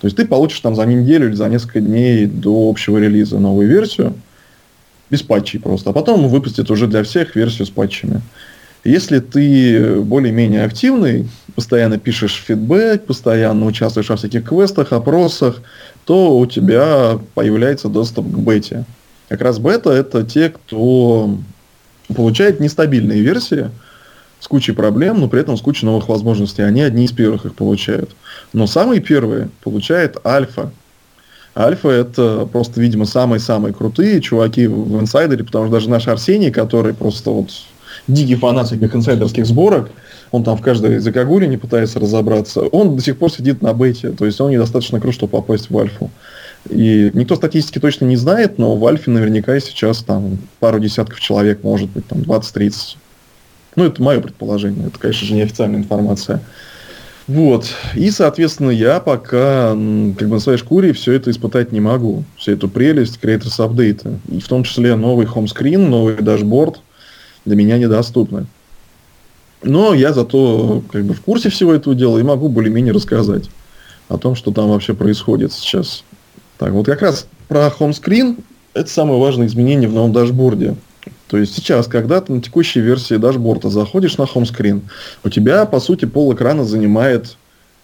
То 0.00 0.06
есть 0.06 0.16
ты 0.16 0.26
получишь 0.26 0.60
там 0.60 0.74
за 0.74 0.86
неделю 0.86 1.28
или 1.28 1.34
за 1.34 1.48
несколько 1.48 1.80
дней 1.80 2.26
до 2.26 2.70
общего 2.70 2.98
релиза 2.98 3.38
новую 3.38 3.68
версию, 3.68 4.14
без 5.10 5.22
патчей 5.22 5.60
просто. 5.60 5.90
А 5.90 5.92
потом 5.92 6.28
выпустят 6.28 6.70
уже 6.70 6.86
для 6.86 7.02
всех 7.02 7.36
версию 7.36 7.66
с 7.66 7.70
патчами. 7.70 8.22
Если 8.84 9.18
ты 9.18 9.96
более-менее 10.00 10.64
активный, 10.64 11.28
постоянно 11.54 11.98
пишешь 11.98 12.42
фидбэк, 12.46 13.04
постоянно 13.04 13.66
участвуешь 13.66 14.08
во 14.08 14.16
всяких 14.16 14.48
квестах, 14.48 14.92
опросах, 14.92 15.60
то 16.06 16.38
у 16.38 16.46
тебя 16.46 17.18
появляется 17.34 17.88
доступ 17.88 18.32
к 18.32 18.38
бете. 18.38 18.84
Как 19.28 19.42
раз 19.42 19.58
бета 19.58 19.90
это 19.90 20.22
те, 20.22 20.48
кто 20.48 21.38
получает 22.14 22.60
нестабильные 22.60 23.20
версии 23.20 23.70
с 24.40 24.48
кучей 24.48 24.72
проблем, 24.72 25.20
но 25.20 25.28
при 25.28 25.40
этом 25.40 25.56
с 25.56 25.60
кучей 25.60 25.86
новых 25.86 26.08
возможностей. 26.08 26.62
Они 26.62 26.80
одни 26.82 27.04
из 27.04 27.12
первых 27.12 27.44
их 27.44 27.54
получают. 27.54 28.10
Но 28.52 28.66
самые 28.66 29.00
первые 29.00 29.48
получает 29.62 30.16
альфа. 30.24 30.70
Альфа 31.56 31.88
это 31.88 32.48
просто, 32.50 32.80
видимо, 32.80 33.04
самые-самые 33.04 33.74
крутые 33.74 34.20
чуваки 34.20 34.68
в 34.68 35.00
инсайдере, 35.00 35.44
потому 35.44 35.66
что 35.66 35.72
даже 35.72 35.90
наш 35.90 36.06
Арсений, 36.06 36.52
который 36.52 36.94
просто 36.94 37.30
вот 37.30 37.50
дикий 38.06 38.36
фанат 38.36 38.68
всяких 38.68 38.94
инсайдерских 38.94 39.44
сборок, 39.44 39.90
он 40.30 40.44
там 40.44 40.56
в 40.56 40.62
каждой 40.62 40.98
закагуле 40.98 41.48
не 41.48 41.56
пытается 41.56 41.98
разобраться, 41.98 42.60
он 42.60 42.96
до 42.96 43.02
сих 43.02 43.18
пор 43.18 43.32
сидит 43.32 43.62
на 43.62 43.72
бете, 43.72 44.10
то 44.10 44.24
есть 44.24 44.40
он 44.40 44.50
недостаточно 44.50 45.00
крут, 45.00 45.14
чтобы 45.14 45.32
попасть 45.32 45.70
в 45.70 45.78
альфу. 45.78 46.10
И 46.70 47.10
никто 47.14 47.36
статистики 47.36 47.78
точно 47.78 48.04
не 48.04 48.16
знает, 48.16 48.58
но 48.58 48.76
в 48.76 48.86
Альфе 48.86 49.10
наверняка 49.10 49.58
сейчас 49.60 50.02
там 50.02 50.38
пару 50.60 50.78
десятков 50.80 51.20
человек, 51.20 51.62
может 51.62 51.88
быть, 51.90 52.06
там 52.06 52.18
20-30. 52.18 52.96
Ну, 53.76 53.84
это 53.84 54.02
мое 54.02 54.20
предположение, 54.20 54.88
это, 54.88 54.98
конечно 54.98 55.26
же, 55.26 55.34
неофициальная 55.34 55.78
информация. 55.78 56.42
Вот. 57.28 57.66
И, 57.94 58.10
соответственно, 58.10 58.70
я 58.70 59.00
пока 59.00 59.70
как 59.70 60.28
бы 60.28 60.34
на 60.34 60.40
своей 60.40 60.58
шкуре 60.58 60.94
все 60.94 61.12
это 61.12 61.30
испытать 61.30 61.72
не 61.72 61.80
могу. 61.80 62.24
Всю 62.36 62.52
эту 62.52 62.68
прелесть 62.68 63.18
Creators 63.22 63.58
Update. 63.58 64.18
И 64.28 64.40
в 64.40 64.48
том 64.48 64.64
числе 64.64 64.96
новый 64.96 65.26
home 65.26 65.49
screen, 65.49 65.90
новый 65.90 66.16
дашборд 66.16 66.80
для 67.44 67.54
меня 67.54 67.76
недоступны. 67.78 68.46
Но 69.62 69.92
я 69.92 70.12
зато 70.12 70.82
как 70.90 71.04
бы 71.04 71.14
в 71.14 71.20
курсе 71.20 71.50
всего 71.50 71.74
этого 71.74 71.94
дела 71.94 72.18
и 72.18 72.22
могу 72.22 72.48
более-менее 72.48 72.94
рассказать 72.94 73.50
о 74.08 74.16
том, 74.16 74.34
что 74.34 74.50
там 74.50 74.70
вообще 74.70 74.94
происходит 74.94 75.52
сейчас. 75.52 76.04
Так, 76.58 76.72
вот 76.72 76.86
как 76.86 77.02
раз 77.02 77.26
про 77.48 77.70
home 77.70 77.96
screen 77.96 78.36
это 78.74 78.90
самое 78.90 79.20
важное 79.20 79.46
изменение 79.46 79.88
в 79.88 79.92
новом 79.92 80.12
дашборде. 80.12 80.76
То 81.28 81.36
есть 81.36 81.54
сейчас, 81.54 81.86
когда 81.86 82.20
ты 82.20 82.32
на 82.32 82.40
текущей 82.40 82.80
версии 82.80 83.14
дашборда 83.14 83.70
заходишь 83.70 84.18
на 84.18 84.26
хомскрин, 84.26 84.82
у 85.24 85.28
тебя, 85.28 85.64
по 85.66 85.80
сути, 85.80 86.04
пол 86.04 86.34
экрана 86.34 86.64
занимает 86.64 87.36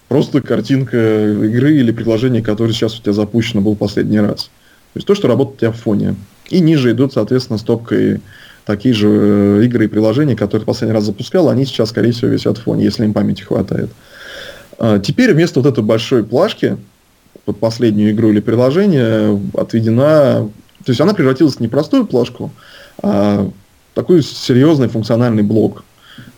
просто 0.08 0.40
картинка 0.40 0.96
игры 0.96 1.76
или 1.76 1.92
приложения, 1.92 2.42
которое 2.42 2.72
сейчас 2.72 2.98
у 2.98 3.02
тебя 3.02 3.12
запущено 3.12 3.60
был 3.60 3.76
последний 3.76 4.20
раз. 4.20 4.44
То 4.44 4.98
есть 4.98 5.06
то, 5.06 5.14
что 5.14 5.28
работает 5.28 5.56
у 5.56 5.60
тебя 5.60 5.72
в 5.72 5.76
фоне. 5.76 6.16
И 6.50 6.60
ниже 6.60 6.92
идут, 6.92 7.12
соответственно, 7.12 7.58
стопкой 7.58 8.20
такие 8.64 8.94
же 8.94 9.08
э, 9.08 9.64
игры 9.64 9.86
и 9.86 9.88
приложения, 9.88 10.36
которые 10.36 10.64
последний 10.64 10.94
раз 10.94 11.04
запускал, 11.04 11.48
они 11.48 11.64
сейчас, 11.64 11.90
скорее 11.90 12.12
всего, 12.12 12.30
висят 12.30 12.58
в 12.58 12.62
фоне, 12.62 12.84
если 12.84 13.04
им 13.04 13.12
памяти 13.12 13.42
хватает. 13.42 13.90
А 14.78 14.98
теперь 14.98 15.32
вместо 15.32 15.60
вот 15.60 15.70
этой 15.70 15.82
большой 15.82 16.24
плашки, 16.24 16.76
под 17.44 17.58
последнюю 17.58 18.12
игру 18.12 18.30
или 18.30 18.40
приложение 18.40 19.40
отведена... 19.56 20.48
То 20.84 20.90
есть 20.90 21.00
она 21.00 21.14
превратилась 21.14 21.56
в 21.56 21.60
не 21.60 21.68
простую 21.68 22.06
плашку, 22.06 22.50
а 23.02 23.50
такой 23.94 24.22
серьезный 24.22 24.88
функциональный 24.88 25.42
блок. 25.42 25.84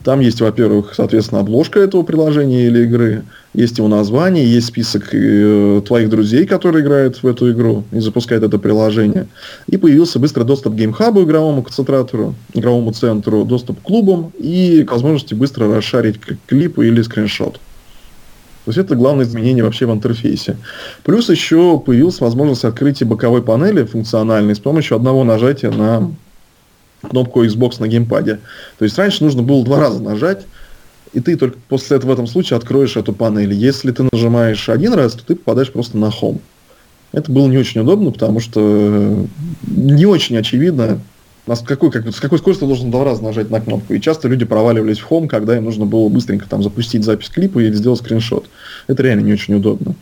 Там 0.05 0.21
есть, 0.21 0.41
во-первых, 0.41 0.95
соответственно, 0.95 1.41
обложка 1.41 1.81
этого 1.81 2.03
приложения 2.03 2.67
или 2.67 2.85
игры, 2.85 3.25
есть 3.55 3.79
его 3.79 3.89
название, 3.89 4.47
есть 4.47 4.69
список 4.69 5.09
э, 5.13 5.83
твоих 5.85 6.11
друзей, 6.11 6.47
которые 6.47 6.85
играют 6.85 7.23
в 7.23 7.27
эту 7.27 7.51
игру 7.51 7.85
и 7.91 7.99
запускают 7.99 8.45
это 8.45 8.59
приложение. 8.59 9.27
И 9.67 9.77
появился 9.77 10.19
быстрый 10.19 10.45
доступ 10.45 10.75
к 10.75 10.77
геймхабу, 10.77 11.25
игровому 11.25 11.63
концентратору, 11.63 12.35
игровому 12.55 12.93
центру, 12.93 13.45
доступ 13.45 13.81
к 13.81 13.83
клубам 13.83 14.31
и 14.39 14.85
к 14.85 14.93
возможности 14.93 15.35
быстро 15.35 15.75
расшарить 15.75 16.21
клипы 16.47 16.87
или 16.87 17.03
скриншот. 17.03 17.59
То 18.67 18.71
есть 18.71 18.79
это 18.79 18.97
главное 18.97 19.25
изменение 19.25 19.63
вообще 19.63 19.87
в 19.87 19.93
интерфейсе. 19.93 20.57
Плюс 21.05 21.29
еще 21.29 21.79
появилась 21.79 22.21
возможность 22.21 22.65
открытия 22.65 23.05
боковой 23.05 23.41
панели 23.41 23.85
функциональной 23.85 24.57
с 24.57 24.59
помощью 24.59 24.97
одного 24.97 25.23
нажатия 25.23 25.71
на 25.71 26.11
кнопку 27.09 27.45
Xbox 27.45 27.77
на 27.79 27.87
геймпаде. 27.87 28.41
То 28.79 28.85
есть 28.85 28.99
раньше 28.99 29.23
нужно 29.23 29.45
было 29.45 29.65
два 29.65 29.79
раза 29.79 30.03
нажать, 30.03 30.47
и 31.13 31.21
ты 31.21 31.37
только 31.37 31.57
после 31.69 31.99
этого 31.99 32.11
в 32.11 32.15
этом 32.15 32.27
случае 32.27 32.57
откроешь 32.57 32.97
эту 32.97 33.13
панель. 33.13 33.53
Если 33.53 33.93
ты 33.93 34.09
нажимаешь 34.11 34.69
один 34.69 34.95
раз, 34.95 35.13
то 35.13 35.25
ты 35.25 35.37
попадаешь 35.37 35.71
просто 35.71 35.97
на 35.97 36.07
Home. 36.07 36.41
Это 37.13 37.31
было 37.31 37.47
не 37.47 37.59
очень 37.59 37.83
удобно, 37.83 38.11
потому 38.11 38.41
что 38.41 39.29
не 39.65 40.07
очень 40.07 40.37
очевидно, 40.39 40.99
с 41.55 41.61
какой, 41.61 41.93
как, 41.93 42.09
с 42.09 42.19
какой 42.19 42.39
скоростью 42.39 42.67
должен 42.67 42.91
два 42.91 43.05
раза 43.05 43.23
нажать 43.23 43.51
на 43.51 43.61
кнопку. 43.61 43.95
И 43.95 44.01
часто 44.01 44.27
люди 44.27 44.45
проваливались 44.45 44.99
в 44.99 45.11
Home, 45.11 45.29
когда 45.29 45.57
им 45.57 45.65
нужно 45.65 45.87
было 45.87 46.09
быстренько 46.09 46.49
там 46.49 46.63
запустить 46.63 47.05
запись 47.05 47.29
клипа 47.29 47.61
или 47.61 47.73
сделать 47.73 48.01
скриншот. 48.01 48.47
Это 48.89 49.03
реально 49.03 49.21
не 49.21 49.33
очень 49.33 49.55
удобно. 49.55 49.95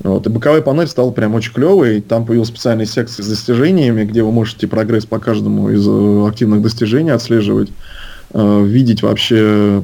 Вот. 0.00 0.26
И 0.26 0.30
боковая 0.30 0.62
панель 0.62 0.86
стала 0.86 1.10
прям 1.10 1.34
очень 1.34 1.52
клевой. 1.52 2.00
Там 2.00 2.26
появилась 2.26 2.48
специальная 2.48 2.86
секция 2.86 3.22
с 3.22 3.28
достижениями, 3.28 4.04
где 4.04 4.22
вы 4.22 4.32
можете 4.32 4.66
прогресс 4.66 5.06
по 5.06 5.18
каждому 5.18 5.70
из 5.70 5.86
э, 5.86 6.26
активных 6.28 6.62
достижений 6.62 7.10
отслеживать, 7.10 7.70
э, 8.32 8.64
видеть 8.64 9.02
вообще, 9.02 9.82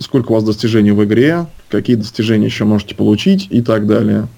сколько 0.00 0.32
у 0.32 0.34
вас 0.34 0.44
достижений 0.44 0.92
в 0.92 1.04
игре, 1.04 1.46
какие 1.68 1.96
достижения 1.96 2.46
еще 2.46 2.64
можете 2.64 2.94
получить 2.94 3.48
и 3.50 3.62
так 3.62 3.86
далее. 3.86 4.28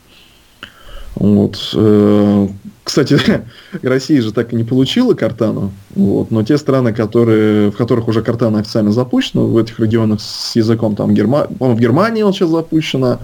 Вот. 1.19 1.59
Э, 1.75 2.49
кстати, 2.85 3.19
Россия 3.83 4.23
же 4.23 4.33
так 4.33 4.53
и 4.53 4.57
не 4.57 4.65
получила 4.65 5.15
картану, 5.15 5.73
вот, 5.95 6.31
но 6.31 6.43
те 6.45 6.57
страны, 6.57 6.95
которые, 6.95 7.71
в 7.71 7.77
которых 7.77 8.09
уже 8.09 8.23
картана 8.23 8.61
официально 8.61 8.93
запущена, 8.93 9.43
в 9.43 9.59
этих 9.59 9.79
регионах 9.81 10.21
с 10.21 10.55
языком, 10.55 10.95
там, 10.95 11.13
Герма... 11.13 11.49
в 11.59 11.79
Германии 11.79 12.23
он 12.23 12.33
сейчас 12.33 12.51
запущена, 12.51 13.19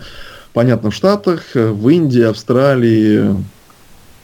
понятно, 0.52 0.90
в 0.90 0.94
Штатах, 0.94 1.42
в 1.54 1.88
Индии, 1.88 2.22
Австралии, 2.22 3.36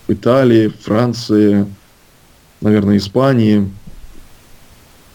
Италии, 0.08 0.72
Франции, 0.82 1.66
наверное, 2.60 2.96
Испании. 2.96 3.70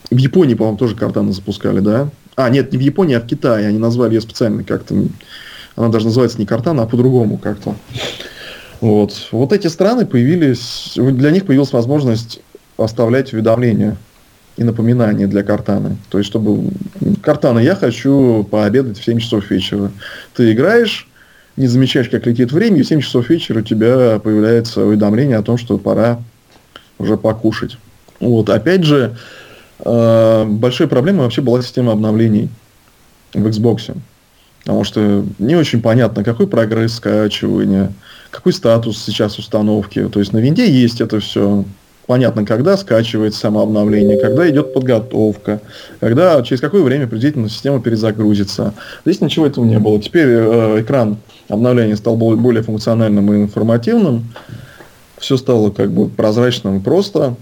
В 0.10 0.18
Японии, 0.18 0.56
по-моему, 0.56 0.78
тоже 0.78 0.96
картаны 0.96 1.34
запускали, 1.34 1.82
да? 1.82 2.10
А, 2.36 2.50
нет, 2.50 2.72
не 2.72 2.78
в 2.78 2.82
Японии, 2.82 3.16
а 3.16 3.22
в 3.22 3.26
Китае. 3.26 3.68
Они 3.68 3.78
назвали 3.78 4.14
ее 4.14 4.22
специально 4.22 4.64
как-то. 4.64 4.96
Она 5.76 5.90
даже 5.90 6.06
называется 6.06 6.40
не 6.40 6.46
картана, 6.46 6.84
а 6.84 6.88
по-другому 6.88 7.38
как-то. 7.38 7.76
Вот. 8.86 9.30
вот 9.32 9.52
эти 9.52 9.66
страны 9.66 10.06
появились, 10.06 10.92
для 10.96 11.32
них 11.32 11.48
появилась 11.48 11.74
возможность 11.74 12.40
оставлять 12.78 13.34
уведомления 13.34 13.98
и 14.58 14.64
напоминания 14.64 15.26
для 15.26 15.42
Картаны. 15.42 15.98
То 16.12 16.20
есть, 16.20 16.30
чтобы... 16.30 16.70
Картана, 17.24 17.58
я 17.58 17.76
хочу 17.76 18.44
пообедать 18.44 19.00
в 19.00 19.04
7 19.04 19.18
часов 19.18 19.50
вечера. 19.50 19.92
Ты 20.36 20.52
играешь, 20.52 21.08
не 21.58 21.66
замечаешь, 21.66 22.10
как 22.10 22.28
летит 22.28 22.52
время, 22.52 22.78
и 22.78 22.84
в 22.84 22.88
7 22.88 23.02
часов 23.02 23.28
вечера 23.32 23.62
у 23.62 23.64
тебя 23.64 24.20
появляется 24.20 24.86
уведомление 24.86 25.38
о 25.38 25.42
том, 25.42 25.58
что 25.58 25.80
пора 25.80 26.20
уже 27.00 27.18
покушать. 27.18 27.80
Вот. 28.20 28.52
Опять 28.52 28.84
же, 28.84 29.18
э, 29.80 30.46
большой 30.46 30.88
проблемой 30.88 31.24
вообще 31.24 31.42
была 31.42 31.64
система 31.64 31.92
обновлений 31.92 32.50
в 33.34 33.48
Xbox. 33.48 33.98
Потому 34.62 34.84
что 34.84 35.26
не 35.40 35.56
очень 35.56 35.82
понятно, 35.82 36.24
какой 36.24 36.48
прогресс 36.48 36.96
скачивания, 36.96 37.92
какой 38.36 38.54
статус 38.54 39.02
сейчас 39.02 39.40
установки. 39.40 40.10
То 40.10 40.20
есть 40.20 40.34
на 40.34 40.40
винде 40.40 40.70
есть 40.70 41.02
это 41.02 41.20
все. 41.20 41.64
Понятно, 42.06 42.46
когда 42.46 42.78
скачивается 42.78 43.40
само 43.40 43.62
обновление, 43.62 44.20
когда 44.20 44.48
идет 44.48 44.74
подготовка, 44.74 45.60
когда 46.00 46.40
через 46.44 46.62
какое 46.62 46.84
время 46.84 47.08
предварительно 47.08 47.50
система 47.50 47.82
перезагрузится. 47.82 48.76
Здесь 49.06 49.22
ничего 49.22 49.48
этого 49.48 49.66
не 49.66 49.80
было. 49.80 50.00
Теперь 50.00 50.28
э, 50.28 50.82
экран 50.82 51.18
обновления 51.50 51.96
стал 51.96 52.16
более 52.16 52.62
функциональным 52.62 53.34
и 53.34 53.44
информативным. 53.44 54.26
Все 55.18 55.36
стало 55.38 55.72
как 55.72 55.92
бы 55.92 56.08
прозрачным 56.08 56.78
и 56.78 56.80
просто. 56.80 57.36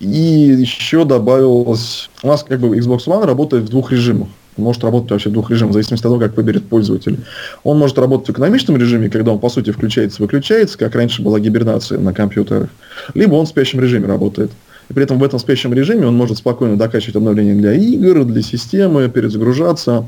И 0.00 0.06
еще 0.06 1.06
добавилось... 1.06 2.10
У 2.22 2.26
нас 2.26 2.42
как 2.42 2.60
бы 2.60 2.76
Xbox 2.76 3.06
One 3.06 3.24
работает 3.24 3.64
в 3.64 3.68
двух 3.70 3.90
режимах. 3.90 4.28
Может 4.56 4.84
работать 4.84 5.10
вообще 5.10 5.30
в 5.30 5.32
двух 5.32 5.50
режимах, 5.50 5.70
в 5.70 5.74
зависимости 5.74 6.02
от 6.02 6.10
того, 6.10 6.18
как 6.18 6.36
выберет 6.36 6.64
пользователь. 6.66 7.18
Он 7.64 7.78
может 7.78 7.98
работать 7.98 8.28
в 8.28 8.32
экономичном 8.32 8.76
режиме, 8.76 9.10
когда 9.10 9.32
он, 9.32 9.38
по 9.40 9.48
сути, 9.48 9.70
включается-выключается, 9.70 10.78
как 10.78 10.94
раньше 10.94 11.22
была 11.22 11.40
гибернация 11.40 11.98
на 11.98 12.12
компьютерах. 12.14 12.68
Либо 13.14 13.34
он 13.34 13.46
в 13.46 13.48
спящем 13.48 13.80
режиме 13.80 14.06
работает. 14.06 14.50
И 14.88 14.92
при 14.92 15.02
этом 15.02 15.18
в 15.18 15.24
этом 15.24 15.38
спящем 15.38 15.72
режиме 15.72 16.06
он 16.06 16.14
может 16.14 16.38
спокойно 16.38 16.76
докачивать 16.76 17.16
обновления 17.16 17.54
для 17.54 17.72
игр, 17.72 18.24
для 18.24 18.42
системы, 18.42 19.08
перезагружаться. 19.08 20.06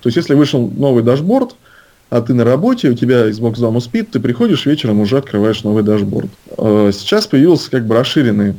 То 0.00 0.08
есть, 0.08 0.16
если 0.16 0.34
вышел 0.34 0.68
новый 0.68 1.02
дашборд, 1.02 1.56
а 2.10 2.20
ты 2.20 2.34
на 2.34 2.44
работе, 2.44 2.90
у 2.90 2.94
тебя 2.94 3.28
Xbox 3.28 3.58
дома 3.58 3.80
спит, 3.80 4.10
ты 4.12 4.20
приходишь 4.20 4.66
вечером, 4.66 5.00
уже 5.00 5.18
открываешь 5.18 5.64
новый 5.64 5.82
дашборд. 5.82 6.28
Э, 6.58 6.90
сейчас 6.92 7.26
появился 7.26 7.70
как 7.70 7.86
бы 7.86 7.94
расширенный, 7.94 8.54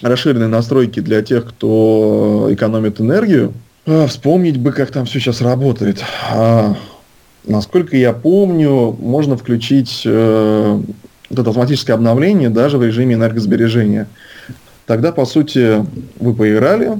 расширенные 0.00 0.48
настройки 0.48 1.00
для 1.00 1.20
тех, 1.22 1.44
кто 1.44 2.48
экономит 2.50 3.00
энергию. 3.00 3.52
А, 3.86 4.06
вспомнить 4.06 4.58
бы, 4.58 4.72
как 4.72 4.90
там 4.90 5.04
все 5.04 5.20
сейчас 5.20 5.40
работает. 5.40 6.02
А, 6.32 6.74
насколько 7.46 7.96
я 7.96 8.12
помню, 8.12 8.96
можно 8.98 9.36
включить 9.36 10.02
э, 10.06 10.80
это 11.30 11.40
автоматическое 11.42 11.94
обновление 11.94 12.48
даже 12.48 12.78
в 12.78 12.84
режиме 12.84 13.14
энергосбережения. 13.14 14.08
Тогда, 14.86 15.12
по 15.12 15.26
сути, 15.26 15.84
вы 16.18 16.34
поиграли, 16.34 16.98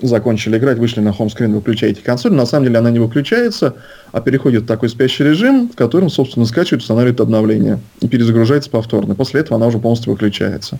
закончили 0.00 0.58
играть, 0.58 0.78
вышли 0.78 1.00
на 1.00 1.12
хоум-скрин, 1.12 1.52
выключаете 1.54 2.02
консоль. 2.02 2.32
На 2.32 2.46
самом 2.46 2.66
деле 2.66 2.78
она 2.78 2.90
не 2.90 2.98
выключается, 2.98 3.76
а 4.12 4.20
переходит 4.20 4.64
в 4.64 4.66
такой 4.66 4.88
спящий 4.88 5.24
режим, 5.24 5.68
в 5.68 5.76
котором, 5.76 6.08
собственно, 6.08 6.46
скачивает, 6.46 6.82
устанавливает 6.82 7.20
обновление 7.20 7.80
и 8.00 8.08
перезагружается 8.08 8.70
повторно. 8.70 9.14
После 9.14 9.40
этого 9.40 9.56
она 9.56 9.66
уже 9.66 9.78
полностью 9.78 10.12
выключается. 10.12 10.78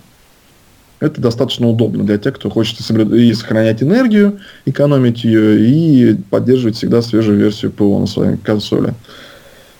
Это 1.03 1.19
достаточно 1.19 1.67
удобно 1.67 2.05
для 2.05 2.17
тех, 2.17 2.35
кто 2.35 2.49
хочет 2.49 2.79
и 2.79 3.33
сохранять 3.33 3.83
энергию, 3.83 4.39
экономить 4.65 5.25
ее 5.25 5.59
и 5.59 6.15
поддерживать 6.29 6.77
всегда 6.77 7.01
свежую 7.01 7.37
версию 7.37 7.71
ПО 7.71 7.99
на 7.99 8.07
своей 8.07 8.37
консоли. 8.37 8.93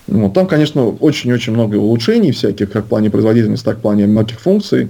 Вот. 0.07 0.33
Там, 0.33 0.47
конечно, 0.47 0.85
очень-очень 0.85 1.53
много 1.53 1.77
улучшений 1.77 2.33
всяких, 2.33 2.69
как 2.69 2.83
в 2.83 2.87
плане 2.89 3.09
производительности, 3.09 3.63
так 3.63 3.77
и 3.77 3.79
в 3.79 3.81
плане 3.81 4.05
многих 4.05 4.37
функций. 4.37 4.89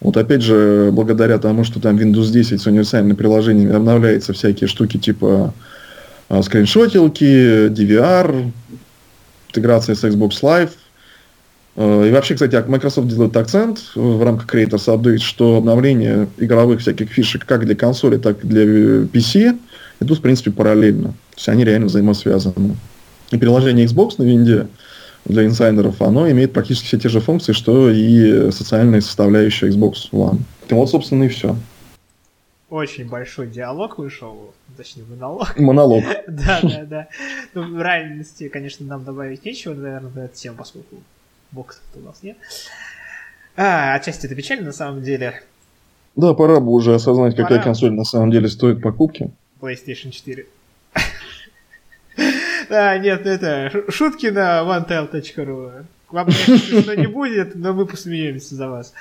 Вот 0.00 0.16
опять 0.16 0.42
же, 0.42 0.90
благодаря 0.92 1.38
тому, 1.38 1.62
что 1.62 1.78
там 1.78 1.96
Windows 1.96 2.32
10 2.32 2.60
с 2.60 2.66
универсальными 2.66 3.14
приложениями 3.14 3.72
обновляются 3.72 4.32
всякие 4.32 4.66
штуки 4.66 4.96
типа 4.96 5.54
а, 6.28 6.42
скриншотилки, 6.42 7.68
DVR, 7.68 8.50
интеграция 9.50 9.94
с 9.94 10.02
Xbox 10.02 10.42
Live. 10.42 10.70
А, 11.76 12.04
и 12.04 12.10
вообще, 12.10 12.34
кстати, 12.34 12.62
Microsoft 12.66 13.08
делает 13.08 13.36
акцент 13.36 13.80
в 13.94 14.22
рамках 14.22 14.52
Creators 14.52 14.86
Update, 14.86 15.18
что 15.18 15.56
обновление 15.56 16.28
игровых 16.38 16.80
всяких 16.80 17.10
фишек 17.10 17.44
как 17.46 17.64
для 17.64 17.74
консоли, 17.74 18.18
так 18.18 18.44
и 18.44 18.46
для 18.46 18.64
PC 18.64 19.58
идут, 20.00 20.18
в 20.18 20.22
принципе, 20.22 20.50
параллельно. 20.50 21.08
То 21.08 21.36
есть 21.36 21.48
они 21.48 21.64
реально 21.64 21.86
взаимосвязаны. 21.86 22.76
И 23.30 23.36
приложение 23.38 23.86
Xbox 23.86 24.14
на 24.18 24.24
винде 24.24 24.68
для 25.24 25.44
инсайдеров, 25.46 26.02
оно 26.02 26.30
имеет 26.30 26.52
практически 26.52 26.86
все 26.86 26.98
те 26.98 27.08
же 27.08 27.20
функции, 27.20 27.52
что 27.52 27.90
и 27.90 28.50
социальная 28.50 29.00
составляющая 29.00 29.68
Xbox 29.68 30.10
One. 30.10 30.40
И 30.68 30.74
вот, 30.74 30.90
собственно, 30.90 31.24
и 31.24 31.28
все. 31.28 31.56
Очень 32.68 33.08
большой 33.08 33.48
диалог 33.48 33.98
вышел, 33.98 34.52
точнее, 34.76 35.04
монолог. 35.04 35.54
Монолог. 35.58 36.04
да, 36.26 36.60
да, 36.62 36.84
да. 36.84 37.08
Ну, 37.54 37.76
в 37.76 37.82
реальности, 37.82 38.48
конечно, 38.48 38.86
нам 38.86 39.04
добавить 39.04 39.44
нечего, 39.44 39.74
наверное, 39.74 40.10
на 40.14 40.20
эту 40.20 40.36
тему, 40.36 40.56
поскольку 40.58 40.96
боксов 41.52 41.82
у 41.94 42.00
нас 42.00 42.22
нет. 42.22 42.36
А, 43.56 43.94
отчасти 43.94 44.26
это 44.26 44.34
печально, 44.34 44.66
на 44.66 44.72
самом 44.72 45.02
деле. 45.02 45.42
Да, 46.16 46.34
пора 46.34 46.60
бы 46.60 46.72
уже 46.72 46.94
осознать, 46.94 47.36
пора. 47.36 47.48
какая 47.48 47.64
консоль 47.64 47.92
на 47.92 48.04
самом 48.04 48.30
деле 48.30 48.48
стоит 48.48 48.82
покупки. 48.82 49.30
PlayStation 49.60 50.10
4. 50.10 50.46
Да, 52.68 52.96
нет, 52.96 53.26
это 53.26 53.70
шутки 53.90 54.26
на 54.26 54.62
onetail.ru. 54.62 55.84
Вам, 56.10 56.28
конечно, 56.46 56.96
не 56.96 57.06
будет, 57.06 57.54
но 57.54 57.72
мы 57.72 57.86
посмеемся 57.86 58.54
за 58.54 58.68
вас. 58.68 58.94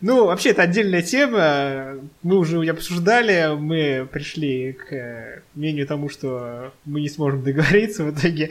Ну, 0.00 0.26
вообще, 0.26 0.50
это 0.50 0.62
отдельная 0.62 1.02
тема. 1.02 2.00
Мы 2.22 2.38
уже 2.38 2.58
ее 2.58 2.72
обсуждали, 2.72 3.56
мы 3.58 4.06
пришли 4.10 4.72
к 4.72 5.42
мнению 5.54 5.86
тому, 5.86 6.08
что 6.08 6.72
мы 6.84 7.00
не 7.00 7.08
сможем 7.08 7.42
договориться 7.42 8.04
в 8.04 8.10
итоге. 8.10 8.50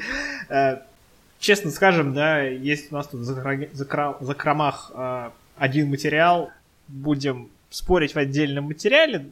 Э, 1.43 1.45
честно 1.45 1.71
скажем, 1.71 2.13
да, 2.13 2.41
есть 2.41 2.91
у 2.91 2.95
нас 2.95 3.07
тут 3.07 3.21
в 3.21 4.25
закромах 4.25 4.91
э, 4.95 5.29
один 5.57 5.89
материал, 5.89 6.51
будем 6.87 7.49
спорить 7.69 8.13
в 8.13 8.17
отдельном 8.17 8.65
материале, 8.65 9.25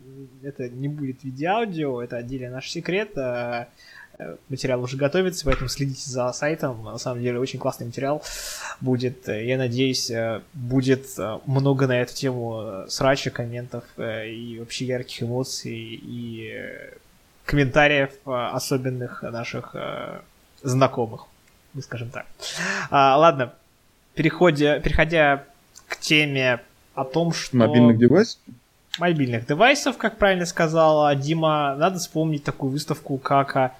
это 0.43 0.67
не 0.69 0.87
будет 0.87 1.21
в 1.21 1.23
виде 1.23 1.45
аудио, 1.45 2.01
это 2.01 2.17
отдельный 2.17 2.49
наш 2.49 2.69
секрет, 2.69 3.17
э, 3.17 3.67
материал 4.49 4.81
уже 4.83 4.97
готовится, 4.97 5.45
поэтому 5.45 5.69
следите 5.69 6.09
за 6.09 6.31
сайтом. 6.33 6.83
На 6.83 6.97
самом 6.97 7.21
деле 7.21 7.39
очень 7.39 7.59
классный 7.59 7.87
материал 7.87 8.21
будет. 8.79 9.27
Я 9.27 9.57
надеюсь, 9.57 10.09
э, 10.11 10.41
будет 10.53 11.07
э, 11.17 11.39
много 11.45 11.87
на 11.87 12.01
эту 12.01 12.13
тему 12.13 12.61
э, 12.61 12.85
срача, 12.89 13.31
комментов 13.31 13.83
и 13.97 14.57
вообще 14.59 14.85
ярких 14.85 15.23
эмоций 15.23 15.73
и 15.75 16.53
комментариев 17.45 18.11
особенных 18.25 19.23
наших 19.23 19.75
знакомых, 20.63 21.21
мы 21.25 21.30
скажем 21.79 22.09
так. 22.09 22.25
А, 22.89 23.17
ладно, 23.17 23.53
переходя, 24.13 24.79
переходя 24.79 25.45
к 25.87 25.97
теме 25.97 26.59
о 26.95 27.05
том, 27.05 27.31
что... 27.33 27.55
Мобильных 27.55 27.97
девайсов? 27.97 28.39
Мобильных 28.99 29.47
девайсов, 29.47 29.97
как 29.97 30.17
правильно 30.17 30.45
сказала 30.45 31.15
Дима, 31.15 31.75
надо 31.77 31.99
вспомнить 31.99 32.43
такую 32.43 32.71
выставку, 32.71 33.17
как 33.17 33.73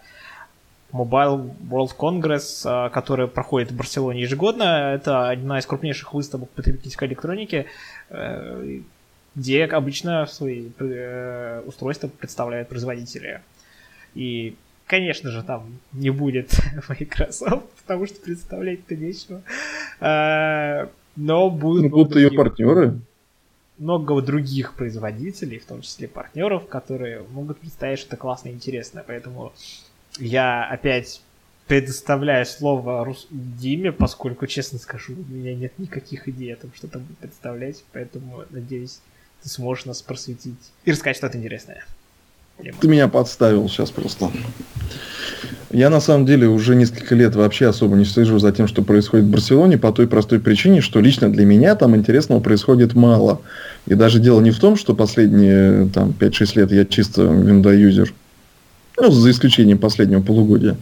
Mobile 0.91 1.53
World 1.69 1.91
Congress, 1.97 2.63
а, 2.65 2.89
который 2.89 3.27
проходит 3.27 3.71
в 3.71 3.75
Барселоне 3.75 4.21
ежегодно. 4.21 4.93
Это 4.93 5.29
одна 5.29 5.59
из 5.59 5.65
крупнейших 5.65 6.13
выставок 6.13 6.49
потребительской 6.51 7.07
электроники, 7.07 7.65
э, 8.09 8.79
где 9.35 9.65
обычно 9.65 10.25
свои 10.25 10.69
э, 10.79 11.61
устройства 11.65 12.07
представляют 12.07 12.69
производители. 12.69 13.41
И, 14.15 14.55
конечно 14.91 15.31
же, 15.31 15.41
там 15.41 15.79
не 15.93 16.09
будет 16.09 16.51
Microsoft, 16.89 17.65
потому 17.81 18.05
что 18.07 18.19
представлять-то 18.19 18.95
нечего. 18.97 19.41
Э, 20.01 20.87
но 21.15 21.49
будут... 21.49 21.83
Ну, 21.83 21.89
будут 21.89 22.17
ее 22.17 22.29
партнеры. 22.29 22.99
Много 23.77 24.21
других 24.21 24.73
производителей, 24.73 25.59
в 25.59 25.65
том 25.65 25.81
числе 25.81 26.09
партнеров, 26.09 26.67
которые 26.67 27.23
могут 27.31 27.59
представить 27.59 27.99
что-то 27.99 28.17
классное 28.17 28.51
и 28.51 28.55
интересное. 28.55 29.03
Поэтому 29.07 29.53
я 30.19 30.65
опять 30.65 31.21
предоставляю 31.67 32.45
слово 32.45 33.05
Рус... 33.05 33.27
Диме, 33.31 33.93
поскольку, 33.93 34.45
честно 34.45 34.77
скажу, 34.77 35.13
у 35.13 35.33
меня 35.33 35.55
нет 35.55 35.79
никаких 35.79 36.27
идей 36.27 36.53
о 36.53 36.57
том, 36.57 36.71
что 36.75 36.89
там 36.89 37.03
представлять, 37.21 37.85
поэтому, 37.93 38.43
надеюсь, 38.49 38.99
ты 39.41 39.47
сможешь 39.47 39.85
нас 39.85 40.01
просветить 40.01 40.73
и 40.83 40.91
рассказать 40.91 41.15
что-то 41.15 41.37
интересное. 41.37 41.85
Ты 42.79 42.87
меня 42.87 43.07
подставил 43.07 43.67
сейчас 43.69 43.91
просто. 43.91 44.29
Я 45.71 45.89
на 45.89 46.01
самом 46.01 46.25
деле 46.25 46.47
уже 46.47 46.75
несколько 46.75 47.15
лет 47.15 47.35
вообще 47.35 47.67
особо 47.67 47.95
не 47.95 48.03
слежу 48.03 48.39
за 48.39 48.51
тем, 48.51 48.67
что 48.67 48.81
происходит 48.81 49.25
в 49.25 49.29
Барселоне, 49.29 49.77
по 49.77 49.93
той 49.93 50.05
простой 50.05 50.39
причине, 50.39 50.81
что 50.81 50.99
лично 50.99 51.31
для 51.31 51.45
меня 51.45 51.75
там 51.75 51.95
интересного 51.95 52.41
происходит 52.41 52.93
мало. 52.93 53.41
И 53.87 53.93
даже 53.93 54.19
дело 54.19 54.41
не 54.41 54.51
в 54.51 54.59
том, 54.59 54.75
что 54.75 54.93
последние 54.93 55.87
там, 55.93 56.13
5-6 56.19 56.59
лет 56.59 56.71
я 56.71 56.85
чисто 56.85 57.21
виндо-юзер, 57.21 58.11
ну, 58.99 59.11
за 59.11 59.31
исключением 59.31 59.77
последнего 59.77 60.21
полугодия. 60.21 60.75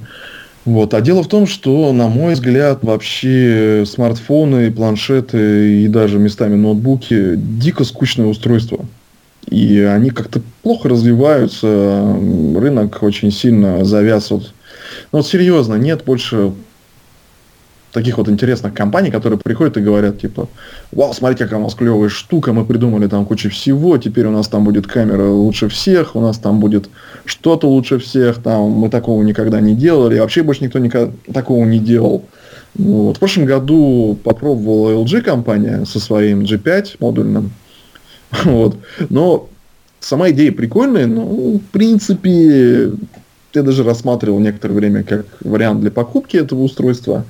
Вот. 0.66 0.94
А 0.94 1.02
дело 1.02 1.24
в 1.24 1.28
том, 1.28 1.46
что, 1.46 1.94
на 1.94 2.08
мой 2.08 2.34
взгляд, 2.34 2.80
вообще 2.84 3.84
смартфоны, 3.86 4.72
планшеты 4.72 5.84
и 5.84 5.88
даже 5.88 6.18
местами 6.18 6.56
ноутбуки 6.56 7.36
дико 7.36 7.84
скучное 7.84 8.26
устройство. 8.26 8.86
И 9.50 9.80
они 9.80 10.12
как-то 10.12 10.41
плохо 10.62 10.89
развиваются, 10.89 12.16
рынок 12.56 13.02
очень 13.02 13.32
сильно 13.32 13.84
завяз. 13.84 14.30
Вот. 14.32 14.54
Ну 15.12 15.20
вот 15.20 15.28
серьезно, 15.28 15.76
нет 15.76 16.04
больше 16.06 16.52
таких 17.91 18.18
вот 18.18 18.30
интересных 18.30 18.74
компаний, 18.74 19.10
которые 19.10 19.39
приходят 19.39 19.78
и 19.78 19.82
говорят, 19.82 20.20
типа, 20.20 20.47
вау, 20.91 21.14
смотрите, 21.14 21.45
какая 21.45 21.60
у 21.60 21.64
нас 21.64 21.74
клевая 21.74 22.10
штука, 22.10 22.54
мы 22.54 22.66
придумали 22.66 23.08
там 23.08 23.26
кучу 23.26 23.50
всего, 23.50 23.97
теперь 23.97 24.28
у 24.28 24.32
нас 24.32 24.47
там 24.47 24.64
будет 24.64 24.86
камера 24.86 25.28
лучше 25.28 25.70
всех, 25.70 26.16
у 26.16 26.22
нас 26.22 26.38
там 26.38 26.60
будет 26.60 26.89
что-то 27.26 27.68
лучше 27.68 27.97
всех, 27.97 28.43
там 28.43 28.70
мы 28.70 28.89
такого 28.89 29.24
никогда 29.24 29.60
не 29.60 29.74
делали, 29.74 30.20
вообще 30.20 30.43
больше 30.43 30.64
никто 30.64 30.80
никогда 30.80 31.12
такого 31.34 31.66
не 31.66 31.80
делал. 31.80 32.26
Вот. 32.76 33.18
В 33.18 33.20
прошлом 33.20 33.45
году 33.45 34.18
попробовала 34.24 35.04
LG 35.04 35.22
компания 35.22 35.86
со 35.86 36.00
своим 36.00 36.43
G5 36.43 36.97
модульным, 37.00 37.52
вот. 38.46 38.78
но 39.10 39.50
сама 40.00 40.30
идея 40.32 40.52
прикольная, 40.52 41.08
но 41.08 41.26
в 41.26 41.62
принципе 41.72 42.92
я 43.54 43.64
даже 43.64 43.84
рассматривал 43.84 44.40
некоторое 44.40 44.76
время 44.76 45.04
как 45.04 45.26
вариант 45.42 45.82
для 45.82 45.92
покупки 45.92 46.38
этого 46.38 46.62
устройства. 46.62 47.26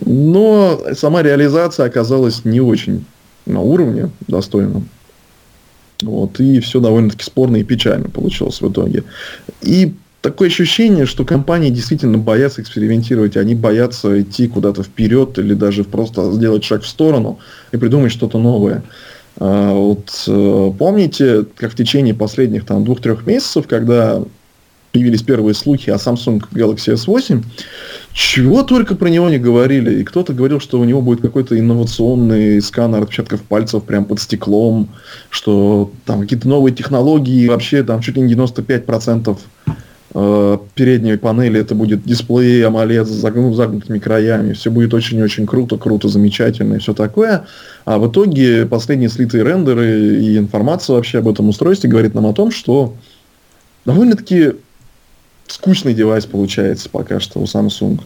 Но 0.00 0.80
сама 0.94 1.22
реализация 1.22 1.86
оказалась 1.86 2.44
не 2.44 2.60
очень 2.60 3.04
на 3.44 3.60
уровне 3.60 4.10
достойном. 4.28 4.88
Вот, 6.02 6.40
и 6.40 6.60
все 6.60 6.80
довольно-таки 6.80 7.24
спорно 7.24 7.56
и 7.58 7.64
печально 7.64 8.08
получилось 8.08 8.60
в 8.60 8.70
итоге. 8.70 9.04
И 9.60 9.94
такое 10.20 10.48
ощущение, 10.48 11.06
что 11.06 11.24
компании 11.24 11.70
действительно 11.70 12.18
боятся 12.18 12.62
экспериментировать, 12.62 13.36
они 13.36 13.54
боятся 13.54 14.20
идти 14.20 14.48
куда-то 14.48 14.82
вперед 14.82 15.38
или 15.38 15.54
даже 15.54 15.84
просто 15.84 16.32
сделать 16.32 16.64
шаг 16.64 16.82
в 16.82 16.88
сторону 16.88 17.38
и 17.70 17.76
придумать 17.76 18.12
что-то 18.12 18.38
новое. 18.38 18.82
А, 19.44 19.72
вот 19.72 20.24
э, 20.28 20.72
помните, 20.78 21.44
как 21.56 21.72
в 21.72 21.74
течение 21.74 22.14
последних 22.14 22.64
там 22.64 22.84
двух-трех 22.84 23.26
месяцев, 23.26 23.66
когда 23.66 24.22
появились 24.92 25.22
первые 25.22 25.54
слухи 25.54 25.90
о 25.90 25.96
Samsung 25.96 26.44
Galaxy 26.52 26.94
S8, 26.94 27.42
чего 28.12 28.62
только 28.62 28.94
про 28.94 29.08
него 29.08 29.28
не 29.30 29.38
говорили. 29.38 30.00
И 30.00 30.04
кто-то 30.04 30.32
говорил, 30.32 30.60
что 30.60 30.78
у 30.78 30.84
него 30.84 31.02
будет 31.02 31.22
какой-то 31.22 31.58
инновационный 31.58 32.62
сканер 32.62 33.02
отпечатков 33.02 33.42
пальцев 33.42 33.82
прямо 33.82 34.04
под 34.04 34.20
стеклом, 34.20 34.90
что 35.28 35.90
там 36.04 36.20
какие-то 36.20 36.46
новые 36.46 36.72
технологии, 36.72 37.48
вообще 37.48 37.82
там 37.82 38.00
чуть 38.00 38.14
ли 38.14 38.22
не 38.22 38.34
95% 38.34 39.38
э, 39.66 39.70
передней 40.12 41.16
панели 41.16 41.58
это 41.60 41.74
будет 41.74 42.04
дисплей 42.04 42.62
AMOLED 42.62 43.04
с 43.06 43.08
загнутыми 43.08 43.98
краями. 43.98 44.52
Все 44.52 44.70
будет 44.70 44.92
очень-очень 44.92 45.46
круто, 45.46 45.78
круто, 45.78 46.08
замечательно 46.08 46.74
и 46.74 46.78
все 46.78 46.92
такое. 46.92 47.46
А 47.86 47.98
в 47.98 48.10
итоге 48.10 48.66
последние 48.66 49.08
слитые 49.08 49.42
рендеры 49.42 50.18
и 50.18 50.36
информация 50.36 50.96
вообще 50.96 51.18
об 51.18 51.28
этом 51.28 51.48
устройстве 51.48 51.88
говорит 51.88 52.14
нам 52.14 52.26
о 52.26 52.34
том, 52.34 52.50
что 52.50 52.94
довольно-таки 53.86 54.52
скучный 55.46 55.94
девайс 55.94 56.26
получается 56.26 56.90
пока 56.90 57.18
что 57.18 57.40
у 57.40 57.44
Samsung. 57.44 58.00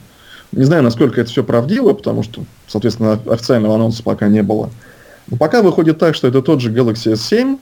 Не 0.52 0.64
знаю, 0.64 0.84
насколько 0.84 1.20
это 1.20 1.28
все 1.28 1.42
правдиво, 1.42 1.92
потому 1.92 2.22
что, 2.22 2.44
соответственно, 2.68 3.18
официального 3.28 3.74
анонса 3.74 4.04
пока 4.04 4.28
не 4.28 4.42
было. 4.44 4.70
Но 5.28 5.36
пока 5.36 5.60
выходит 5.60 5.98
так, 5.98 6.14
что 6.14 6.28
это 6.28 6.40
тот 6.40 6.60
же 6.60 6.72
Galaxy 6.72 7.14
S7, 7.14 7.58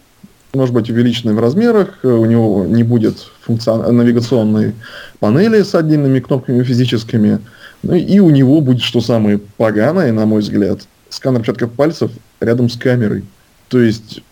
может 0.54 0.74
быть 0.74 0.90
увеличенный 0.90 1.34
в 1.34 1.40
размерах, 1.40 1.98
у 2.02 2.24
него 2.24 2.64
не 2.66 2.82
будет 2.82 3.18
функцион... 3.42 3.96
навигационной 3.96 4.74
панели 5.18 5.62
с 5.62 5.74
отдельными 5.74 6.20
кнопками 6.20 6.62
физическими, 6.62 7.40
ну 7.82 7.94
и 7.94 8.18
у 8.18 8.30
него 8.30 8.60
будет, 8.60 8.82
что 8.82 9.00
самое 9.00 9.38
поганое, 9.38 10.12
на 10.12 10.26
мой 10.26 10.40
взгляд, 10.40 10.80
сканер 11.10 11.40
отпечатков 11.40 11.72
пальцев 11.72 12.10
рядом 12.40 12.68
с 12.68 12.76
камерой. 12.76 13.24
То 13.68 13.80
есть 13.80 14.22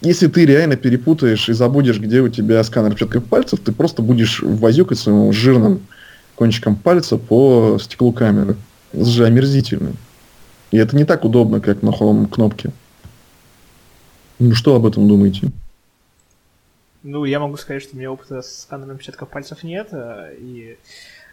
если 0.00 0.28
ты 0.28 0.46
реально 0.46 0.76
перепутаешь 0.76 1.48
и 1.48 1.52
забудешь, 1.52 2.00
где 2.00 2.20
у 2.20 2.28
тебя 2.28 2.64
сканер 2.64 2.92
отпечатков 2.92 3.24
пальцев, 3.24 3.60
ты 3.62 3.72
просто 3.72 4.00
будешь 4.00 4.42
возюкать 4.42 4.98
своим 4.98 5.32
жирным 5.32 5.82
кончиком 6.36 6.74
пальца 6.74 7.18
по 7.18 7.78
стеклу 7.78 8.12
камеры. 8.12 8.56
Это 8.92 9.04
же 9.04 9.26
омерзительно. 9.26 9.92
И 10.70 10.78
это 10.78 10.96
не 10.96 11.04
так 11.04 11.24
удобно, 11.24 11.60
как 11.60 11.82
на 11.82 11.90
Home 11.90 12.28
кнопке. 12.28 12.70
Ну, 14.40 14.54
что 14.54 14.74
об 14.74 14.86
этом 14.86 15.06
думаете? 15.06 15.50
Ну, 17.02 17.24
я 17.26 17.38
могу 17.38 17.56
сказать, 17.58 17.82
что 17.82 17.94
у 17.94 17.98
меня 17.98 18.10
опыта 18.10 18.40
с 18.40 18.62
сканером 18.62 18.92
отпечатков 18.92 19.28
пальцев 19.28 19.62
нет, 19.62 19.88
э, 19.92 20.34
и 20.38 20.78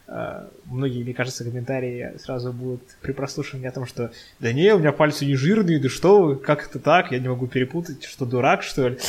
Uh, 0.10 0.50
многие, 0.68 1.04
мне 1.04 1.14
кажется, 1.14 1.44
комментарии 1.44 2.14
сразу 2.18 2.54
будут 2.54 2.82
при 3.02 3.12
прослушивании 3.12 3.68
о 3.68 3.74
том, 3.74 3.86
что 3.86 4.10
да 4.40 4.54
не, 4.54 4.74
у 4.74 4.80
меня 4.80 4.94
пальцы 4.94 5.26
не 5.26 5.36
жирные, 5.36 5.82
да 5.82 5.90
что 5.90 6.22
вы, 6.22 6.38
как 6.38 6.66
это 6.66 6.80
так, 6.80 7.12
я 7.12 7.20
не 7.20 7.28
могу 7.28 7.46
перепутать, 7.46 8.06
что 8.06 8.26
дурак, 8.26 8.64
что 8.64 8.88
ли. 8.88 9.00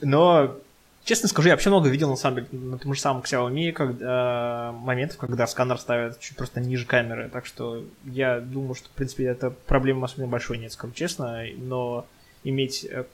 Но, 0.00 0.54
честно 1.02 1.28
скажу, 1.28 1.48
я 1.48 1.54
вообще 1.54 1.70
много 1.70 1.88
видел, 1.88 2.10
на 2.10 2.14
самом 2.14 2.44
деле, 2.44 2.48
на 2.52 2.78
том 2.78 2.94
же 2.94 3.00
самом 3.00 3.22
Xiaomi, 3.22 3.72
когда, 3.72 4.72
моментов, 4.78 5.16
когда 5.16 5.48
сканер 5.48 5.78
ставят 5.78 6.20
чуть 6.20 6.36
просто 6.36 6.60
ниже 6.60 6.86
камеры, 6.86 7.28
так 7.28 7.44
что 7.44 7.84
я 8.04 8.38
думаю, 8.38 8.76
что, 8.76 8.86
в 8.90 8.92
принципе, 8.92 9.24
это 9.24 9.50
проблема 9.50 10.04
особенно 10.04 10.28
большой 10.28 10.58
нет, 10.58 10.70
скажу 10.70 10.92
честно, 10.92 11.42
но 11.56 12.06
иметь 12.44 12.86
э, 12.88 13.04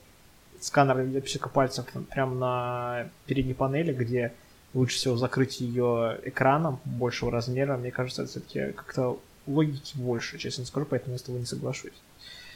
сканер 0.59 0.99
отпечатка 1.17 1.49
пальцев 1.49 1.85
прямо 2.09 2.35
на 2.35 3.07
передней 3.25 3.53
панели, 3.53 3.93
где 3.93 4.33
лучше 4.73 4.97
всего 4.97 5.17
закрыть 5.17 5.59
ее 5.59 6.17
экраном 6.23 6.79
большего 6.85 7.31
размера. 7.31 7.77
Мне 7.77 7.91
кажется, 7.91 8.23
это 8.23 8.31
все-таки 8.31 8.73
как-то 8.73 9.17
логики 9.47 9.93
больше, 9.95 10.37
честно 10.37 10.65
скажу, 10.65 10.85
поэтому 10.89 11.13
я 11.13 11.19
с 11.19 11.23
тобой 11.23 11.41
не 11.41 11.45
соглашусь. 11.45 11.91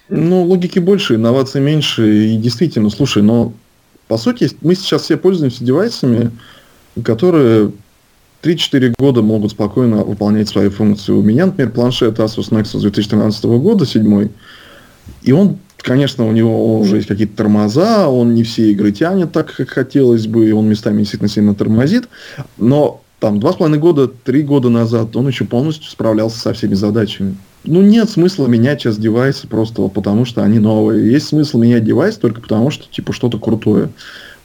Ну, 0.07 0.43
логики 0.43 0.79
больше, 0.79 1.15
инноваций 1.15 1.61
меньше. 1.61 2.27
И 2.27 2.37
действительно, 2.37 2.89
слушай, 2.89 3.23
но 3.23 3.53
по 4.07 4.17
сути 4.17 4.49
мы 4.61 4.75
сейчас 4.75 5.03
все 5.03 5.17
пользуемся 5.17 5.63
девайсами, 5.63 6.31
которые 7.03 7.71
3-4 8.43 8.93
года 8.97 9.23
могут 9.23 9.51
спокойно 9.51 10.03
выполнять 10.03 10.47
свои 10.47 10.69
функции. 10.69 11.11
У 11.11 11.23
меня, 11.23 11.47
например, 11.47 11.71
планшет 11.71 12.19
Asus 12.19 12.51
Nexus 12.51 12.81
2013 12.81 13.45
года, 13.45 13.85
седьмой, 13.85 14.29
и 15.23 15.31
он 15.31 15.57
Конечно, 15.85 16.27
у 16.27 16.31
него 16.31 16.79
уже 16.79 16.95
есть 16.95 17.07
какие-то 17.07 17.37
тормоза, 17.37 18.09
он 18.09 18.33
не 18.33 18.41
все 18.41 18.71
игры 18.71 18.91
тянет 18.91 19.31
так, 19.31 19.53
как 19.53 19.69
хотелось 19.69 20.25
бы, 20.25 20.49
и 20.49 20.51
он 20.51 20.67
местами 20.67 20.99
действительно 20.99 21.29
сильно 21.29 21.53
тормозит, 21.53 22.09
но 22.57 23.03
там 23.19 23.39
два 23.39 23.53
с 23.53 23.57
половиной 23.57 23.79
года, 23.79 24.07
три 24.07 24.41
года 24.41 24.69
назад 24.69 25.15
он 25.15 25.27
еще 25.27 25.45
полностью 25.45 25.91
справлялся 25.91 26.39
со 26.39 26.53
всеми 26.53 26.73
задачами. 26.73 27.35
Ну, 27.63 27.83
нет 27.83 28.09
смысла 28.09 28.47
менять 28.47 28.81
сейчас 28.81 28.97
девайсы 28.97 29.47
просто 29.47 29.83
вот 29.83 29.93
потому, 29.93 30.25
что 30.25 30.41
они 30.43 30.57
новые. 30.57 31.11
Есть 31.11 31.27
смысл 31.27 31.59
менять 31.59 31.85
девайс 31.85 32.17
только 32.17 32.41
потому, 32.41 32.71
что 32.71 32.85
типа 32.91 33.13
что-то 33.13 33.37
крутое. 33.37 33.89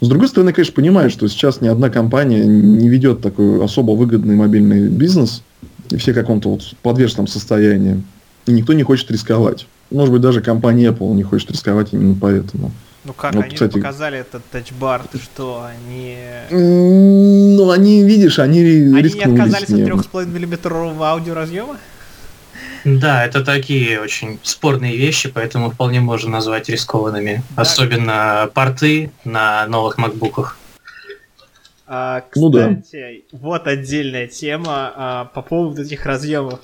С 0.03 0.09
другой 0.09 0.29
стороны, 0.29 0.53
конечно, 0.53 0.75
понимаю, 0.75 1.09
что 1.09 1.27
сейчас 1.27 1.63
ни 1.63 1.69
одна 1.69 1.89
компания 1.89 2.45
не 2.45 2.89
ведет 2.91 3.23
такой 3.23 3.65
особо 3.65 3.93
выгодный 3.93 4.37
мобильный 4.37 4.89
бизнес, 4.89 5.43
и 5.91 5.97
все 5.97 6.13
в 6.13 6.17
каком-то 6.17 6.51
вот 6.51 6.75
подвешенном 6.83 7.27
состоянии, 7.27 8.03
и 8.51 8.53
никто 8.53 8.73
не 8.73 8.83
хочет 8.83 9.11
рисковать. 9.11 9.67
Может 9.91 10.13
быть, 10.13 10.23
даже 10.23 10.41
компания 10.41 10.89
Apple 10.89 11.15
не 11.15 11.23
хочет 11.23 11.51
рисковать 11.51 11.93
именно 11.93 12.17
поэтому. 12.21 12.71
Ну 13.05 13.15
как, 13.15 13.35
вот, 13.35 13.45
они 13.45 13.55
кстати... 13.55 13.79
показали 13.79 14.19
этот 14.19 14.45
тачбар, 14.51 15.03
ты 15.11 15.19
что, 15.19 15.67
они... 15.67 16.19
Ну, 16.51 17.71
они, 17.71 18.05
видишь, 18.05 18.39
они 18.39 18.61
Они 18.61 19.11
не 19.15 19.23
отказались 19.23 19.71
от 19.71 19.79
3,5 19.79 20.27
миллиметрового 20.27 21.09
аудиоразъема? 21.09 21.79
Да, 22.85 23.25
это 23.25 23.45
такие 23.45 24.01
очень 24.01 24.39
спорные 24.43 24.97
вещи, 24.97 25.31
поэтому 25.31 25.71
вполне 25.71 26.01
можно 26.01 26.31
назвать 26.31 26.69
рискованными. 26.69 27.43
Да. 27.57 27.63
Особенно 27.63 28.51
порты 28.53 29.11
на 29.25 29.67
новых 29.67 29.99
макбуках. 29.99 30.59
А, 31.87 32.21
кстати, 32.21 32.39
ну, 32.39 32.51
да. 32.51 32.77
вот 33.33 33.67
отдельная 33.67 34.29
тема 34.29 34.93
а, 34.95 35.25
по 35.25 35.43
поводу 35.43 35.83
этих 35.83 36.07
разъемов. 36.07 36.61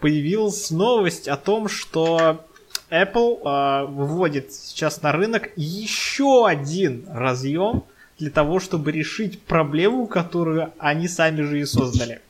Появилась 0.00 0.70
новость 0.70 1.28
о 1.28 1.36
том, 1.36 1.68
что 1.68 2.44
Apple 2.90 3.40
э, 3.42 3.86
выводит 3.86 4.52
сейчас 4.52 5.02
на 5.02 5.12
рынок 5.12 5.50
еще 5.56 6.46
один 6.46 7.06
разъем 7.12 7.84
для 8.18 8.30
того, 8.30 8.60
чтобы 8.60 8.92
решить 8.92 9.42
проблему, 9.42 10.06
которую 10.06 10.72
они 10.78 11.08
сами 11.08 11.42
же 11.42 11.60
и 11.60 11.64
создали. 11.64 12.20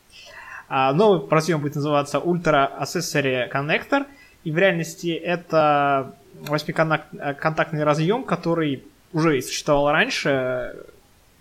А, 0.69 0.93
новый 0.93 1.29
разъем 1.29 1.61
будет 1.61 1.75
называться 1.75 2.19
Ultra 2.19 2.71
Accessory 2.81 3.51
Connector. 3.53 4.07
И 4.45 4.53
в 4.53 4.59
реальности 4.59 5.09
это 5.09 6.15
восьмиконтактный 6.41 7.85
разъем, 7.85 8.25
который 8.25 8.85
уже 9.13 9.43
существовал 9.43 9.91
раньше. 9.91 10.77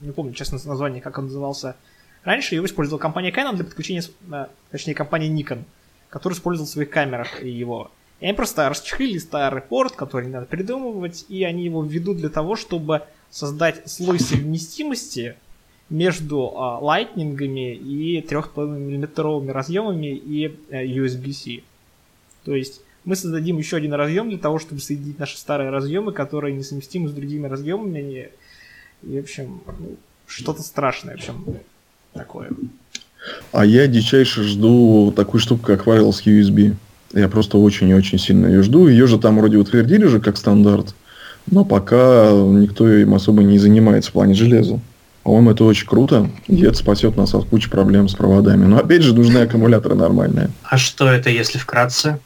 Не 0.01 0.11
помню, 0.11 0.33
честно, 0.33 0.57
название, 0.65 1.01
как 1.01 1.17
он 1.17 1.25
назывался 1.25 1.75
раньше. 2.23 2.55
Его 2.55 2.65
использовала 2.65 2.99
компания 2.99 3.31
Canon 3.31 3.55
для 3.55 3.65
подключения, 3.65 4.03
э, 4.31 4.47
точнее, 4.71 4.95
компания 4.95 5.29
Nikon, 5.29 5.63
которая 6.09 6.37
использовала 6.37 6.67
в 6.67 6.71
своих 6.71 6.89
камерах 6.89 7.43
его. 7.43 7.91
И 8.19 8.25
они 8.25 8.33
просто 8.33 8.67
расчехлили 8.67 9.17
старый 9.17 9.61
порт, 9.61 9.95
который 9.95 10.25
не 10.25 10.33
надо 10.33 10.45
придумывать, 10.45 11.25
и 11.29 11.43
они 11.43 11.63
его 11.65 11.83
введут 11.83 12.17
для 12.17 12.29
того, 12.29 12.55
чтобы 12.55 13.03
создать 13.29 13.89
слой 13.89 14.19
совместимости 14.19 15.35
между 15.89 16.53
а, 16.55 16.79
лайтнингами 16.79 17.73
и 17.75 18.21
3,5 18.21 18.77
миллиметровыми 18.77 19.51
разъемами 19.51 20.07
и 20.07 20.47
а, 20.47 20.75
э, 20.75 20.85
USB-C. 20.85 21.63
То 22.43 22.55
есть 22.55 22.81
мы 23.05 23.15
создадим 23.15 23.57
еще 23.57 23.77
один 23.77 23.93
разъем 23.93 24.29
для 24.29 24.37
того, 24.37 24.59
чтобы 24.59 24.81
соединить 24.81 25.17
наши 25.17 25.37
старые 25.37 25.69
разъемы, 25.69 26.11
которые 26.11 26.55
несовместимы 26.55 27.09
с 27.09 27.11
другими 27.11 27.47
разъемами. 27.47 27.99
И, 27.99 29.07
и 29.07 29.19
в 29.19 29.23
общем, 29.23 29.61
ну, 29.65 29.95
что-то 30.27 30.61
страшное, 30.61 31.15
в 31.15 31.19
общем, 31.19 31.57
такое. 32.13 32.51
А 33.51 33.65
я 33.65 33.87
дичайше 33.87 34.43
жду 34.43 35.13
такую 35.15 35.41
штуку, 35.41 35.65
как 35.65 35.85
Wireless 35.85 36.23
USB. 36.25 36.75
Я 37.13 37.27
просто 37.27 37.57
очень 37.57 37.89
и 37.89 37.93
очень 37.93 38.19
сильно 38.19 38.47
ее 38.47 38.63
жду. 38.63 38.87
Ее 38.87 39.07
же 39.07 39.17
там 39.17 39.37
вроде 39.37 39.57
утвердили 39.57 40.05
же 40.05 40.19
как 40.19 40.37
стандарт, 40.37 40.93
но 41.49 41.65
пока 41.65 42.29
никто 42.31 42.87
им 42.87 43.13
особо 43.15 43.43
не 43.43 43.57
занимается 43.57 44.11
в 44.11 44.13
плане 44.13 44.35
железа. 44.35 44.79
По-моему, 45.23 45.51
это 45.51 45.63
очень 45.63 45.87
круто, 45.87 46.29
и 46.47 46.63
это 46.63 46.75
спасет 46.75 47.17
нас 47.17 47.33
от 47.33 47.45
кучи 47.45 47.69
проблем 47.69 48.07
с 48.07 48.15
проводами. 48.15 48.65
Но 48.65 48.77
опять 48.77 49.03
же, 49.03 49.13
нужны 49.13 49.39
аккумуляторы 49.39 49.95
нормальные. 49.95 50.49
А 50.63 50.77
что 50.77 51.07
это, 51.07 51.29
если 51.29 51.57
вкратце? 51.57 52.19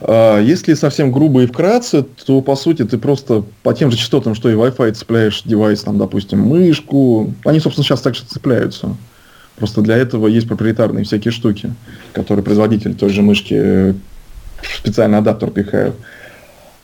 А, 0.00 0.40
если 0.40 0.74
совсем 0.74 1.10
грубо 1.10 1.42
и 1.42 1.46
вкратце, 1.46 2.04
то 2.24 2.40
по 2.40 2.56
сути 2.56 2.84
ты 2.84 2.96
просто 2.98 3.44
по 3.62 3.74
тем 3.74 3.90
же 3.90 3.96
частотам, 3.96 4.34
что 4.34 4.48
и 4.48 4.54
Wi-Fi, 4.54 4.92
цепляешь 4.92 5.42
девайс, 5.44 5.82
там, 5.82 5.98
допустим, 5.98 6.40
мышку. 6.40 7.34
Они, 7.44 7.60
собственно, 7.60 7.84
сейчас 7.84 8.00
также 8.00 8.22
цепляются. 8.24 8.96
Просто 9.58 9.82
для 9.82 9.96
этого 9.96 10.28
есть 10.28 10.46
проприетарные 10.46 11.04
всякие 11.04 11.32
штуки, 11.32 11.72
которые 12.12 12.44
производитель 12.44 12.94
той 12.94 13.10
же 13.10 13.22
мышки 13.22 13.94
специальный 14.62 15.18
адаптер 15.18 15.50
пихают. 15.50 15.96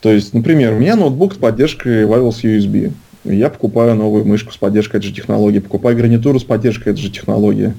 То 0.01 0.11
есть, 0.11 0.33
например, 0.33 0.73
у 0.73 0.79
меня 0.79 0.95
ноутбук 0.95 1.33
с 1.33 1.37
поддержкой 1.37 2.03
wireless 2.03 2.43
USB. 2.43 2.91
Я 3.23 3.49
покупаю 3.49 3.95
новую 3.95 4.25
мышку 4.25 4.51
с 4.51 4.57
поддержкой 4.57 4.97
этой 4.97 5.07
же 5.07 5.13
технологии, 5.13 5.59
покупаю 5.59 5.97
гарнитуру 5.97 6.39
с 6.39 6.43
поддержкой 6.43 6.89
этой 6.89 6.99
же 6.99 7.09
технологии, 7.09 7.73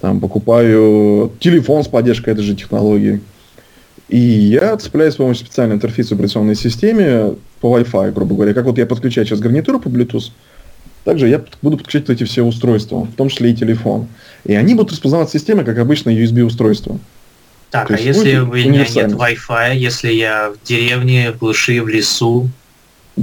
там, 0.00 0.20
покупаю 0.20 1.32
телефон 1.40 1.82
с 1.82 1.88
поддержкой 1.88 2.30
этой 2.30 2.42
же 2.42 2.54
технологии. 2.54 3.20
И 4.08 4.18
я 4.18 4.76
цепляюсь 4.76 5.14
с 5.14 5.16
помощью 5.16 5.46
специального 5.46 5.76
интерфейса 5.76 6.14
операционной 6.14 6.54
системе 6.54 7.34
по 7.60 7.78
Wi-Fi, 7.78 8.12
грубо 8.12 8.34
говоря. 8.34 8.52
Как 8.52 8.66
вот 8.66 8.78
я 8.78 8.86
подключаю 8.86 9.26
сейчас 9.26 9.40
гарнитуру 9.40 9.80
по 9.80 9.88
Bluetooth, 9.88 10.30
также 11.04 11.28
я 11.28 11.42
буду 11.62 11.76
подключать 11.76 12.08
эти 12.10 12.24
все 12.24 12.42
устройства, 12.42 13.04
в 13.04 13.14
том 13.14 13.28
числе 13.28 13.50
и 13.50 13.54
телефон. 13.54 14.06
И 14.44 14.54
они 14.54 14.74
будут 14.74 14.92
распознавать 14.92 15.30
системы, 15.30 15.64
как 15.64 15.78
обычно 15.78 16.10
USB-устройства. 16.10 16.98
Так, 17.70 17.88
То 17.88 17.94
а 17.94 17.98
если 17.98 18.36
у 18.36 18.52
меня 18.52 18.80
нет 18.80 19.12
Wi-Fi, 19.12 19.76
если 19.76 20.12
я 20.12 20.50
в 20.50 20.66
деревне, 20.66 21.32
в 21.32 21.38
глуши, 21.38 21.82
в 21.82 21.88
лесу? 21.88 22.50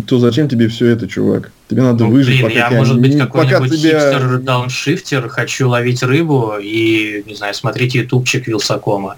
То 0.08 0.20
зачем 0.20 0.50
тебе 0.50 0.68
все 0.68 0.88
это, 0.88 1.08
чувак? 1.08 1.52
Тебе 1.70 1.84
надо 1.84 2.06
ну, 2.06 2.12
выжить, 2.12 2.42
блин, 2.42 2.50
пока 2.50 2.70
я, 2.70 2.72
может 2.72 3.00
быть, 3.00 3.18
какой-нибудь 3.18 3.80
тебя... 3.80 3.92
хипстер-дауншифтер, 3.92 5.30
хочу 5.30 5.70
ловить 5.70 6.02
рыбу 6.02 6.56
и, 6.62 7.24
не 7.28 7.36
знаю, 7.36 7.54
смотреть 7.54 7.96
ютубчик 7.96 8.48
Вилсакома. 8.48 9.18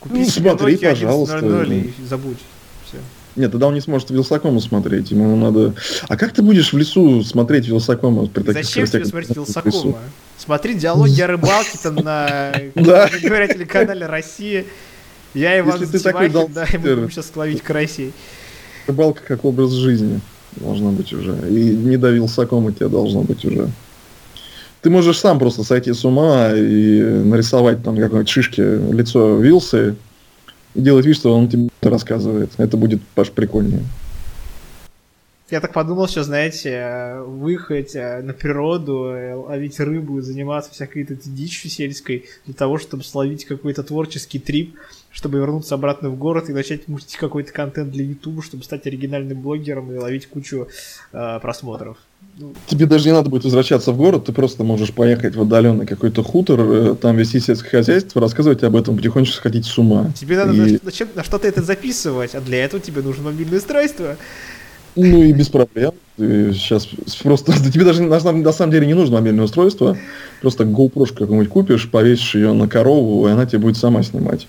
Купи 0.00 0.20
ну, 0.20 0.24
смотри, 0.26 0.76
пожалуйста. 0.76 1.64
И 1.64 1.90
забудь. 2.08 2.38
Нет, 3.38 3.52
тогда 3.52 3.68
он 3.68 3.74
не 3.74 3.80
сможет 3.80 4.10
Вилсакома 4.10 4.60
смотреть. 4.60 5.12
Ему 5.12 5.36
надо... 5.36 5.72
А 6.08 6.16
как 6.16 6.32
ты 6.32 6.42
будешь 6.42 6.72
в 6.72 6.76
лесу 6.76 7.22
смотреть 7.22 7.68
Вилсакома? 7.68 8.26
При 8.26 8.42
таких 8.42 8.64
Зачем 8.64 8.86
тебе 8.86 9.04
смотреть 9.04 9.36
Вилсакома? 9.36 9.98
Смотри 10.36 10.74
диалоги 10.74 11.20
о 11.20 11.28
рыбалке 11.28 11.78
там 11.80 11.94
на, 11.96 12.52
говоря, 12.74 13.46
телеканале 13.46 14.06
Россия. 14.06 14.64
Я 15.34 15.58
Иван 15.60 15.80
Если 15.80 15.98
ты 15.98 16.04
такой 16.04 16.30
да, 16.30 16.64
и 16.64 16.78
будем 16.78 17.10
сейчас 17.10 17.30
ловить 17.36 17.62
карасей. 17.62 18.12
Рыбалка 18.88 19.20
как 19.26 19.44
образ 19.44 19.70
жизни 19.70 20.20
должна 20.56 20.90
быть 20.90 21.12
уже. 21.12 21.36
И 21.48 21.76
не 21.76 21.96
до 21.96 22.10
Вилсакома 22.10 22.72
тебе 22.72 22.88
должно 22.88 23.22
быть 23.22 23.44
уже. 23.44 23.70
Ты 24.82 24.90
можешь 24.90 25.18
сам 25.18 25.38
просто 25.38 25.62
сойти 25.62 25.92
с 25.92 26.04
ума 26.04 26.50
и 26.54 27.00
нарисовать 27.02 27.84
там 27.84 27.96
какой-нибудь 27.96 28.28
шишки 28.28 28.60
лицо 28.60 29.36
Вилсы 29.36 29.96
и 30.78 30.80
делать 30.80 31.04
вид, 31.04 31.16
что 31.16 31.36
он 31.36 31.48
тебе 31.48 31.68
рассказывает. 31.82 32.52
Это 32.56 32.76
будет, 32.76 33.02
Паш, 33.14 33.30
прикольнее. 33.30 33.82
Я 35.50 35.60
так 35.60 35.72
подумал, 35.72 36.08
что, 36.08 36.22
знаете, 36.24 37.16
выехать 37.26 37.96
э, 37.96 38.20
на 38.20 38.34
природу, 38.34 39.06
э, 39.06 39.34
ловить 39.34 39.80
рыбу, 39.80 40.20
заниматься 40.20 40.70
всякой 40.70 41.04
этой 41.04 41.16
дичью 41.16 41.70
сельской 41.70 42.26
для 42.44 42.54
того, 42.54 42.76
чтобы 42.76 43.02
словить 43.02 43.46
какой-то 43.46 43.82
творческий 43.82 44.38
трип, 44.38 44.76
чтобы 45.10 45.38
вернуться 45.38 45.74
обратно 45.74 46.10
в 46.10 46.18
город 46.18 46.50
и 46.50 46.52
начать 46.52 46.86
мутить 46.86 47.16
какой-то 47.16 47.50
контент 47.50 47.90
для 47.90 48.04
YouTube, 48.04 48.44
чтобы 48.44 48.62
стать 48.62 48.86
оригинальным 48.86 49.40
блогером 49.40 49.90
и 49.90 49.96
ловить 49.96 50.28
кучу 50.28 50.68
э, 51.12 51.38
просмотров. 51.40 51.96
Тебе 52.66 52.86
даже 52.86 53.06
не 53.06 53.12
надо 53.12 53.30
будет 53.30 53.44
возвращаться 53.44 53.92
в 53.92 53.96
город, 53.96 54.26
ты 54.26 54.32
просто 54.32 54.62
можешь 54.62 54.92
поехать 54.92 55.34
в 55.34 55.42
отдаленный 55.42 55.86
какой-то 55.86 56.22
хутор, 56.22 56.60
э, 56.60 56.94
там 57.00 57.16
вести 57.16 57.40
сельское 57.40 57.70
хозяйство, 57.70 58.20
рассказывать 58.20 58.62
об 58.62 58.76
этом, 58.76 58.96
потихонечку 58.96 59.34
сходить 59.34 59.66
с 59.66 59.76
ума. 59.78 60.12
Тебе 60.14 60.36
надо 60.36 60.52
и... 60.52 60.56
на, 60.56 60.66
на, 60.66 61.08
на 61.16 61.24
что-то 61.24 61.48
это 61.48 61.62
записывать, 61.62 62.34
а 62.34 62.40
для 62.40 62.64
этого 62.64 62.80
тебе 62.80 63.02
нужно 63.02 63.24
мобильное 63.24 63.58
устройство. 63.58 64.16
Ну 64.94 65.22
и 65.22 65.32
без 65.32 65.48
проблем. 65.48 65.92
Ты 66.16 66.52
сейчас 66.52 66.88
просто 67.22 67.52
тебе 67.72 67.84
даже 67.84 68.02
на, 68.02 68.18
на 68.18 68.52
самом 68.52 68.72
деле 68.72 68.86
не 68.86 68.94
нужно 68.94 69.16
мобильное 69.16 69.44
устройство. 69.44 69.96
Просто 70.40 70.64
GoPro 70.64 71.06
какую-нибудь 71.06 71.48
купишь, 71.48 71.90
повесишь 71.90 72.34
ее 72.34 72.52
на 72.52 72.68
корову, 72.68 73.26
и 73.28 73.30
она 73.30 73.46
тебе 73.46 73.58
будет 73.58 73.76
сама 73.76 74.02
снимать. 74.02 74.46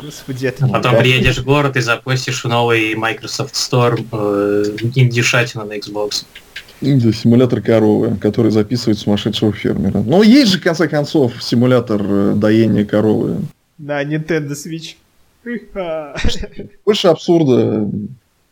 Господи, 0.00 0.46
это 0.46 0.66
а 0.66 0.68
потом 0.68 0.98
приедешь 0.98 1.38
в 1.38 1.44
город 1.44 1.76
и 1.76 1.80
запустишь 1.80 2.44
новый 2.44 2.94
Microsoft 2.94 3.54
Store 3.54 4.04
э, 4.12 4.76
индишатина 4.94 5.64
на 5.64 5.76
Xbox. 5.76 6.24
Да, 6.80 7.12
симулятор 7.12 7.60
коровы, 7.60 8.16
который 8.16 8.50
записывает 8.50 8.98
сумасшедшего 8.98 9.52
фермера. 9.52 9.98
Но 9.98 10.22
есть 10.22 10.52
же, 10.52 10.58
в 10.58 10.62
конце 10.62 10.88
концов, 10.88 11.42
симулятор 11.42 12.02
э, 12.04 12.34
доения 12.34 12.84
коровы. 12.84 13.38
На 13.78 14.04
Nintendo 14.04 14.52
Switch. 14.52 14.96
Больше 16.84 17.08
абсурда. 17.08 17.88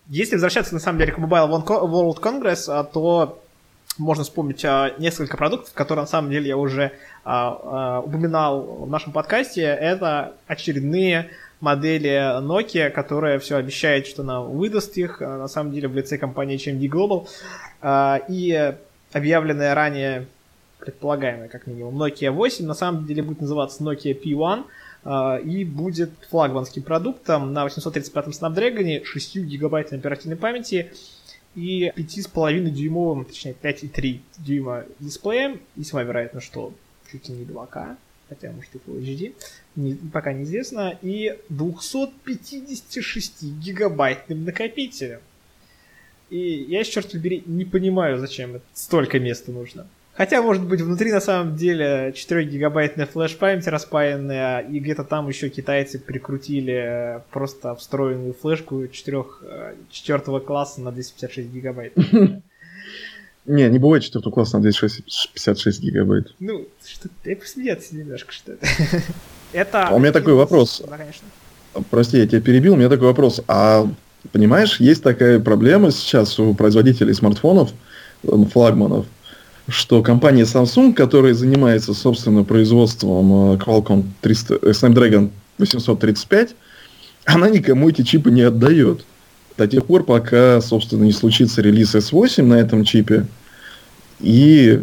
Если 0.08 0.34
возвращаться, 0.34 0.74
на 0.74 0.80
самом 0.80 0.98
деле, 0.98 1.12
к 1.12 1.18
Mobile 1.18 1.50
World 1.50 2.20
Congress, 2.20 2.64
а, 2.68 2.84
то 2.84 3.42
можно 3.98 4.24
вспомнить 4.24 4.64
а, 4.64 4.92
несколько 4.98 5.36
продуктов, 5.36 5.72
которые, 5.74 6.02
на 6.04 6.08
самом 6.08 6.30
деле, 6.30 6.48
я 6.48 6.56
уже 6.56 6.92
а, 7.24 8.00
упоминал 8.04 8.62
в 8.86 8.90
нашем 8.90 9.12
подкасте. 9.12 9.62
Это 9.62 10.34
очередные 10.46 11.30
модели 11.60 12.40
Nokia, 12.40 12.90
которая 12.90 13.38
все 13.38 13.56
обещает, 13.56 14.06
что 14.06 14.22
она 14.22 14.40
выдаст 14.40 14.96
их, 14.96 15.20
на 15.20 15.48
самом 15.48 15.72
деле 15.72 15.88
в 15.88 15.94
лице 15.94 16.18
компании 16.18 16.56
HMD 16.56 16.88
Global. 16.88 17.28
А, 17.80 18.20
и 18.28 18.74
объявленная 19.12 19.74
ранее, 19.74 20.26
предполагаемая 20.78 21.48
как 21.48 21.66
минимум, 21.66 22.00
Nokia 22.02 22.30
8, 22.30 22.66
на 22.66 22.74
самом 22.74 23.06
деле 23.06 23.22
будет 23.22 23.40
называться 23.40 23.82
Nokia 23.82 24.20
P1 24.20 24.64
а, 25.04 25.36
и 25.36 25.64
будет 25.64 26.10
флагманским 26.30 26.82
продуктом 26.82 27.52
на 27.52 27.66
835-м 27.66 28.30
Snapdragon, 28.30 29.04
6 29.04 29.36
гигабайтами 29.36 30.00
оперативной 30.00 30.36
памяти 30.36 30.92
и 31.54 31.90
5,5 31.96 32.70
дюймовым, 32.70 33.24
точнее 33.24 33.54
5,3 33.60 34.20
дюйма 34.38 34.84
дисплеем, 35.00 35.60
весьма 35.74 36.02
вероятно, 36.02 36.40
что 36.40 36.72
чуть 37.10 37.28
ли 37.28 37.36
не 37.36 37.44
2К, 37.44 37.96
хотя 38.28 38.52
может 38.52 38.74
и 38.74 38.78
Full 38.78 39.00
HD, 39.00 39.34
не, 39.76 39.94
пока 40.12 40.32
неизвестно, 40.32 40.98
и 41.02 41.38
256 41.48 43.42
гигабайтным 43.42 44.44
накопителем. 44.44 45.20
И 46.30 46.38
я, 46.68 46.82
черт 46.84 47.12
побери, 47.12 47.42
не 47.46 47.64
понимаю, 47.64 48.18
зачем 48.18 48.60
столько 48.74 49.20
места 49.20 49.52
нужно. 49.52 49.86
Хотя, 50.16 50.40
может 50.40 50.66
быть, 50.66 50.80
внутри 50.80 51.12
на 51.12 51.20
самом 51.20 51.56
деле 51.56 52.12
4-гигабайтная 52.16 53.06
флеш-память 53.06 53.66
распаянная, 53.66 54.60
и 54.60 54.78
где-то 54.80 55.04
там 55.04 55.28
еще 55.28 55.50
китайцы 55.50 55.98
прикрутили 55.98 57.20
просто 57.30 57.74
встроенную 57.74 58.32
флешку 58.32 58.88
4, 58.88 59.24
4 59.90 60.22
э, 60.26 60.40
класса 60.40 60.80
на 60.80 60.90
256 60.90 61.50
гигабайт. 61.50 61.92
Не, 63.46 63.68
не 63.68 63.78
бывает 63.78 64.02
4 64.02 64.30
класса 64.30 64.56
на 64.56 64.62
256 64.62 65.80
гигабайт. 65.80 66.34
Ну, 66.40 66.66
что 66.84 67.08
ты 67.22 67.36
посмеяться 67.36 67.94
немножко, 67.94 68.32
что 68.32 68.52
это. 68.52 68.66
это... 69.52 69.88
А 69.88 69.94
у 69.94 69.98
меня 69.98 70.12
такой 70.12 70.34
вопрос. 70.34 70.82
Да, 70.88 70.96
конечно. 70.96 71.26
Прости, 71.90 72.18
я 72.18 72.26
тебя 72.26 72.40
перебил, 72.40 72.74
у 72.74 72.76
меня 72.76 72.88
такой 72.88 73.08
вопрос. 73.08 73.40
А 73.48 73.88
Понимаешь, 74.32 74.80
есть 74.80 75.02
такая 75.02 75.40
проблема 75.40 75.90
сейчас 75.90 76.38
у 76.38 76.54
производителей 76.54 77.14
смартфонов, 77.14 77.70
флагманов, 78.52 79.06
что 79.68 80.02
компания 80.02 80.42
Samsung, 80.42 80.94
которая 80.94 81.34
занимается, 81.34 81.94
собственно, 81.94 82.44
производством 82.44 83.54
э, 83.54 83.56
Qualcomm 83.56 84.04
300, 84.20 84.54
э, 84.54 84.70
Snapdragon 84.70 85.30
835, 85.58 86.54
она 87.24 87.48
никому 87.48 87.88
эти 87.88 88.02
чипы 88.02 88.30
не 88.30 88.42
отдает. 88.42 89.04
До 89.56 89.66
тех 89.66 89.86
пор, 89.86 90.04
пока, 90.04 90.60
собственно, 90.60 91.04
не 91.04 91.12
случится 91.12 91.62
релиз 91.62 91.94
S8 91.94 92.42
на 92.42 92.54
этом 92.54 92.84
чипе, 92.84 93.26
и 94.20 94.82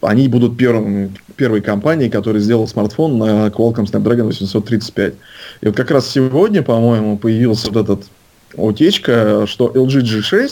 они 0.00 0.28
будут 0.28 0.56
первыми, 0.56 1.12
первой 1.36 1.60
компанией, 1.60 2.08
которая 2.08 2.40
сделала 2.40 2.66
смартфон 2.66 3.18
на 3.18 3.48
Qualcomm 3.48 3.90
Snapdragon 3.90 4.26
835. 4.26 5.14
И 5.60 5.66
вот 5.66 5.76
как 5.76 5.90
раз 5.90 6.08
сегодня, 6.08 6.62
по-моему, 6.62 7.18
появился 7.18 7.70
вот 7.70 7.82
этот 7.82 8.04
утечка, 8.54 9.46
что 9.46 9.68
LG 9.68 10.02
G6, 10.02 10.50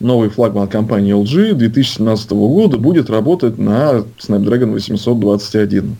новый 0.00 0.28
флагман 0.28 0.66
компании 0.66 1.14
LG 1.14 1.54
2017 1.54 2.30
года, 2.30 2.78
будет 2.78 3.10
работать 3.10 3.58
на 3.58 4.04
Snapdragon 4.18 4.72
821. 4.72 5.96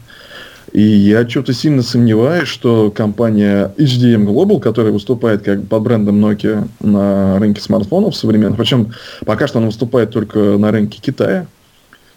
И 0.73 0.83
я 0.83 1.29
что-то 1.29 1.53
сильно 1.53 1.83
сомневаюсь, 1.83 2.49
что 2.49 2.91
компания 2.91 3.75
HDM 3.77 4.25
Global, 4.25 4.61
которая 4.61 4.93
выступает 4.93 5.43
как 5.43 5.66
под 5.66 5.83
брендом 5.83 6.25
Nokia 6.25 6.68
на 6.81 7.39
рынке 7.41 7.61
смартфонов 7.61 8.14
современных, 8.14 8.57
причем 8.57 8.93
пока 9.27 9.49
что 9.49 9.59
она 9.59 9.66
выступает 9.66 10.11
только 10.11 10.39
на 10.39 10.71
рынке 10.71 11.01
Китая, 11.03 11.47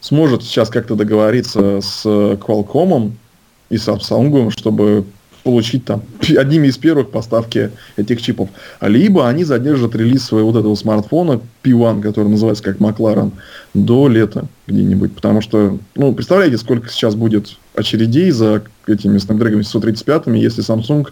сможет 0.01 0.43
сейчас 0.43 0.69
как-то 0.69 0.95
договориться 0.95 1.79
с 1.81 2.05
Qualcomm 2.05 3.13
и 3.69 3.77
с 3.77 3.87
Samsung, 3.87 4.51
чтобы 4.51 5.05
получить 5.43 5.85
там 5.85 6.03
одними 6.37 6.67
из 6.67 6.77
первых 6.77 7.09
поставки 7.09 7.71
этих 7.97 8.21
чипов. 8.21 8.49
Либо 8.81 9.27
они 9.27 9.43
задержат 9.43 9.95
релиз 9.95 10.25
своего 10.25 10.51
вот 10.51 10.59
этого 10.59 10.75
смартфона 10.75 11.41
P1, 11.63 12.01
который 12.01 12.29
называется 12.29 12.63
как 12.63 12.79
Макларен, 12.79 13.31
до 13.73 14.07
лета 14.07 14.45
где-нибудь. 14.67 15.15
Потому 15.15 15.41
что, 15.41 15.79
ну, 15.95 16.13
представляете, 16.13 16.57
сколько 16.57 16.89
сейчас 16.89 17.15
будет 17.15 17.57
очередей 17.75 18.31
за 18.31 18.63
этими 18.87 19.17
Snapdragon 19.17 19.63
735, 19.63 20.27
если 20.27 20.63
Samsung 20.63 21.07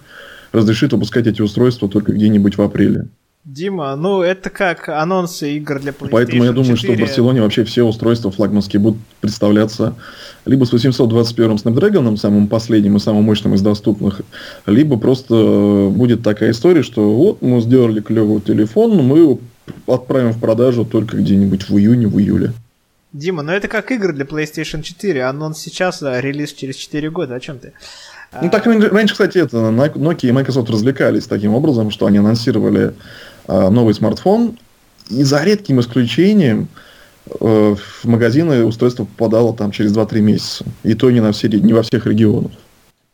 разрешит 0.51 0.93
выпускать 0.93 1.27
эти 1.27 1.41
устройства 1.41 1.89
только 1.89 2.13
где-нибудь 2.13 2.57
в 2.57 2.61
апреле. 2.61 3.07
Дима, 3.43 3.95
ну 3.95 4.21
это 4.21 4.51
как 4.51 4.87
анонсы 4.87 5.53
игр 5.57 5.79
для 5.79 5.93
PlayStation 5.93 6.09
Поэтому 6.11 6.43
я 6.43 6.51
думаю, 6.51 6.77
4. 6.77 6.77
что 6.77 6.93
в 6.93 7.07
Барселоне 7.07 7.41
вообще 7.41 7.63
все 7.63 7.83
устройства 7.83 8.29
флагманские 8.29 8.79
будут 8.79 8.99
представляться 9.19 9.95
либо 10.45 10.65
с 10.65 10.71
821 10.71 11.53
Snapdragon, 11.53 12.17
самым 12.17 12.47
последним 12.47 12.97
и 12.97 12.99
самым 12.99 13.23
мощным 13.23 13.55
из 13.55 13.61
доступных, 13.61 14.21
либо 14.67 14.97
просто 14.97 15.89
будет 15.91 16.21
такая 16.21 16.51
история, 16.51 16.83
что 16.83 17.15
вот 17.15 17.41
мы 17.41 17.61
сделали 17.61 17.99
клевый 17.99 18.41
телефон, 18.41 18.97
мы 18.97 19.39
отправим 19.87 20.33
в 20.33 20.39
продажу 20.39 20.85
только 20.85 21.17
где-нибудь 21.17 21.67
в 21.67 21.75
июне, 21.77 22.05
в 22.05 22.19
июле. 22.19 22.53
Дима, 23.13 23.43
ну 23.43 23.51
это 23.51 23.67
как 23.67 23.91
игры 23.91 24.13
для 24.13 24.25
PlayStation 24.25 24.81
4. 24.81 25.25
Анонс 25.25 25.59
сейчас, 25.59 26.01
а 26.01 26.21
релиз 26.21 26.53
через 26.53 26.75
4 26.75 27.09
года. 27.09 27.35
О 27.35 27.39
чем 27.39 27.59
ты? 27.59 27.73
Ну, 28.41 28.49
так 28.49 28.65
раньше, 28.65 29.13
кстати, 29.13 29.37
это 29.39 29.57
Nokia 29.57 30.29
и 30.29 30.31
Microsoft 30.31 30.69
развлекались 30.69 31.27
таким 31.27 31.53
образом, 31.53 31.91
что 31.91 32.05
они 32.05 32.19
анонсировали 32.19 32.93
э, 33.47 33.69
новый 33.69 33.93
смартфон, 33.93 34.57
и 35.09 35.23
за 35.23 35.43
редким 35.43 35.81
исключением 35.81 36.69
э, 37.27 37.75
в 37.75 38.05
магазины 38.05 38.63
устройство 38.63 39.03
попадало 39.03 39.53
там 39.53 39.71
через 39.71 39.91
2-3 39.93 40.21
месяца. 40.21 40.65
И 40.83 40.93
то 40.93 41.11
не, 41.11 41.19
на 41.19 41.33
все, 41.33 41.49
не 41.49 41.73
во 41.73 41.83
всех 41.83 42.05
регионах. 42.05 42.51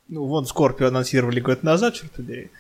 Ну, 0.08 0.26
вон 0.26 0.46
Scorpio 0.46 0.86
анонсировали 0.86 1.40
год 1.40 1.64
назад, 1.64 1.96
черт 1.96 2.12
побери. 2.12 2.52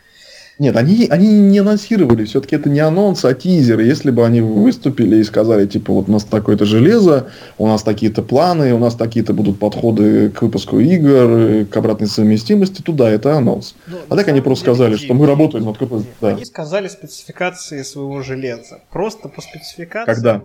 Нет, 0.59 0.75
они, 0.75 1.07
они 1.09 1.27
не 1.27 1.59
анонсировали, 1.59 2.25
все-таки 2.25 2.55
это 2.55 2.67
не 2.69 2.79
анонс, 2.79 3.23
а 3.25 3.33
тизер. 3.35 3.79
Если 3.79 4.09
бы 4.09 4.25
они 4.25 4.41
выступили 4.41 5.17
и 5.17 5.23
сказали, 5.23 5.67
типа, 5.67 5.93
вот 5.93 6.09
у 6.09 6.11
нас 6.11 6.23
такое-то 6.23 6.65
железо, 6.65 7.27
у 7.59 7.67
нас 7.67 7.83
такие-то 7.83 8.23
планы, 8.23 8.73
у 8.73 8.79
нас 8.79 8.95
такие-то 8.95 9.33
будут 9.33 9.59
подходы 9.59 10.31
к 10.31 10.41
выпуску 10.41 10.79
игр, 10.79 11.65
к 11.65 11.77
обратной 11.77 12.07
совместимости, 12.07 12.81
туда 12.81 13.09
это 13.09 13.37
анонс. 13.37 13.75
Ну, 13.85 13.97
а 14.09 14.15
так 14.15 14.27
они 14.29 14.41
просто 14.41 14.65
деле, 14.65 14.75
сказали, 14.75 14.95
что 14.97 15.13
мы 15.13 15.27
работаем 15.27 15.65
над 15.65 15.77
КП. 15.77 15.93
Да. 16.21 16.29
Они 16.29 16.45
сказали 16.45 16.87
спецификации 16.87 17.83
своего 17.83 18.23
железа. 18.23 18.81
Просто 18.91 19.29
по 19.29 19.41
спецификации. 19.41 20.11
Когда? 20.11 20.41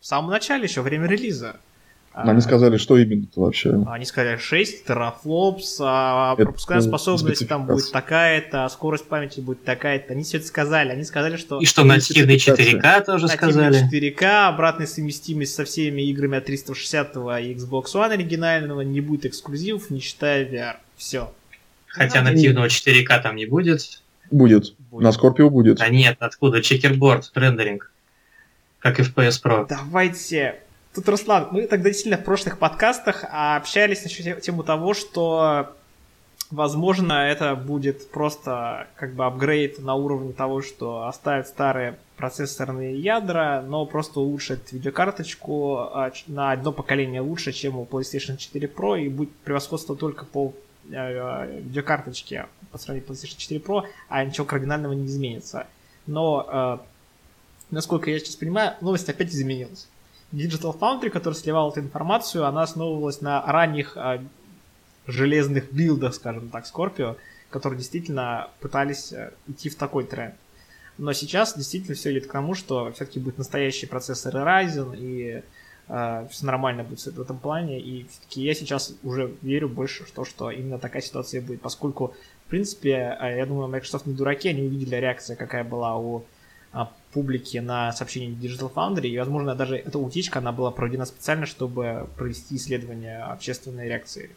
В 0.00 0.06
самом 0.06 0.30
начале 0.30 0.64
еще, 0.64 0.80
время 0.80 1.06
релиза. 1.06 1.56
Они 2.12 2.38
а, 2.38 2.40
сказали, 2.40 2.76
что 2.76 2.98
именно 2.98 3.26
вообще? 3.36 3.84
Они 3.88 4.04
сказали 4.04 4.36
6 4.36 4.84
терафлопс, 4.84 5.78
а 5.80 6.34
пропускная 6.34 6.80
способность 6.80 7.46
там 7.46 7.66
будет 7.66 7.92
такая-то, 7.92 8.64
а 8.64 8.68
скорость 8.68 9.06
памяти 9.06 9.40
будет 9.40 9.62
такая-то. 9.64 10.12
Они 10.12 10.24
все 10.24 10.38
это 10.38 10.46
сказали. 10.46 10.90
Они 10.90 11.04
сказали, 11.04 11.36
что... 11.36 11.60
И 11.60 11.66
что 11.66 11.84
нативный 11.84 12.36
4К 12.36 13.04
тоже 13.04 13.28
сказали. 13.28 13.88
4К, 13.88 14.48
обратная 14.48 14.88
совместимость 14.88 15.54
со 15.54 15.64
всеми 15.64 16.02
играми 16.02 16.38
от 16.38 16.46
360 16.46 17.14
и 17.14 17.18
Xbox 17.54 17.84
One 17.94 18.12
оригинального, 18.12 18.80
не 18.80 19.00
будет 19.00 19.26
эксклюзивов, 19.26 19.90
не 19.90 20.00
считая 20.00 20.44
VR. 20.44 20.76
Все. 20.96 21.32
Хотя 21.86 22.22
нативного 22.22 22.66
4К 22.66 23.22
там 23.22 23.36
не 23.36 23.46
будет. 23.46 24.02
Будет. 24.32 24.74
будет. 24.90 25.04
На 25.04 25.08
Scorpio 25.10 25.48
будет. 25.48 25.78
Да 25.78 25.88
нет, 25.88 26.16
откуда? 26.18 26.60
Чекерборд, 26.60 27.30
рендеринг. 27.34 27.92
Как 28.80 28.98
FPS 28.98 29.40
Pro. 29.42 29.66
Давайте 29.68 30.60
Тут, 30.94 31.08
Руслан, 31.08 31.48
мы 31.52 31.68
тогда 31.68 31.88
действительно 31.88 32.20
в 32.20 32.24
прошлых 32.24 32.58
подкастах 32.58 33.24
общались 33.30 34.02
на 34.02 34.40
тему 34.40 34.64
того, 34.64 34.92
что 34.92 35.72
возможно 36.50 37.12
это 37.12 37.54
будет 37.54 38.10
просто 38.10 38.88
как 38.96 39.14
бы 39.14 39.24
апгрейд 39.24 39.78
на 39.78 39.94
уровне 39.94 40.32
того, 40.32 40.62
что 40.62 41.06
оставят 41.06 41.46
старые 41.46 41.96
процессорные 42.16 42.98
ядра, 43.00 43.62
но 43.64 43.86
просто 43.86 44.18
улучшат 44.18 44.72
видеокарточку 44.72 45.78
а, 45.78 46.10
на 46.26 46.50
одно 46.50 46.72
поколение 46.72 47.20
лучше, 47.20 47.52
чем 47.52 47.78
у 47.78 47.84
PlayStation 47.84 48.36
4 48.36 48.66
Pro, 48.66 49.00
и 49.00 49.08
будет 49.08 49.30
превосходство 49.44 49.94
только 49.94 50.24
по 50.24 50.52
э, 50.90 51.60
видеокарточке 51.62 52.46
по 52.72 52.78
сравнению 52.78 53.14
с 53.14 53.24
PlayStation 53.24 53.38
4 53.38 53.60
Pro, 53.60 53.84
а 54.08 54.24
ничего 54.24 54.44
кардинального 54.44 54.92
не 54.92 55.06
изменится. 55.06 55.68
Но, 56.08 56.46
э, 56.50 56.78
насколько 57.70 58.10
я 58.10 58.18
сейчас 58.18 58.34
понимаю, 58.34 58.74
новость 58.80 59.08
опять 59.08 59.30
изменилась. 59.30 59.86
Digital 60.32 60.78
Foundry, 60.78 61.10
который 61.10 61.34
сливал 61.34 61.70
эту 61.70 61.80
информацию, 61.80 62.46
она 62.46 62.62
основывалась 62.62 63.20
на 63.20 63.44
ранних 63.44 63.96
а, 63.96 64.22
железных 65.06 65.72
билдах, 65.72 66.14
скажем 66.14 66.48
так, 66.50 66.64
Scorpio, 66.64 67.16
которые 67.50 67.78
действительно 67.78 68.48
пытались 68.60 69.12
а, 69.12 69.32
идти 69.48 69.68
в 69.68 69.76
такой 69.76 70.04
тренд. 70.04 70.34
Но 70.98 71.12
сейчас 71.12 71.56
действительно 71.56 71.94
все 71.94 72.12
идет 72.12 72.26
к 72.26 72.32
тому, 72.32 72.54
что 72.54 72.92
все-таки 72.92 73.18
будет 73.18 73.38
настоящий 73.38 73.86
процессор 73.86 74.36
Ryzen, 74.36 74.96
и 74.96 75.22
э, 75.28 75.42
а, 75.88 76.28
все 76.30 76.46
нормально 76.46 76.84
будет 76.84 77.00
в 77.00 77.20
этом 77.20 77.38
плане. 77.38 77.80
И 77.80 78.06
все-таки 78.08 78.42
я 78.42 78.54
сейчас 78.54 78.94
уже 79.02 79.34
верю 79.42 79.68
больше 79.68 80.04
в 80.04 80.10
то, 80.10 80.24
что 80.24 80.50
именно 80.50 80.78
такая 80.78 81.02
ситуация 81.02 81.40
будет, 81.40 81.62
поскольку, 81.62 82.14
в 82.46 82.50
принципе, 82.50 83.16
я 83.20 83.46
думаю, 83.46 83.68
Microsoft 83.68 84.06
не 84.06 84.14
дураки, 84.14 84.48
они 84.48 84.62
увидели 84.62 84.94
реакцию, 84.96 85.38
какая 85.38 85.64
была 85.64 85.96
у 85.96 86.24
публики 87.12 87.58
на 87.58 87.92
сообщение 87.92 88.30
Digital 88.30 88.72
Foundry, 88.72 89.08
и, 89.08 89.18
возможно, 89.18 89.54
даже 89.54 89.76
эта 89.76 89.98
утечка, 89.98 90.38
она 90.38 90.52
была 90.52 90.70
проведена 90.70 91.06
специально, 91.06 91.46
чтобы 91.46 92.08
провести 92.16 92.56
исследование 92.56 93.18
общественной 93.18 93.88
реакции. 93.88 94.30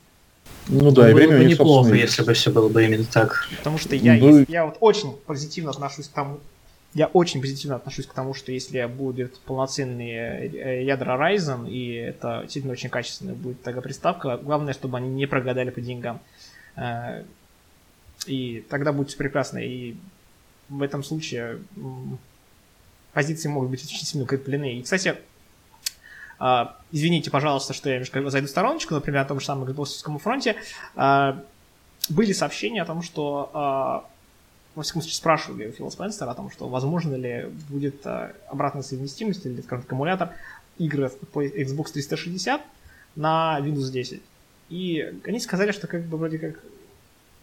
Ну 0.67 0.91
да, 0.91 1.09
и 1.09 1.13
время 1.13 1.37
бы 1.37 1.45
неплохо, 1.45 1.89
собственно... 1.89 2.01
если 2.01 2.23
бы 2.23 2.33
все 2.33 2.51
было 2.51 2.69
бы 2.69 2.83
именно 2.83 3.05
так. 3.05 3.47
Потому 3.57 3.77
что 3.77 3.95
я, 3.95 4.15
ну, 4.15 4.39
если, 4.39 4.51
я 4.51 4.65
вот 4.65 4.77
очень 4.79 5.13
позитивно 5.25 5.71
отношусь 5.71 6.07
к 6.07 6.11
тому, 6.11 6.39
я 6.93 7.07
очень 7.07 7.41
позитивно 7.41 7.75
отношусь 7.77 8.05
к 8.05 8.13
тому, 8.13 8.33
что 8.33 8.51
если 8.51 8.85
будет 8.85 9.39
полноценные 9.39 10.49
э, 10.49 10.83
ядра 10.83 11.15
Ryzen, 11.17 11.69
и 11.69 11.93
это 11.93 12.41
действительно 12.43 12.73
очень 12.73 12.89
качественная 12.89 13.35
будет 13.35 13.61
тогда 13.61 13.81
приставка, 13.81 14.37
главное, 14.37 14.73
чтобы 14.73 14.97
они 14.97 15.09
не 15.09 15.25
прогадали 15.25 15.69
по 15.69 15.81
деньгам. 15.81 16.19
Э, 16.75 17.23
и 18.27 18.65
тогда 18.69 18.93
будет 18.93 19.09
все 19.09 19.17
прекрасно. 19.17 19.57
И 19.59 19.95
в 20.69 20.81
этом 20.81 21.03
случае 21.03 21.59
позиции 23.13 23.47
могут 23.47 23.69
быть 23.69 23.83
очень 23.83 24.05
сильно 24.05 24.25
укреплены. 24.25 24.79
И, 24.79 24.81
кстати, 24.81 25.15
Uh, 26.39 26.67
извините, 26.91 27.31
пожалуйста, 27.31 27.73
что 27.73 27.87
я 27.87 27.95
немножко 27.95 28.29
зайду 28.29 28.47
в 28.47 28.49
стороночку, 28.49 28.95
например, 28.95 29.21
о 29.21 29.25
том 29.25 29.39
же 29.39 29.45
самом 29.45 29.63
Xbox 29.69 30.19
фронте. 30.19 30.57
Uh, 30.93 31.41
были 32.09 32.33
сообщения 32.33 32.81
о 32.81 32.85
том, 32.85 33.01
что, 33.01 33.49
uh, 33.53 34.03
во 34.75 34.83
всяком 34.83 35.03
случае, 35.03 35.15
спрашивали 35.15 35.71
Фила 35.71 35.89
Спенсера 35.89 36.31
о 36.31 36.35
том, 36.35 36.51
что 36.51 36.67
возможно 36.67 37.15
ли 37.15 37.45
будет 37.69 38.05
обратная 38.49 38.81
совместимость 38.81 39.45
или, 39.45 39.61
скажем 39.61 39.83
так, 39.83 39.85
аккумулятор 39.85 40.31
игры 40.79 41.09
по 41.31 41.45
Xbox 41.45 41.93
360 41.93 42.61
на 43.15 43.59
Windows 43.61 43.91
10. 43.91 44.21
И 44.69 45.13
они 45.23 45.39
сказали, 45.39 45.71
что 45.71 45.87
как 45.87 46.03
бы 46.03 46.17
вроде 46.17 46.39
как 46.39 46.59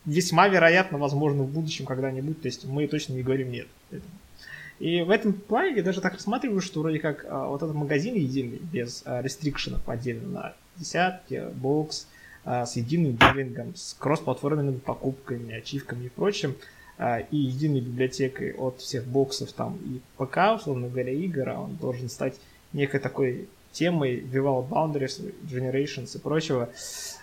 весьма 0.05 0.49
вероятно, 0.49 0.99
возможно, 0.99 1.45
в 1.45 1.51
будущем 1.51 1.87
когда-нибудь, 1.87 2.43
то 2.43 2.47
есть 2.49 2.65
мы 2.65 2.87
точно 2.87 3.15
не 3.15 3.23
говорим 3.23 3.51
нет. 3.51 3.69
И 4.81 5.03
в 5.03 5.11
этом 5.11 5.35
плане 5.35 5.77
я 5.77 5.83
даже 5.83 6.01
так 6.01 6.15
рассматриваю, 6.15 6.63
что 6.63 6.81
вроде 6.81 6.99
как 6.99 7.27
а, 7.29 7.49
вот 7.49 7.63
этот 7.63 7.77
магазин 7.77 8.15
единый, 8.15 8.59
без 8.73 9.03
а, 9.05 9.21
рестрикшенов 9.21 9.87
отдельно 9.87 10.29
на 10.29 10.55
десятки, 10.77 11.45
бокс, 11.55 12.09
а, 12.45 12.65
с 12.65 12.77
единым 12.77 13.13
биллингом, 13.13 13.77
с 13.77 13.95
кроссплатформенными 13.99 14.79
покупками, 14.79 15.55
ачивками 15.55 16.07
и 16.07 16.09
прочим, 16.09 16.57
а, 16.97 17.19
и 17.19 17.37
единой 17.37 17.83
библиотекой 17.83 18.55
от 18.55 18.81
всех 18.81 19.05
боксов 19.05 19.53
там 19.53 19.77
и 19.85 20.01
ПК, 20.17 20.57
условно 20.57 20.89
говоря, 20.89 21.13
игр, 21.13 21.51
а 21.51 21.61
он 21.61 21.77
должен 21.77 22.09
стать 22.09 22.41
некой 22.73 23.01
такой 23.01 23.49
темой 23.73 24.21
Vival 24.21 24.67
Boundaries, 24.67 25.35
Generations 25.43 26.17
и 26.17 26.19
прочего, 26.19 26.71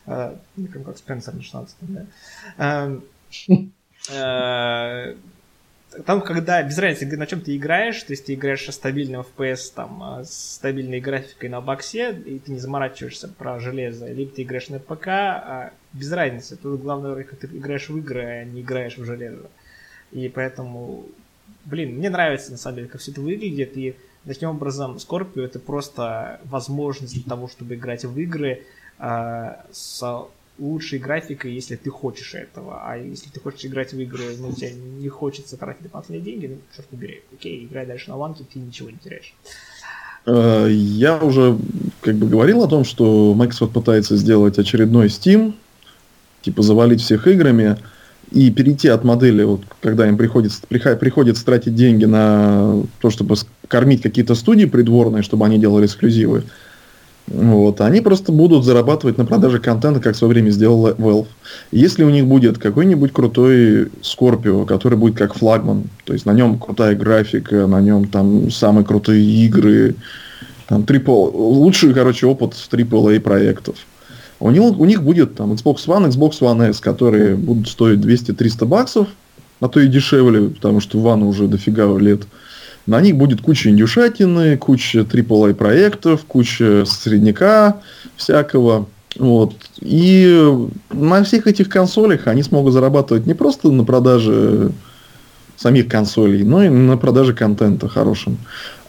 а, 0.05 0.39
как 0.71 0.97
Спенсер 0.97 1.33
на 1.33 1.41
16 1.41 1.75
да. 1.81 2.05
А, 4.09 5.15
там, 6.05 6.21
когда 6.21 6.61
без 6.63 6.77
разницы, 6.77 7.17
на 7.17 7.25
чем 7.25 7.41
ты 7.41 7.55
играешь, 7.55 8.03
то 8.03 8.11
есть 8.11 8.25
ты 8.25 8.33
играешь 8.33 8.69
стабильным 8.71 9.21
FPS, 9.21 9.71
там, 9.73 10.03
а, 10.03 10.23
с 10.23 10.55
стабильной 10.55 10.99
графикой 10.99 11.49
на 11.49 11.61
боксе, 11.61 12.11
и 12.25 12.39
ты 12.39 12.51
не 12.51 12.59
заморачиваешься 12.59 13.29
про 13.29 13.59
железо, 13.59 14.11
либо 14.11 14.31
ты 14.31 14.43
играешь 14.43 14.69
на 14.69 14.79
ПК, 14.79 15.07
а 15.07 15.71
без 15.93 16.11
разницы. 16.11 16.57
Тут 16.57 16.81
главное, 16.81 17.23
как 17.23 17.39
ты 17.39 17.47
играешь 17.47 17.89
в 17.89 17.97
игры, 17.97 18.21
а 18.23 18.43
не 18.43 18.61
играешь 18.61 18.97
в 18.97 19.05
железо. 19.05 19.49
И 20.11 20.27
поэтому, 20.29 21.05
блин, 21.65 21.95
мне 21.95 22.09
нравится, 22.09 22.51
на 22.51 22.57
самом 22.57 22.77
деле, 22.77 22.87
как 22.89 23.01
все 23.01 23.11
это 23.11 23.21
выглядит, 23.21 23.77
и 23.77 23.95
таким 24.25 24.49
образом 24.49 24.97
Scorpio 24.97 25.43
это 25.43 25.59
просто 25.59 26.41
возможность 26.43 27.13
для 27.13 27.23
того, 27.23 27.47
чтобы 27.47 27.75
играть 27.75 28.03
в 28.03 28.17
игры 28.19 28.63
э, 28.99 29.55
с 29.71 30.27
лучшей 30.59 30.99
графикой, 30.99 31.53
если 31.53 31.75
ты 31.75 31.89
хочешь 31.89 32.33
этого. 32.33 32.81
А 32.83 32.97
если 32.97 33.29
ты 33.29 33.39
хочешь 33.39 33.65
играть 33.65 33.93
в 33.93 33.99
игры, 33.99 34.35
но 34.39 34.47
ну, 34.47 34.53
тебе 34.53 34.73
не 34.73 35.09
хочется 35.09 35.57
тратить 35.57 35.83
дополнительные 35.83 36.21
деньги, 36.21 36.47
ну, 36.47 36.57
черт 36.75 36.87
побери, 36.87 37.21
окей, 37.33 37.65
играй 37.65 37.85
дальше 37.85 38.09
на 38.09 38.17
ланке, 38.17 38.43
ты 38.51 38.59
ничего 38.59 38.89
не 38.89 38.97
теряешь. 38.97 39.33
Э, 40.25 40.67
я 40.69 41.17
уже 41.17 41.57
как 42.01 42.15
бы 42.15 42.27
говорил 42.27 42.63
о 42.63 42.67
том, 42.67 42.83
что 42.83 43.33
Microsoft 43.33 43.73
пытается 43.73 44.17
сделать 44.17 44.59
очередной 44.59 45.07
Steam, 45.07 45.53
типа 46.41 46.61
завалить 46.61 47.01
всех 47.01 47.27
играми 47.27 47.77
и 48.31 48.51
перейти 48.51 48.89
от 48.89 49.03
модели, 49.03 49.43
вот, 49.43 49.61
когда 49.81 50.07
им 50.07 50.17
приходится, 50.17 50.61
приходится 50.67 51.45
тратить 51.45 51.75
деньги 51.75 52.05
на 52.05 52.83
то, 52.99 53.09
чтобы 53.09 53.35
кормить 53.67 54.01
какие-то 54.01 54.35
студии 54.35 54.65
придворные, 54.65 55.23
чтобы 55.23 55.45
они 55.45 55.57
делали 55.57 55.85
эксклюзивы, 55.85 56.43
вот. 57.27 57.81
Они 57.81 57.99
просто 57.99 58.31
будут 58.31 58.63
зарабатывать 58.63 59.17
на 59.17 59.25
продаже 59.25 59.59
контента, 59.59 59.99
как 59.99 60.15
в 60.15 60.17
свое 60.17 60.33
время 60.33 60.49
сделал 60.49 60.89
Valve. 60.91 61.27
Если 61.71 62.03
у 62.03 62.09
них 62.09 62.25
будет 62.25 62.57
какой-нибудь 62.57 63.11
крутой 63.11 63.89
Scorpio, 64.01 64.65
который 64.65 64.97
будет 64.97 65.17
как 65.17 65.35
флагман, 65.35 65.83
то 66.05 66.13
есть 66.13 66.25
на 66.25 66.31
нем 66.31 66.57
крутая 66.57 66.95
графика, 66.95 67.67
на 67.67 67.81
нем 67.81 68.07
там 68.07 68.49
самые 68.49 68.85
крутые 68.85 69.23
игры, 69.45 69.95
там 70.67 70.83
трипл, 70.83 71.29
лучший, 71.33 71.93
короче, 71.93 72.27
опыт 72.27 72.53
AAA 72.53 73.19
проектов. 73.19 73.75
У, 74.39 74.49
него, 74.51 74.67
у 74.67 74.85
них 74.85 75.03
будет 75.03 75.35
там 75.35 75.51
Xbox 75.51 75.87
One, 75.87 76.09
Xbox 76.09 76.39
One 76.39 76.69
S, 76.69 76.79
которые 76.79 77.35
будут 77.35 77.67
стоить 77.67 77.99
200-300 77.99 78.65
баксов, 78.65 79.07
а 79.59 79.67
то 79.67 79.79
и 79.79 79.87
дешевле, 79.87 80.49
потому 80.49 80.79
что 80.79 80.99
One 80.99 81.23
уже 81.23 81.47
дофига 81.47 81.85
лет. 81.97 82.21
На 82.87 83.01
них 83.01 83.17
будет 83.17 83.41
куча 83.41 83.69
индюшатины, 83.69 84.57
куча 84.57 84.99
AAA 84.99 85.53
проектов, 85.53 86.21
куча 86.25 86.85
средняка 86.85 87.81
всякого. 88.15 88.87
Вот. 89.19 89.55
И 89.79 90.67
на 90.91 91.23
всех 91.23 91.47
этих 91.47 91.69
консолях 91.69 92.27
они 92.27 92.43
смогут 92.43 92.73
зарабатывать 92.73 93.25
не 93.25 93.33
просто 93.33 93.69
на 93.71 93.83
продаже 93.83 94.71
самих 95.57 95.89
консолей, 95.89 96.43
но 96.43 96.63
и 96.63 96.69
на 96.69 96.97
продаже 96.97 97.33
контента 97.33 97.89
хорошим. 97.89 98.37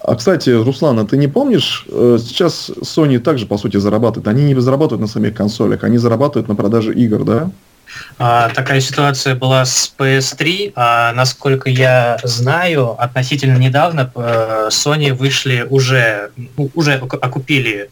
А, 0.01 0.15
кстати, 0.15 0.51
Руслан, 0.51 1.01
а 1.01 1.05
ты 1.05 1.17
не 1.17 1.27
помнишь, 1.27 1.85
э, 1.89 2.19
сейчас 2.21 2.71
Sony 2.83 3.19
также, 3.19 3.47
по 3.47 3.59
сути, 3.59 3.79
зарабатывает. 3.79 4.29
Они 4.29 4.45
не 4.45 4.61
зарабатывают 4.61 5.01
на 5.01 5.09
самих 5.09 5.35
консолях, 5.35 5.83
они 5.83 5.99
зарабатывают 5.99 6.49
на 6.49 6.55
продаже 6.55 6.95
игр, 6.95 7.25
да? 7.25 7.51
А, 8.19 8.49
такая 8.51 8.81
ситуация 8.81 9.35
была 9.35 9.65
с 9.65 9.93
PS3. 9.97 10.73
А, 10.75 11.13
насколько 11.13 11.71
я 11.71 12.19
знаю, 12.23 13.01
относительно 13.01 13.59
недавно 13.59 14.11
э, 14.15 14.69
Sony 14.71 15.13
вышли 15.13 15.67
уже, 15.69 16.31
ну, 16.57 16.71
уже 16.75 16.95
окупили 16.95 17.91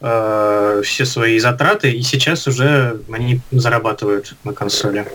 э, 0.00 0.82
все 0.84 1.04
свои 1.04 1.38
затраты, 1.38 1.90
и 1.92 2.02
сейчас 2.02 2.46
уже 2.46 3.00
они 3.12 3.40
зарабатывают 3.50 4.34
на 4.44 4.52
консоли. 4.52 5.06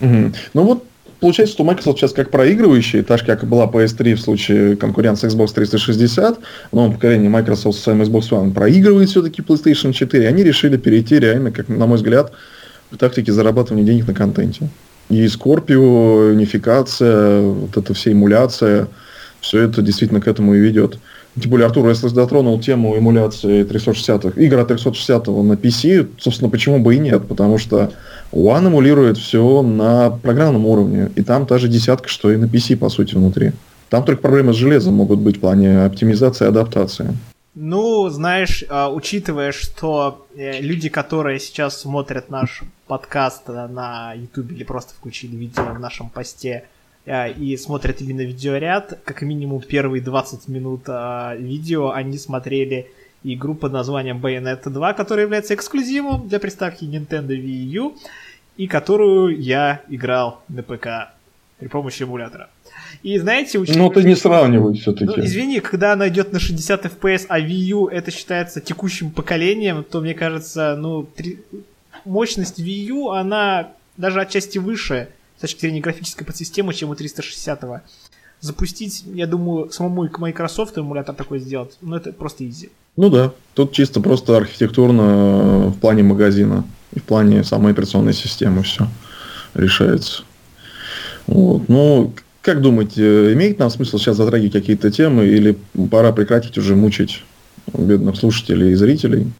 Угу. 0.00 0.32
Ну 0.54 0.62
вот 0.62 0.84
получается, 1.20 1.54
что 1.54 1.64
Microsoft 1.64 1.98
сейчас 1.98 2.12
как 2.12 2.30
проигрывающий, 2.30 3.02
так 3.02 3.20
же, 3.20 3.24
как 3.24 3.44
была 3.44 3.66
PS3 3.66 4.14
в 4.14 4.20
случае 4.20 4.76
конкуренции 4.76 5.28
Xbox 5.28 5.52
360, 5.54 6.38
в 6.70 6.76
новом 6.76 6.94
поколении 6.94 7.28
Microsoft 7.28 7.78
с 7.78 7.82
своим 7.82 8.02
Xbox 8.02 8.30
One 8.30 8.52
проигрывает 8.52 9.08
все-таки 9.08 9.42
PlayStation 9.42 9.92
4, 9.92 10.28
они 10.28 10.44
решили 10.44 10.76
перейти 10.76 11.18
реально, 11.18 11.50
как 11.50 11.68
на 11.68 11.86
мой 11.86 11.96
взгляд, 11.96 12.32
к 12.90 12.96
тактике 12.96 13.32
зарабатывания 13.32 13.84
денег 13.84 14.06
на 14.06 14.14
контенте. 14.14 14.68
И 15.08 15.24
Scorpio, 15.24 16.32
унификация, 16.32 17.40
вот 17.42 17.76
эта 17.76 17.94
вся 17.94 18.12
эмуляция, 18.12 18.88
все 19.40 19.62
это 19.62 19.80
действительно 19.82 20.20
к 20.20 20.28
этому 20.28 20.54
и 20.54 20.58
ведет. 20.58 20.98
Тем 21.40 21.50
более, 21.50 21.66
Артур, 21.66 21.88
если 21.88 22.08
затронул 22.08 22.60
тему 22.60 22.98
эмуляции 22.98 23.62
360 23.62 24.36
игр 24.38 24.58
от 24.58 24.68
360 24.68 25.26
на 25.28 25.52
PC, 25.52 26.08
собственно, 26.18 26.50
почему 26.50 26.80
бы 26.80 26.96
и 26.96 26.98
нет? 26.98 27.26
Потому 27.28 27.58
что 27.58 27.92
One 28.32 28.66
эмулирует 28.66 29.18
все 29.18 29.62
на 29.62 30.10
программном 30.10 30.66
уровне, 30.66 31.10
и 31.14 31.22
там 31.22 31.46
та 31.46 31.58
же 31.58 31.68
десятка, 31.68 32.08
что 32.08 32.32
и 32.32 32.36
на 32.36 32.46
PC, 32.46 32.76
по 32.76 32.88
сути, 32.88 33.14
внутри. 33.14 33.52
Там 33.88 34.04
только 34.04 34.20
проблемы 34.20 34.52
с 34.52 34.56
железом 34.56 34.94
могут 34.94 35.20
быть 35.20 35.36
в 35.36 35.40
плане 35.40 35.84
оптимизации 35.84 36.44
и 36.44 36.48
адаптации. 36.48 37.16
Ну, 37.60 38.08
знаешь, 38.08 38.64
а, 38.68 38.88
учитывая, 38.88 39.52
что 39.52 40.26
э, 40.36 40.60
люди, 40.60 40.88
которые 40.88 41.40
сейчас 41.40 41.80
смотрят 41.80 42.30
наш 42.30 42.62
подкаст 42.86 43.48
на 43.48 44.14
YouTube 44.14 44.52
или 44.52 44.62
просто 44.64 44.94
включили 44.94 45.34
видео 45.34 45.64
в 45.64 45.80
нашем 45.80 46.08
посте, 46.08 46.68
Э, 47.08 47.32
и 47.32 47.56
смотрят 47.56 48.02
именно 48.02 48.20
видеоряд, 48.20 49.00
как 49.04 49.22
минимум 49.22 49.62
первые 49.62 50.02
20 50.02 50.46
минут 50.48 50.82
а, 50.88 51.34
видео 51.36 51.90
они 51.90 52.18
смотрели 52.18 52.90
игру 53.24 53.54
под 53.54 53.72
названием 53.72 54.18
Bayonetta 54.18 54.68
2, 54.68 54.92
которая 54.92 55.24
является 55.24 55.54
эксклюзивом 55.54 56.28
для 56.28 56.38
приставки 56.38 56.84
Nintendo 56.84 57.28
Wii 57.28 57.64
U, 57.80 57.96
и 58.58 58.66
которую 58.66 59.40
я 59.40 59.80
играл 59.88 60.42
на 60.48 60.62
ПК 60.62 61.14
при 61.58 61.68
помощи 61.68 62.02
эмулятора. 62.02 62.50
И 63.02 63.18
знаете, 63.18 63.58
учитывая... 63.58 63.88
Ну, 63.88 63.94
ты 63.94 64.02
не 64.02 64.16
сравнивай 64.16 64.74
все-таки. 64.74 65.04
Ну, 65.04 65.24
извини, 65.24 65.60
когда 65.60 65.92
она 65.92 66.08
идет 66.08 66.32
на 66.32 66.40
60 66.40 66.86
FPS, 66.86 67.26
а 67.28 67.40
Wii 67.40 67.64
U 67.70 67.86
это 67.86 68.10
считается 68.10 68.60
текущим 68.60 69.10
поколением, 69.10 69.84
то, 69.84 70.00
мне 70.00 70.14
кажется, 70.14 70.76
ну, 70.76 71.04
три... 71.04 71.38
мощность 72.04 72.58
Wii 72.58 72.86
U, 72.86 73.10
она 73.10 73.70
даже 73.96 74.20
отчасти 74.20 74.58
выше 74.58 75.08
с 75.38 75.40
точки 75.42 75.60
зрения 75.60 75.80
графической 75.80 76.26
подсистемы, 76.26 76.74
чем 76.74 76.90
у 76.90 76.94
360-го. 76.94 77.80
Запустить, 78.40 79.04
я 79.14 79.26
думаю, 79.26 79.70
самому 79.70 80.08
Microsoft 80.18 80.78
эмулятор 80.78 81.14
такой 81.14 81.40
сделать, 81.40 81.76
ну 81.80 81.96
это 81.96 82.12
просто 82.12 82.48
изи. 82.48 82.70
Ну 82.96 83.10
да, 83.10 83.32
тут 83.54 83.72
чисто 83.72 84.00
просто 84.00 84.36
архитектурно 84.36 85.02
э, 85.02 85.68
в 85.68 85.78
плане 85.78 86.04
магазина 86.04 86.64
и 86.92 87.00
в 87.00 87.02
плане 87.04 87.42
самой 87.42 87.72
операционной 87.72 88.12
системы 88.12 88.62
все 88.62 88.86
решается. 89.54 90.22
Вот. 91.26 91.68
Ну, 91.68 92.12
как 92.48 92.62
думаете, 92.62 93.34
имеет 93.34 93.58
нам 93.58 93.68
смысл 93.68 93.98
сейчас 93.98 94.16
затрагивать 94.16 94.54
какие-то 94.54 94.90
темы 94.90 95.26
или 95.26 95.58
пора 95.90 96.12
прекратить 96.12 96.56
уже 96.56 96.76
мучить 96.76 97.22
бедных 97.74 98.16
слушателей 98.16 98.72
и 98.72 98.74
зрителей? 98.74 99.30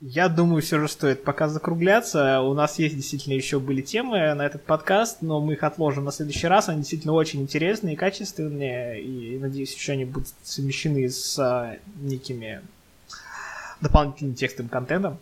Я 0.00 0.28
думаю, 0.28 0.60
все 0.60 0.80
же 0.80 0.88
стоит 0.88 1.22
пока 1.22 1.48
закругляться. 1.48 2.40
У 2.40 2.52
нас 2.54 2.80
есть 2.80 2.96
действительно 2.96 3.34
еще 3.34 3.60
были 3.60 3.80
темы 3.80 4.34
на 4.34 4.44
этот 4.44 4.64
подкаст, 4.64 5.18
но 5.20 5.40
мы 5.40 5.52
их 5.52 5.62
отложим 5.62 6.06
на 6.06 6.10
следующий 6.10 6.48
раз. 6.48 6.68
Они 6.68 6.78
действительно 6.78 7.12
очень 7.12 7.42
интересные 7.42 7.94
и 7.94 7.96
качественные, 7.96 9.00
и, 9.00 9.38
надеюсь, 9.38 9.72
еще 9.72 9.92
они 9.92 10.04
будут 10.04 10.26
совмещены 10.42 11.08
с 11.08 11.38
а, 11.38 11.76
некими 12.00 12.60
дополнительным 13.80 14.34
текстовым 14.34 14.68
контентом. 14.68 15.18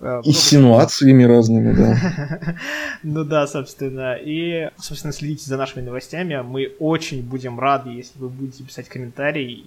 Э, 0.00 0.20
Инсинуациями 0.24 1.24
разными, 1.24 1.72
да. 1.72 2.56
Ну 3.02 3.24
да, 3.24 3.46
собственно. 3.46 4.14
И, 4.14 4.70
собственно, 4.76 5.12
следите 5.12 5.46
за 5.46 5.56
нашими 5.56 5.84
новостями. 5.84 6.40
Мы 6.42 6.72
очень 6.78 7.22
будем 7.22 7.58
рады, 7.58 7.90
если 7.90 8.18
вы 8.18 8.28
будете 8.28 8.62
писать 8.64 8.88
комментарии 8.88 9.64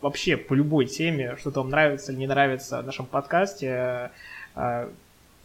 вообще 0.00 0.36
по 0.36 0.54
любой 0.54 0.86
теме, 0.86 1.36
что-то 1.38 1.60
вам 1.60 1.70
нравится 1.70 2.12
или 2.12 2.18
не 2.20 2.26
нравится 2.26 2.82
в 2.82 2.86
нашем 2.86 3.06
подкасте, 3.06 4.10
э, 4.54 4.88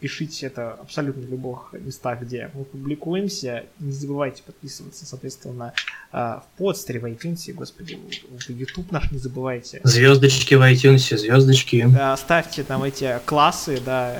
пишите 0.00 0.46
это 0.46 0.72
абсолютно 0.72 1.22
в 1.22 1.30
любых 1.30 1.72
местах, 1.72 2.22
где 2.22 2.50
мы 2.54 2.64
публикуемся. 2.64 3.64
Не 3.78 3.92
забывайте 3.92 4.42
подписываться, 4.42 5.06
соответственно, 5.06 5.72
э, 6.12 6.16
в 6.16 6.44
подстере, 6.58 7.00
в 7.00 7.04
iTunes, 7.04 7.52
господи, 7.52 7.98
в 8.30 8.50
YouTube 8.50 8.90
наш 8.92 9.10
не 9.10 9.18
забывайте. 9.18 9.80
Звездочки 9.84 10.54
в 10.54 10.62
iTunes, 10.62 11.16
звездочки. 11.16 11.86
Да, 11.88 12.16
ставьте 12.16 12.62
там 12.62 12.82
эти 12.82 13.18
классы, 13.24 13.80
да, 13.84 14.16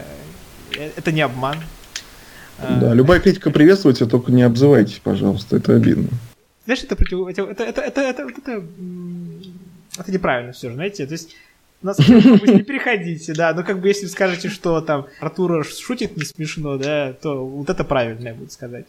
э, 0.77 0.91
это 0.97 1.13
не 1.13 1.21
обман. 1.23 1.59
Да, 2.59 2.95
любая 2.95 3.21
критика 3.21 3.51
приветствуется, 3.51 4.07
только 4.07 4.33
не 4.33 4.43
обзывайтесь, 4.43 5.01
пожалуйста, 5.03 5.57
это 5.57 5.75
обидно. 5.75 6.09
Знаешь, 6.65 6.83
это 6.83 6.97
против... 6.97 7.27
Это, 7.29 7.43
это, 7.43 7.65
это, 7.65 7.83
это, 7.83 8.01
это, 8.01 8.23
это 8.23 8.65
это 9.99 10.13
неправильно 10.13 10.53
все 10.53 10.69
же, 10.69 10.75
знаете, 10.75 11.07
то 11.07 11.13
есть 11.13 11.35
нас 11.83 11.99
не 11.99 12.63
переходите, 12.63 13.35
да, 13.35 13.53
но 13.53 13.63
как 13.63 13.81
бы 13.81 13.89
если 13.89 14.07
скажете, 14.07 14.49
что 14.49 14.81
там 14.81 15.07
Артур 15.21 15.65
шутит 15.65 16.17
не 16.17 16.25
смешно, 16.25 16.79
да, 16.79 17.13
то 17.13 17.47
вот 17.47 17.69
это 17.69 17.85
правильно 17.85 18.35
будет 18.35 18.53
сказать. 18.53 18.87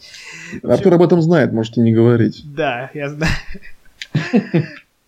Артур 0.63 0.93
об 0.93 1.01
этом 1.01 1.21
знает, 1.21 1.51
можете 1.51 1.81
не 1.81 1.91
говорить. 1.91 2.43
Да, 2.45 2.89
я 2.93 3.09
знаю. 3.09 3.33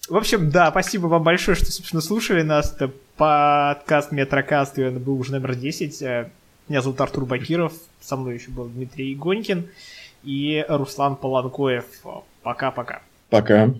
В 0.10 0.16
общем, 0.16 0.50
да, 0.50 0.72
спасибо 0.72 1.08
вам 1.08 1.24
большое, 1.24 1.56
что, 1.56 1.72
собственно, 1.72 2.02
слушали 2.02 2.42
нас. 2.42 2.74
Это 2.74 2.92
подкаст 3.16 4.12
Метрокаст, 4.12 4.80
и 4.80 4.84
он 4.84 4.98
был 5.00 5.20
уже 5.20 5.32
номер 5.34 5.56
10. 5.56 6.02
Э, 6.02 6.30
меня 6.68 6.82
зовут 6.82 7.00
Артур 7.00 7.26
Бакиров, 7.26 7.74
со 8.02 8.16
мной 8.18 8.36
еще 8.36 8.50
был 8.50 8.66
Дмитрий 8.66 9.14
Гонькин 9.14 9.68
и 10.24 10.66
Руслан 10.68 11.16
Поланкоев. 11.16 11.86
Пока-пока. 12.42 13.02
Пока. 13.30 13.66
-пока. 13.66 13.68
Пока. 13.68 13.74